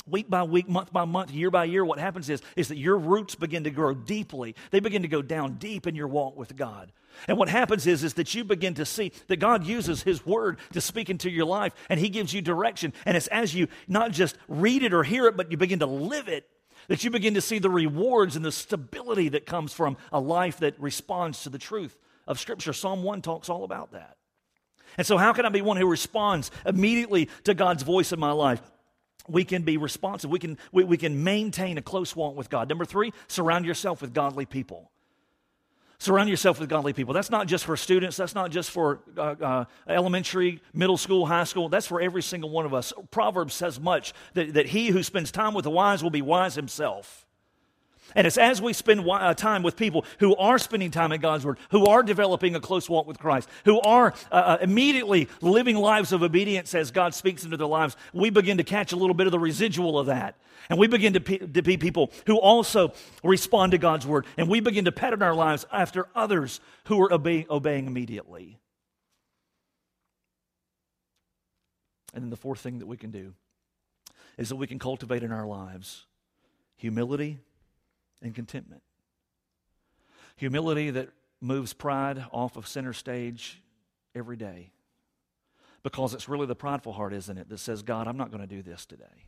week 0.07 0.31
by 0.31 0.43
week, 0.43 0.69
month 0.69 0.93
by 0.93 1.05
month, 1.05 1.31
year 1.31 1.51
by 1.51 1.65
year, 1.65 1.85
what 1.85 1.99
happens 1.99 2.29
is, 2.29 2.43
is 2.57 2.69
that 2.69 2.77
your 2.77 2.97
roots 2.97 3.35
begin 3.35 3.65
to 3.65 3.71
grow 3.71 3.95
deeply. 3.95 4.55
They 4.71 4.81
begin 4.81 5.03
to 5.03 5.09
go 5.09 5.23
down 5.23 5.55
deep 5.55 5.87
in 5.87 5.95
your 5.95 6.09
walk 6.09 6.37
with 6.37 6.57
God. 6.57 6.93
And 7.29 7.37
what 7.37 7.49
happens 7.49 7.87
is, 7.87 8.05
is 8.05 8.15
that 8.15 8.35
you 8.35 8.45
begin 8.45 8.75
to 8.75 8.87
see 8.87 9.13
that 9.29 9.39
God 9.39 9.67
uses 9.67 10.03
His 10.03 10.25
Word 10.25 10.59
to 10.73 10.81
speak 10.81 11.11
into 11.11 11.31
your 11.31 11.45
life 11.45 11.75
and 11.89 12.01
He 12.01 12.09
gives 12.09 12.33
you 12.33 12.41
direction. 12.41 12.93
And 13.05 13.17
it's 13.17 13.27
as 13.29 13.55
you 13.55 13.69
not 13.89 14.13
just 14.13 14.37
read 14.49 14.83
it 14.83 14.93
or 14.93 15.03
hear 15.03 15.27
it, 15.27 15.37
but 15.37 15.51
you 15.51 15.57
begin 15.57 15.81
to 15.81 15.87
live 15.87 16.29
it 16.29 16.49
that 16.89 17.05
you 17.05 17.11
begin 17.11 17.35
to 17.35 17.41
see 17.41 17.59
the 17.59 17.71
rewards 17.71 18.37
and 18.37 18.45
the 18.45 18.51
stability 18.51 19.29
that 19.29 19.47
comes 19.47 19.73
from 19.73 19.97
a 20.13 20.19
life 20.19 20.59
that 20.59 20.81
responds 20.81 21.43
to 21.43 21.49
the 21.49 21.59
truth 21.59 21.97
of 22.27 22.41
Scripture. 22.41 22.73
Psalm 22.73 23.03
1 23.03 23.23
talks 23.23 23.49
all 23.49 23.65
about 23.65 23.93
that. 23.93 24.17
And 24.97 25.07
so, 25.07 25.17
how 25.17 25.33
can 25.33 25.47
I 25.47 25.51
be 25.51 25.63
one 25.63 25.77
who 25.77 25.87
responds 25.87 26.51
immediately 26.67 27.29
to 27.45 27.55
God's 27.55 27.83
voice 27.85 28.13
in 28.13 28.19
my 28.19 28.33
life? 28.33 28.61
We 29.31 29.45
can 29.45 29.63
be 29.63 29.77
responsive. 29.77 30.31
We 30.31 30.39
can, 30.39 30.59
we, 30.73 30.85
we 30.85 30.97
can 30.97 31.25
maintain 31.25 31.79
a 31.79 31.83
close 31.83 32.15
walk 32.17 32.37
with 32.37 32.51
God. 32.51 32.69
Number 32.69 32.85
three, 32.85 33.13
surround 33.29 33.65
yourself 33.65 34.01
with 34.01 34.13
godly 34.13 34.47
people. 34.47 34.91
Surround 35.99 36.31
yourself 36.31 36.59
with 36.59 36.71
godly 36.71 36.95
people. 36.95 37.13
That's 37.13 37.31
not 37.31 37.47
just 37.47 37.67
for 37.67 37.77
students. 37.77 38.17
That's 38.17 38.35
not 38.35 38.51
just 38.51 38.71
for 38.71 39.01
uh, 39.19 39.21
uh, 39.21 39.65
elementary, 39.87 40.63
middle 40.73 40.97
school, 40.97 41.27
high 41.27 41.45
school. 41.45 41.69
That's 41.69 41.87
for 41.87 42.01
every 42.01 42.23
single 42.23 42.49
one 42.49 42.65
of 42.65 42.73
us. 42.73 42.95
Proverbs 43.11 43.53
says 43.53 43.79
much 43.79 44.15
that, 44.33 44.55
that 44.55 44.67
he 44.67 44.89
who 44.89 45.03
spends 45.03 45.31
time 45.31 45.53
with 45.53 45.65
the 45.65 45.71
wise 45.71 46.03
will 46.03 46.11
be 46.11 46.23
wise 46.23 46.55
himself. 46.55 47.27
And 48.15 48.27
it's 48.27 48.39
as 48.39 48.61
we 48.61 48.73
spend 48.73 49.09
uh, 49.09 49.35
time 49.35 49.63
with 49.63 49.77
people 49.77 50.05
who 50.19 50.35
are 50.37 50.59
spending 50.59 50.91
time 50.91 51.13
in 51.13 51.21
God's 51.21 51.45
Word, 51.45 51.59
who 51.71 51.87
are 51.87 52.03
developing 52.03 52.55
a 52.55 52.61
close 52.61 52.89
walk 52.89 53.07
with 53.07 53.19
Christ, 53.19 53.49
who 53.65 53.81
are 53.81 54.15
uh, 54.31 54.35
uh, 54.35 54.59
immediately 54.61 55.29
living 55.41 55.77
lives 55.77 56.13
of 56.13 56.23
obedience 56.23 56.75
as 56.75 56.91
God 56.91 57.15
speaks 57.15 57.45
into 57.45 57.57
their 57.57 57.67
lives, 57.67 57.97
we 58.13 58.31
begin 58.31 58.57
to 58.59 58.65
catch 58.65 58.93
a 58.93 58.97
little 58.97 59.15
bit 59.15 59.27
of 59.27 59.33
the 59.33 59.39
residual 59.39 59.99
of 59.99 60.07
that. 60.07 60.37
And 60.69 60.79
we 60.79 60.87
begin 60.87 61.13
to, 61.15 61.21
to 61.21 61.63
be 61.63 61.77
people 61.77 62.13
who 62.27 62.37
also 62.37 62.93
respond 63.25 63.73
to 63.73 63.79
God's 63.79 64.07
Word. 64.07 64.27
And 64.37 64.49
we 64.49 64.61
begin 64.61 64.85
to 64.85 64.93
pattern 64.93 65.23
our 65.23 65.35
lives 65.35 65.67
after 65.73 66.09
others 66.15 66.61
who 66.87 67.01
are 67.03 67.13
obey, 67.13 67.47
obeying 67.49 67.87
immediately. 67.87 68.59
And 72.13 72.25
then 72.25 72.31
the 72.31 72.37
fourth 72.37 72.61
thing 72.61 72.81
that 72.81 72.87
we 72.87 72.97
can 72.97 73.11
do 73.11 73.35
is 74.37 74.49
that 74.49 74.57
we 74.57 74.67
can 74.67 74.79
cultivate 74.79 75.23
in 75.23 75.33
our 75.33 75.47
lives 75.47 76.07
humility 76.77 77.39
and 78.23 78.35
contentment. 78.35 78.83
Humility 80.37 80.91
that 80.91 81.11
moves 81.41 81.73
pride 81.73 82.25
off 82.33 82.57
of 82.57 82.67
center 82.67 82.93
stage 82.93 83.63
every 84.15 84.37
day. 84.37 84.71
Because 85.83 86.13
it's 86.13 86.29
really 86.29 86.47
the 86.47 86.55
prideful 86.55 86.93
heart, 86.93 87.15
isn't 87.15 87.39
it, 87.39 87.49
that 87.49 87.59
says, 87.59 87.83
God, 87.83 88.07
I'm 88.07 88.17
not 88.17 88.31
going 88.31 88.47
to 88.47 88.47
do 88.47 88.63
this 88.63 88.85
today. 88.85 89.27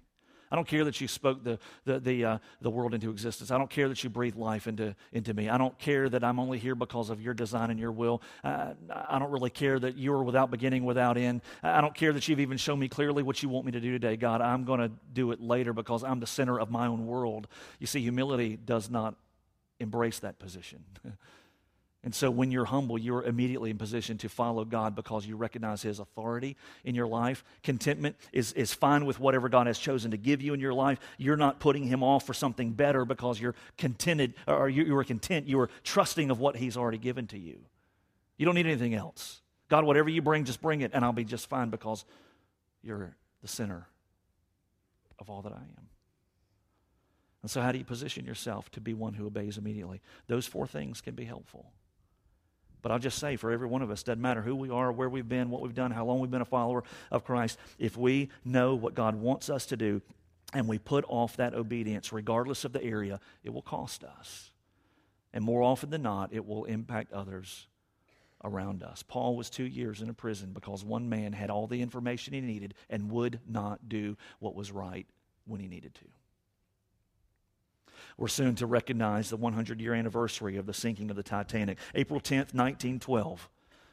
I 0.52 0.54
don't 0.54 0.68
care 0.68 0.84
that 0.84 1.00
you 1.00 1.08
spoke 1.08 1.42
the, 1.42 1.58
the, 1.86 1.98
the, 1.98 2.24
uh, 2.26 2.38
the 2.60 2.68
world 2.68 2.92
into 2.92 3.08
existence. 3.10 3.50
I 3.50 3.56
don't 3.56 3.70
care 3.70 3.88
that 3.88 4.04
you 4.04 4.10
breathed 4.10 4.36
life 4.36 4.66
into, 4.66 4.94
into 5.10 5.32
me. 5.32 5.48
I 5.48 5.56
don't 5.56 5.76
care 5.78 6.10
that 6.10 6.22
I'm 6.22 6.38
only 6.38 6.58
here 6.58 6.74
because 6.74 7.08
of 7.08 7.22
your 7.22 7.32
design 7.32 7.70
and 7.70 7.80
your 7.80 7.90
will. 7.90 8.20
Uh, 8.44 8.74
I 9.08 9.18
don't 9.18 9.30
really 9.30 9.48
care 9.48 9.78
that 9.78 9.96
you 9.96 10.12
are 10.12 10.22
without 10.22 10.50
beginning, 10.50 10.84
without 10.84 11.16
end. 11.16 11.40
I 11.62 11.80
don't 11.80 11.94
care 11.94 12.12
that 12.12 12.28
you've 12.28 12.40
even 12.40 12.58
shown 12.58 12.78
me 12.78 12.88
clearly 12.88 13.22
what 13.22 13.42
you 13.42 13.48
want 13.48 13.64
me 13.64 13.72
to 13.72 13.80
do 13.80 13.92
today. 13.92 14.18
God, 14.18 14.42
I'm 14.42 14.64
going 14.64 14.80
to 14.80 14.90
do 15.14 15.32
it 15.32 15.40
later 15.40 15.72
because 15.72 16.04
I'm 16.04 16.20
the 16.20 16.26
center 16.26 16.60
of 16.60 16.70
my 16.70 16.86
own 16.86 17.06
world. 17.06 17.48
You 17.78 17.86
see, 17.86 18.02
humility 18.02 18.58
does 18.62 18.90
not 18.90 19.14
embrace 19.80 20.18
that 20.18 20.38
position. 20.38 20.84
And 22.04 22.12
so 22.12 22.32
when 22.32 22.50
you're 22.50 22.64
humble, 22.64 22.98
you're 22.98 23.22
immediately 23.22 23.70
in 23.70 23.78
position 23.78 24.18
to 24.18 24.28
follow 24.28 24.64
God 24.64 24.96
because 24.96 25.24
you 25.24 25.36
recognize 25.36 25.82
His 25.82 26.00
authority 26.00 26.56
in 26.84 26.96
your 26.96 27.06
life. 27.06 27.44
Contentment 27.62 28.16
is, 28.32 28.52
is 28.54 28.74
fine 28.74 29.06
with 29.06 29.20
whatever 29.20 29.48
God 29.48 29.68
has 29.68 29.78
chosen 29.78 30.10
to 30.10 30.16
give 30.16 30.42
you 30.42 30.52
in 30.52 30.58
your 30.58 30.74
life. 30.74 30.98
You're 31.16 31.36
not 31.36 31.60
putting 31.60 31.84
Him 31.84 32.02
off 32.02 32.26
for 32.26 32.34
something 32.34 32.72
better 32.72 33.04
because 33.04 33.40
you're 33.40 33.54
contented 33.78 34.34
or 34.48 34.68
you, 34.68 34.82
you 34.82 34.96
are 34.96 35.04
content. 35.04 35.46
You 35.46 35.60
are 35.60 35.70
trusting 35.84 36.30
of 36.30 36.40
what 36.40 36.56
He's 36.56 36.76
already 36.76 36.98
given 36.98 37.28
to 37.28 37.38
you. 37.38 37.60
You 38.36 38.46
don't 38.46 38.56
need 38.56 38.66
anything 38.66 38.94
else. 38.94 39.40
God, 39.68 39.84
whatever 39.84 40.08
you 40.08 40.22
bring, 40.22 40.44
just 40.44 40.60
bring 40.60 40.80
it, 40.80 40.90
and 40.92 41.04
I'll 41.04 41.12
be 41.12 41.24
just 41.24 41.48
fine 41.48 41.70
because 41.70 42.04
you're 42.82 43.14
the 43.42 43.48
center 43.48 43.86
of 45.20 45.30
all 45.30 45.42
that 45.42 45.52
I 45.52 45.60
am. 45.60 45.88
And 47.42 47.50
so, 47.50 47.60
how 47.60 47.70
do 47.70 47.78
you 47.78 47.84
position 47.84 48.24
yourself 48.24 48.70
to 48.72 48.80
be 48.80 48.92
one 48.92 49.14
who 49.14 49.26
obeys 49.26 49.56
immediately? 49.56 50.00
Those 50.26 50.46
four 50.46 50.66
things 50.66 51.00
can 51.00 51.14
be 51.14 51.24
helpful. 51.24 51.72
But 52.82 52.90
I'll 52.92 52.98
just 52.98 53.18
say 53.18 53.36
for 53.36 53.52
every 53.52 53.68
one 53.68 53.80
of 53.80 53.90
us, 53.90 54.02
doesn't 54.02 54.20
matter 54.20 54.42
who 54.42 54.56
we 54.56 54.68
are, 54.68 54.92
where 54.92 55.08
we've 55.08 55.28
been, 55.28 55.50
what 55.50 55.62
we've 55.62 55.74
done, 55.74 55.92
how 55.92 56.04
long 56.04 56.18
we've 56.18 56.30
been 56.30 56.42
a 56.42 56.44
follower 56.44 56.82
of 57.10 57.24
Christ, 57.24 57.58
if 57.78 57.96
we 57.96 58.28
know 58.44 58.74
what 58.74 58.94
God 58.94 59.14
wants 59.14 59.48
us 59.48 59.66
to 59.66 59.76
do 59.76 60.02
and 60.52 60.68
we 60.68 60.78
put 60.78 61.04
off 61.08 61.36
that 61.36 61.54
obedience, 61.54 62.12
regardless 62.12 62.64
of 62.64 62.72
the 62.72 62.82
area, 62.82 63.20
it 63.44 63.50
will 63.50 63.62
cost 63.62 64.04
us. 64.04 64.50
And 65.32 65.44
more 65.44 65.62
often 65.62 65.90
than 65.90 66.02
not, 66.02 66.32
it 66.32 66.44
will 66.44 66.64
impact 66.64 67.12
others 67.12 67.68
around 68.44 68.82
us. 68.82 69.02
Paul 69.02 69.36
was 69.36 69.48
two 69.48 69.64
years 69.64 70.02
in 70.02 70.10
a 70.10 70.14
prison 70.14 70.52
because 70.52 70.84
one 70.84 71.08
man 71.08 71.32
had 71.32 71.48
all 71.48 71.66
the 71.66 71.80
information 71.80 72.34
he 72.34 72.40
needed 72.40 72.74
and 72.90 73.10
would 73.10 73.40
not 73.48 73.88
do 73.88 74.16
what 74.40 74.54
was 74.54 74.72
right 74.72 75.06
when 75.46 75.60
he 75.60 75.68
needed 75.68 75.94
to. 75.94 76.04
We're 78.16 78.28
soon 78.28 78.54
to 78.56 78.66
recognize 78.66 79.30
the 79.30 79.36
100 79.36 79.80
year 79.80 79.94
anniversary 79.94 80.56
of 80.56 80.66
the 80.66 80.74
sinking 80.74 81.10
of 81.10 81.16
the 81.16 81.22
Titanic, 81.22 81.78
April 81.94 82.20
10th, 82.20 82.54
1912. 82.54 83.48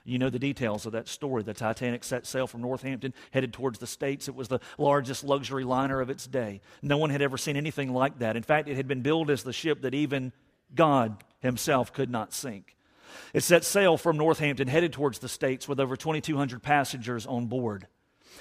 You 0.05 0.17
know 0.17 0.29
the 0.29 0.39
details 0.39 0.85
of 0.85 0.93
that 0.93 1.07
story. 1.07 1.43
The 1.43 1.53
Titanic 1.53 2.03
set 2.03 2.25
sail 2.25 2.47
from 2.47 2.61
Northampton, 2.61 3.13
headed 3.31 3.53
towards 3.53 3.79
the 3.79 3.87
States. 3.87 4.27
It 4.27 4.35
was 4.35 4.47
the 4.47 4.59
largest 4.77 5.23
luxury 5.23 5.63
liner 5.63 6.01
of 6.01 6.09
its 6.09 6.25
day. 6.25 6.61
No 6.81 6.97
one 6.97 7.09
had 7.11 7.21
ever 7.21 7.37
seen 7.37 7.55
anything 7.55 7.93
like 7.93 8.19
that. 8.19 8.35
In 8.35 8.43
fact, 8.43 8.67
it 8.67 8.75
had 8.75 8.87
been 8.87 9.01
billed 9.01 9.29
as 9.29 9.43
the 9.43 9.53
ship 9.53 9.81
that 9.81 9.93
even 9.93 10.33
God 10.73 11.23
Himself 11.41 11.93
could 11.93 12.09
not 12.09 12.33
sink. 12.33 12.75
It 13.33 13.41
set 13.41 13.63
sail 13.63 13.97
from 13.97 14.17
Northampton, 14.17 14.67
headed 14.67 14.93
towards 14.93 15.19
the 15.19 15.29
States 15.29 15.67
with 15.67 15.79
over 15.79 15.95
2,200 15.95 16.61
passengers 16.61 17.25
on 17.25 17.47
board. 17.47 17.87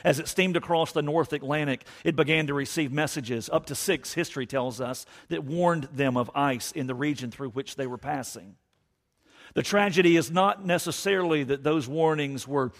As 0.04 0.18
it 0.18 0.28
steamed 0.28 0.56
across 0.56 0.92
the 0.92 1.02
North 1.02 1.32
Atlantic, 1.32 1.84
it 2.04 2.16
began 2.16 2.46
to 2.46 2.54
receive 2.54 2.92
messages, 2.92 3.50
up 3.52 3.66
to 3.66 3.74
six, 3.74 4.14
history 4.14 4.46
tells 4.46 4.80
us, 4.80 5.06
that 5.28 5.44
warned 5.44 5.84
them 5.92 6.16
of 6.16 6.30
ice 6.34 6.72
in 6.72 6.86
the 6.86 6.94
region 6.94 7.30
through 7.30 7.50
which 7.50 7.76
they 7.76 7.86
were 7.86 7.98
passing. 7.98 8.56
The 9.54 9.62
tragedy 9.62 10.16
is 10.16 10.30
not 10.30 10.64
necessarily 10.64 11.42
that 11.44 11.62
those 11.62 11.88
warnings 11.88 12.46
were 12.46 12.72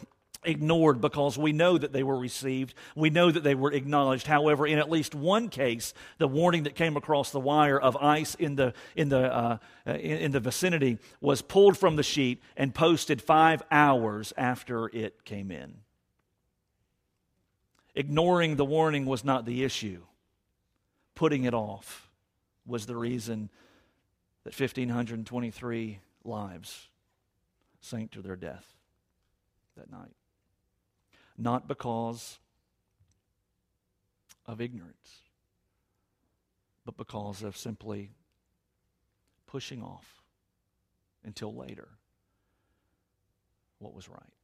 ignored 0.45 1.01
because 1.01 1.37
we 1.37 1.53
know 1.53 1.77
that 1.77 1.93
they 1.93 2.03
were 2.03 2.19
received. 2.19 2.75
We 2.95 3.11
know 3.11 3.31
that 3.31 3.43
they 3.43 3.55
were 3.55 3.73
acknowledged. 3.73 4.27
However, 4.27 4.67
in 4.67 4.79
at 4.79 4.91
least 4.91 5.15
one 5.15 5.49
case, 5.49 5.95
the 6.19 6.29
warning 6.29 6.63
that 6.65 6.75
came 6.75 6.97
across 6.97 7.31
the 7.31 7.41
wire 7.41 7.81
of 7.81 7.97
ice 7.97 8.35
in 8.37 8.55
the, 8.55 8.75
in 8.95 9.09
the, 9.09 9.35
uh, 9.35 9.59
in, 9.87 9.95
in 9.95 10.33
the 10.33 10.41
vicinity 10.41 10.99
was 11.21 11.43
pulled 11.43 11.77
from 11.77 11.97
the 11.97 12.03
sheet 12.03 12.43
and 12.57 12.75
posted 12.75 13.21
five 13.21 13.63
hours 13.71 14.33
after 14.37 14.87
it 14.89 15.25
came 15.25 15.51
in. 15.51 15.79
Ignoring 17.99 18.55
the 18.55 18.65
warning 18.65 19.07
was 19.07 19.25
not 19.25 19.45
the 19.45 19.65
issue, 19.65 20.03
putting 21.17 21.43
it 21.43 21.53
off 21.53 22.09
was 22.65 22.87
the 22.87 22.95
reason 22.95 23.51
that 24.45 24.59
1,523 24.59 25.99
lives 26.23 26.91
sank 27.81 28.13
to 28.13 28.23
their 28.23 28.37
death 28.37 28.65
that 29.77 29.91
night. 29.91 30.15
Not 31.37 31.67
because 31.67 32.39
of 34.47 34.61
ignorance, 34.61 35.23
but 36.85 36.97
because 36.97 37.43
of 37.43 37.57
simply 37.57 38.13
pushing 39.49 39.83
off 39.83 40.23
until 41.25 41.53
later 41.53 41.89
what 43.81 43.93
was 43.93 44.09
right. 44.09 44.38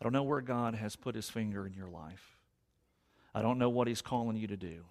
I 0.00 0.04
don't 0.04 0.12
know 0.12 0.22
where 0.22 0.40
God 0.40 0.74
has 0.74 0.96
put 0.96 1.14
his 1.14 1.30
finger 1.30 1.66
in 1.66 1.72
your 1.72 1.88
life. 1.88 2.36
I 3.34 3.42
don't 3.42 3.58
know 3.58 3.70
what 3.70 3.88
he's 3.88 4.02
calling 4.02 4.36
you 4.36 4.46
to 4.48 4.56
do. 4.56 4.84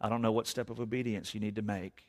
I 0.00 0.08
don't 0.08 0.22
know 0.22 0.32
what 0.32 0.46
step 0.46 0.70
of 0.70 0.80
obedience 0.80 1.34
you 1.34 1.40
need 1.40 1.56
to 1.56 1.62
make, 1.62 2.06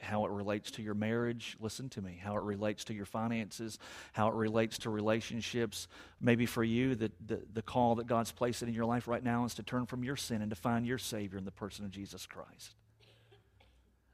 how 0.00 0.24
it 0.24 0.30
relates 0.30 0.70
to 0.72 0.82
your 0.82 0.94
marriage. 0.94 1.56
Listen 1.60 1.88
to 1.90 2.02
me. 2.02 2.20
How 2.22 2.36
it 2.36 2.42
relates 2.42 2.84
to 2.84 2.94
your 2.94 3.04
finances, 3.04 3.78
how 4.12 4.28
it 4.28 4.34
relates 4.34 4.78
to 4.78 4.90
relationships. 4.90 5.88
Maybe 6.20 6.46
for 6.46 6.64
you, 6.64 6.94
the, 6.94 7.12
the, 7.24 7.42
the 7.52 7.62
call 7.62 7.94
that 7.96 8.06
God's 8.06 8.32
placed 8.32 8.62
in 8.62 8.72
your 8.72 8.86
life 8.86 9.06
right 9.06 9.22
now 9.22 9.44
is 9.44 9.54
to 9.54 9.62
turn 9.62 9.86
from 9.86 10.02
your 10.02 10.16
sin 10.16 10.42
and 10.42 10.50
to 10.50 10.56
find 10.56 10.86
your 10.86 10.98
Savior 10.98 11.38
in 11.38 11.44
the 11.44 11.52
person 11.52 11.84
of 11.84 11.90
Jesus 11.90 12.26
Christ. 12.26 12.74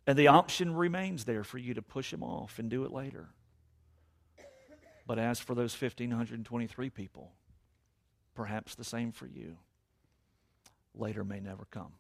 And 0.07 0.19
the 0.19 0.29
option 0.29 0.75
remains 0.75 1.25
there 1.25 1.45
for 1.45 1.59
you 1.59 1.75
to 1.75 1.83
push 1.83 2.13
him 2.13 2.23
off 2.23 2.59
and 2.59 2.69
do 2.69 2.85
it 2.85 2.93
later. 2.93 3.31
But 5.07 5.19
as 5.19 5.41
for 5.41 5.55
those 5.55 5.81
1,523 5.81 6.91
people, 6.91 7.33
Perhaps 8.35 8.75
the 8.75 8.85
same 8.85 9.13
for 9.13 9.27
you. 9.27 9.57
Later 10.95 11.25
may 11.25 11.41
never 11.41 11.67
come. 11.71 11.93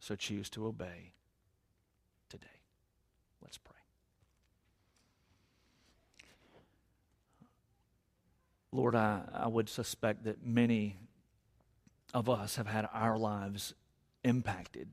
So 0.00 0.14
choose 0.14 0.48
to 0.50 0.66
obey 0.66 1.12
today. 2.28 2.46
Let's 3.42 3.58
pray. 3.58 3.74
Lord, 8.70 8.94
I, 8.94 9.22
I 9.32 9.48
would 9.48 9.68
suspect 9.68 10.24
that 10.24 10.44
many 10.44 10.96
of 12.14 12.28
us 12.28 12.56
have 12.56 12.66
had 12.66 12.88
our 12.92 13.18
lives 13.18 13.74
impacted 14.24 14.88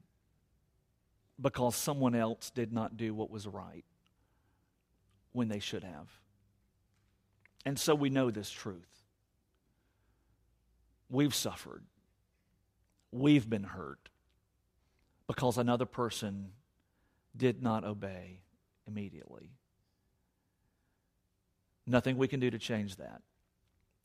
because 1.41 1.75
someone 1.75 2.15
else 2.15 2.49
did 2.49 2.71
not 2.71 2.97
do 2.97 3.13
what 3.13 3.29
was 3.29 3.47
right 3.47 3.83
when 5.33 5.49
they 5.49 5.59
should 5.59 5.83
have. 5.83 6.07
And 7.65 7.77
so 7.77 7.93
we 7.95 8.09
know 8.09 8.31
this 8.31 8.49
truth. 8.49 9.04
We've 11.09 11.33
suffered. 11.33 11.83
We've 13.11 13.49
been 13.49 13.63
hurt 13.63 14.09
because 15.27 15.57
another 15.57 15.85
person 15.85 16.51
did 17.35 17.61
not 17.61 17.83
obey 17.83 18.41
immediately. 18.87 19.51
Nothing 21.87 22.17
we 22.17 22.27
can 22.27 22.39
do 22.39 22.49
to 22.49 22.57
change 22.57 22.95
that. 22.97 23.21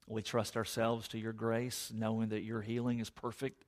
We 0.06 0.22
trust 0.22 0.56
ourselves 0.56 1.08
to 1.08 1.18
your 1.18 1.32
grace, 1.32 1.92
knowing 1.94 2.30
that 2.30 2.42
your 2.42 2.60
healing 2.60 2.98
is 2.98 3.10
perfect. 3.10 3.64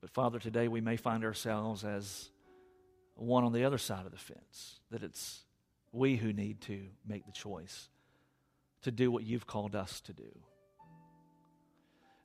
But 0.00 0.10
Father, 0.10 0.38
today 0.38 0.66
we 0.66 0.80
may 0.80 0.96
find 0.96 1.24
ourselves 1.24 1.84
as 1.84 2.30
one 3.14 3.44
on 3.44 3.52
the 3.52 3.64
other 3.64 3.78
side 3.78 4.06
of 4.06 4.12
the 4.12 4.18
fence, 4.18 4.80
that 4.90 5.02
it's 5.02 5.44
we 5.92 6.16
who 6.16 6.32
need 6.32 6.62
to 6.62 6.86
make 7.06 7.26
the 7.26 7.32
choice 7.32 7.88
to 8.82 8.90
do 8.90 9.10
what 9.10 9.24
you've 9.24 9.46
called 9.46 9.74
us 9.74 10.00
to 10.02 10.12
do. 10.12 10.30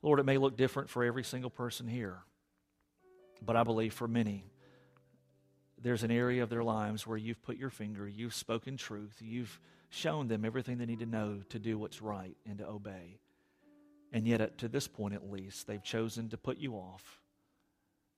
Lord, 0.02 0.20
it 0.20 0.26
may 0.26 0.38
look 0.38 0.56
different 0.56 0.90
for 0.90 1.04
every 1.04 1.24
single 1.24 1.50
person 1.50 1.88
here, 1.88 2.20
but 3.44 3.56
I 3.56 3.64
believe 3.64 3.94
for 3.94 4.08
many, 4.08 4.46
there's 5.82 6.04
an 6.04 6.12
area 6.12 6.44
of 6.44 6.50
their 6.50 6.64
lives 6.64 7.06
where 7.06 7.18
you've 7.18 7.42
put 7.42 7.58
your 7.58 7.70
finger, 7.70 8.08
you've 8.08 8.34
spoken 8.34 8.78
truth, 8.78 9.18
you've 9.20 9.60
shown 9.90 10.28
them 10.28 10.46
everything 10.46 10.78
they 10.78 10.86
need 10.86 11.00
to 11.00 11.06
know 11.06 11.42
to 11.50 11.60
do 11.60 11.78
what's 11.78 12.02
right 12.02 12.36
and 12.48 12.60
to 12.60 12.68
obey. 12.68 13.20
And 14.12 14.28
yet, 14.28 14.58
to 14.60 14.68
this 14.68 14.88
point 14.88 15.14
at 15.14 15.30
least, 15.30 15.68
they've 15.68 15.84
chosen 15.84 16.30
to 16.30 16.38
put 16.38 16.58
you 16.58 16.74
off. 16.74 17.22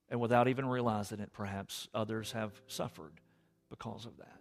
And 0.08 0.20
without 0.20 0.48
even 0.48 0.66
realizing 0.66 1.20
it, 1.20 1.32
perhaps 1.32 1.88
others 1.92 2.32
have 2.32 2.52
suffered 2.66 3.12
because 3.68 4.06
of 4.06 4.16
that. 4.18 4.37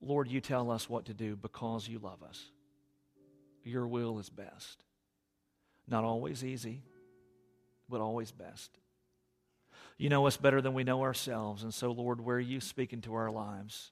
Lord, 0.00 0.28
you 0.28 0.40
tell 0.40 0.70
us 0.70 0.88
what 0.88 1.06
to 1.06 1.14
do 1.14 1.36
because 1.36 1.88
you 1.88 1.98
love 1.98 2.22
us. 2.22 2.42
Your 3.64 3.86
will 3.86 4.18
is 4.18 4.30
best. 4.30 4.84
Not 5.88 6.04
always 6.04 6.44
easy, 6.44 6.82
but 7.88 8.00
always 8.00 8.30
best. 8.30 8.70
You 9.96 10.08
know 10.08 10.26
us 10.26 10.36
better 10.36 10.60
than 10.60 10.74
we 10.74 10.84
know 10.84 11.02
ourselves. 11.02 11.64
And 11.64 11.74
so, 11.74 11.90
Lord, 11.90 12.20
where 12.20 12.38
you 12.38 12.60
speak 12.60 12.92
into 12.92 13.14
our 13.14 13.30
lives, 13.30 13.90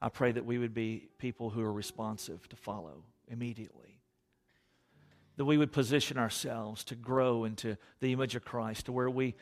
I 0.00 0.08
pray 0.08 0.32
that 0.32 0.46
we 0.46 0.58
would 0.58 0.74
be 0.74 1.08
people 1.18 1.50
who 1.50 1.62
are 1.62 1.72
responsive 1.72 2.48
to 2.48 2.56
follow 2.56 3.04
immediately. 3.28 4.00
That 5.36 5.44
we 5.44 5.58
would 5.58 5.72
position 5.72 6.16
ourselves 6.16 6.84
to 6.84 6.94
grow 6.94 7.44
into 7.44 7.76
the 8.00 8.12
image 8.12 8.34
of 8.34 8.44
Christ, 8.44 8.86
to 8.86 8.92
where 8.92 9.10
we, 9.10 9.34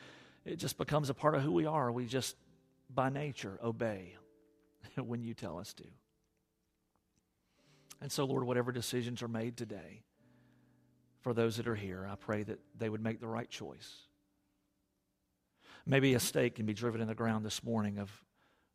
it 0.43 0.57
just 0.57 0.77
becomes 0.77 1.09
a 1.09 1.13
part 1.13 1.35
of 1.35 1.41
who 1.41 1.53
we 1.53 1.65
are. 1.65 1.89
We 1.91 2.05
just, 2.05 2.35
by 2.93 3.09
nature, 3.09 3.57
obey 3.63 4.15
when 4.95 5.23
you 5.23 5.33
tell 5.33 5.57
us 5.57 5.73
to. 5.75 5.85
And 8.01 8.11
so, 8.11 8.25
Lord, 8.25 8.43
whatever 8.43 8.71
decisions 8.71 9.21
are 9.21 9.27
made 9.27 9.57
today 9.57 10.03
for 11.21 11.33
those 11.33 11.57
that 11.57 11.67
are 11.67 11.75
here, 11.75 12.07
I 12.09 12.15
pray 12.15 12.43
that 12.43 12.59
they 12.77 12.89
would 12.89 13.01
make 13.01 13.19
the 13.19 13.27
right 13.27 13.49
choice. 13.49 13.93
Maybe 15.85 16.13
a 16.13 16.19
stake 16.19 16.55
can 16.55 16.65
be 16.65 16.73
driven 16.73 17.01
in 17.01 17.07
the 17.07 17.15
ground 17.15 17.45
this 17.45 17.63
morning 17.63 17.99
of 17.99 18.11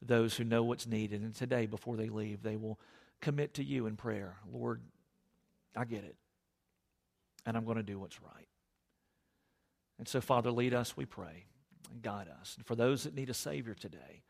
those 0.00 0.36
who 0.36 0.44
know 0.44 0.62
what's 0.62 0.86
needed. 0.86 1.22
And 1.22 1.34
today, 1.34 1.66
before 1.66 1.96
they 1.96 2.08
leave, 2.08 2.42
they 2.42 2.56
will 2.56 2.78
commit 3.20 3.54
to 3.54 3.64
you 3.64 3.86
in 3.86 3.96
prayer. 3.96 4.36
Lord, 4.50 4.80
I 5.76 5.84
get 5.84 6.04
it. 6.04 6.16
And 7.46 7.56
I'm 7.56 7.64
going 7.64 7.76
to 7.76 7.82
do 7.82 7.98
what's 7.98 8.20
right. 8.22 8.48
And 9.98 10.08
so, 10.08 10.20
Father, 10.20 10.50
lead 10.50 10.72
us, 10.72 10.96
we 10.96 11.04
pray, 11.04 11.44
and 11.92 12.00
guide 12.00 12.28
us. 12.40 12.54
And 12.56 12.66
for 12.66 12.74
those 12.74 13.04
that 13.04 13.14
need 13.14 13.28
a 13.28 13.34
Savior 13.34 13.74
today, 13.74 14.22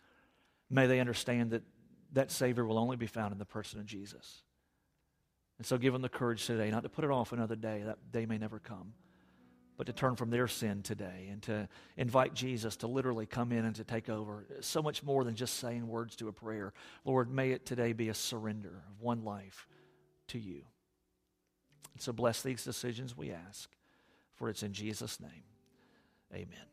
may 0.71 0.87
they 0.87 1.01
understand 1.01 1.51
that 1.51 1.63
that 2.13 2.31
Savior 2.31 2.65
will 2.65 2.79
only 2.79 2.97
be 2.97 3.07
found 3.07 3.33
in 3.33 3.39
the 3.39 3.45
person 3.45 3.79
of 3.79 3.87
Jesus. 3.87 4.43
And 5.59 5.67
so, 5.67 5.79
give 5.79 5.93
them 5.93 6.03
the 6.03 6.09
courage 6.09 6.47
today 6.47 6.71
not 6.71 6.83
to 6.83 6.89
put 6.89 7.05
it 7.05 7.11
off 7.11 7.33
another 7.33 7.57
day. 7.57 7.83
That 7.85 8.11
day 8.11 8.27
may 8.27 8.39
never 8.39 8.59
come 8.59 8.95
but 9.81 9.87
to 9.87 9.95
turn 9.95 10.15
from 10.15 10.29
their 10.29 10.47
sin 10.47 10.83
today 10.83 11.29
and 11.33 11.41
to 11.41 11.67
invite 11.97 12.35
Jesus 12.35 12.77
to 12.77 12.87
literally 12.87 13.25
come 13.25 13.51
in 13.51 13.65
and 13.65 13.75
to 13.77 13.83
take 13.83 14.11
over. 14.11 14.45
So 14.61 14.83
much 14.83 15.03
more 15.03 15.25
than 15.25 15.35
just 15.35 15.55
saying 15.55 15.89
words 15.89 16.17
to 16.17 16.29
a 16.29 16.33
prayer. 16.35 16.75
Lord, 17.07 17.33
may 17.33 17.53
it 17.53 17.65
today 17.65 17.95
be 17.95 18.11
a 18.11 18.15
surrender 18.15 18.83
of 18.91 19.01
one 19.01 19.25
life 19.25 19.67
to 20.27 20.39
you. 20.39 20.65
And 21.95 22.03
so 22.03 22.13
bless 22.13 22.43
these 22.43 22.63
decisions, 22.63 23.17
we 23.17 23.31
ask, 23.31 23.71
for 24.35 24.51
it's 24.51 24.63
in 24.63 24.75
Jesus' 24.75 25.19
name. 25.19 25.45
Amen. 26.35 26.67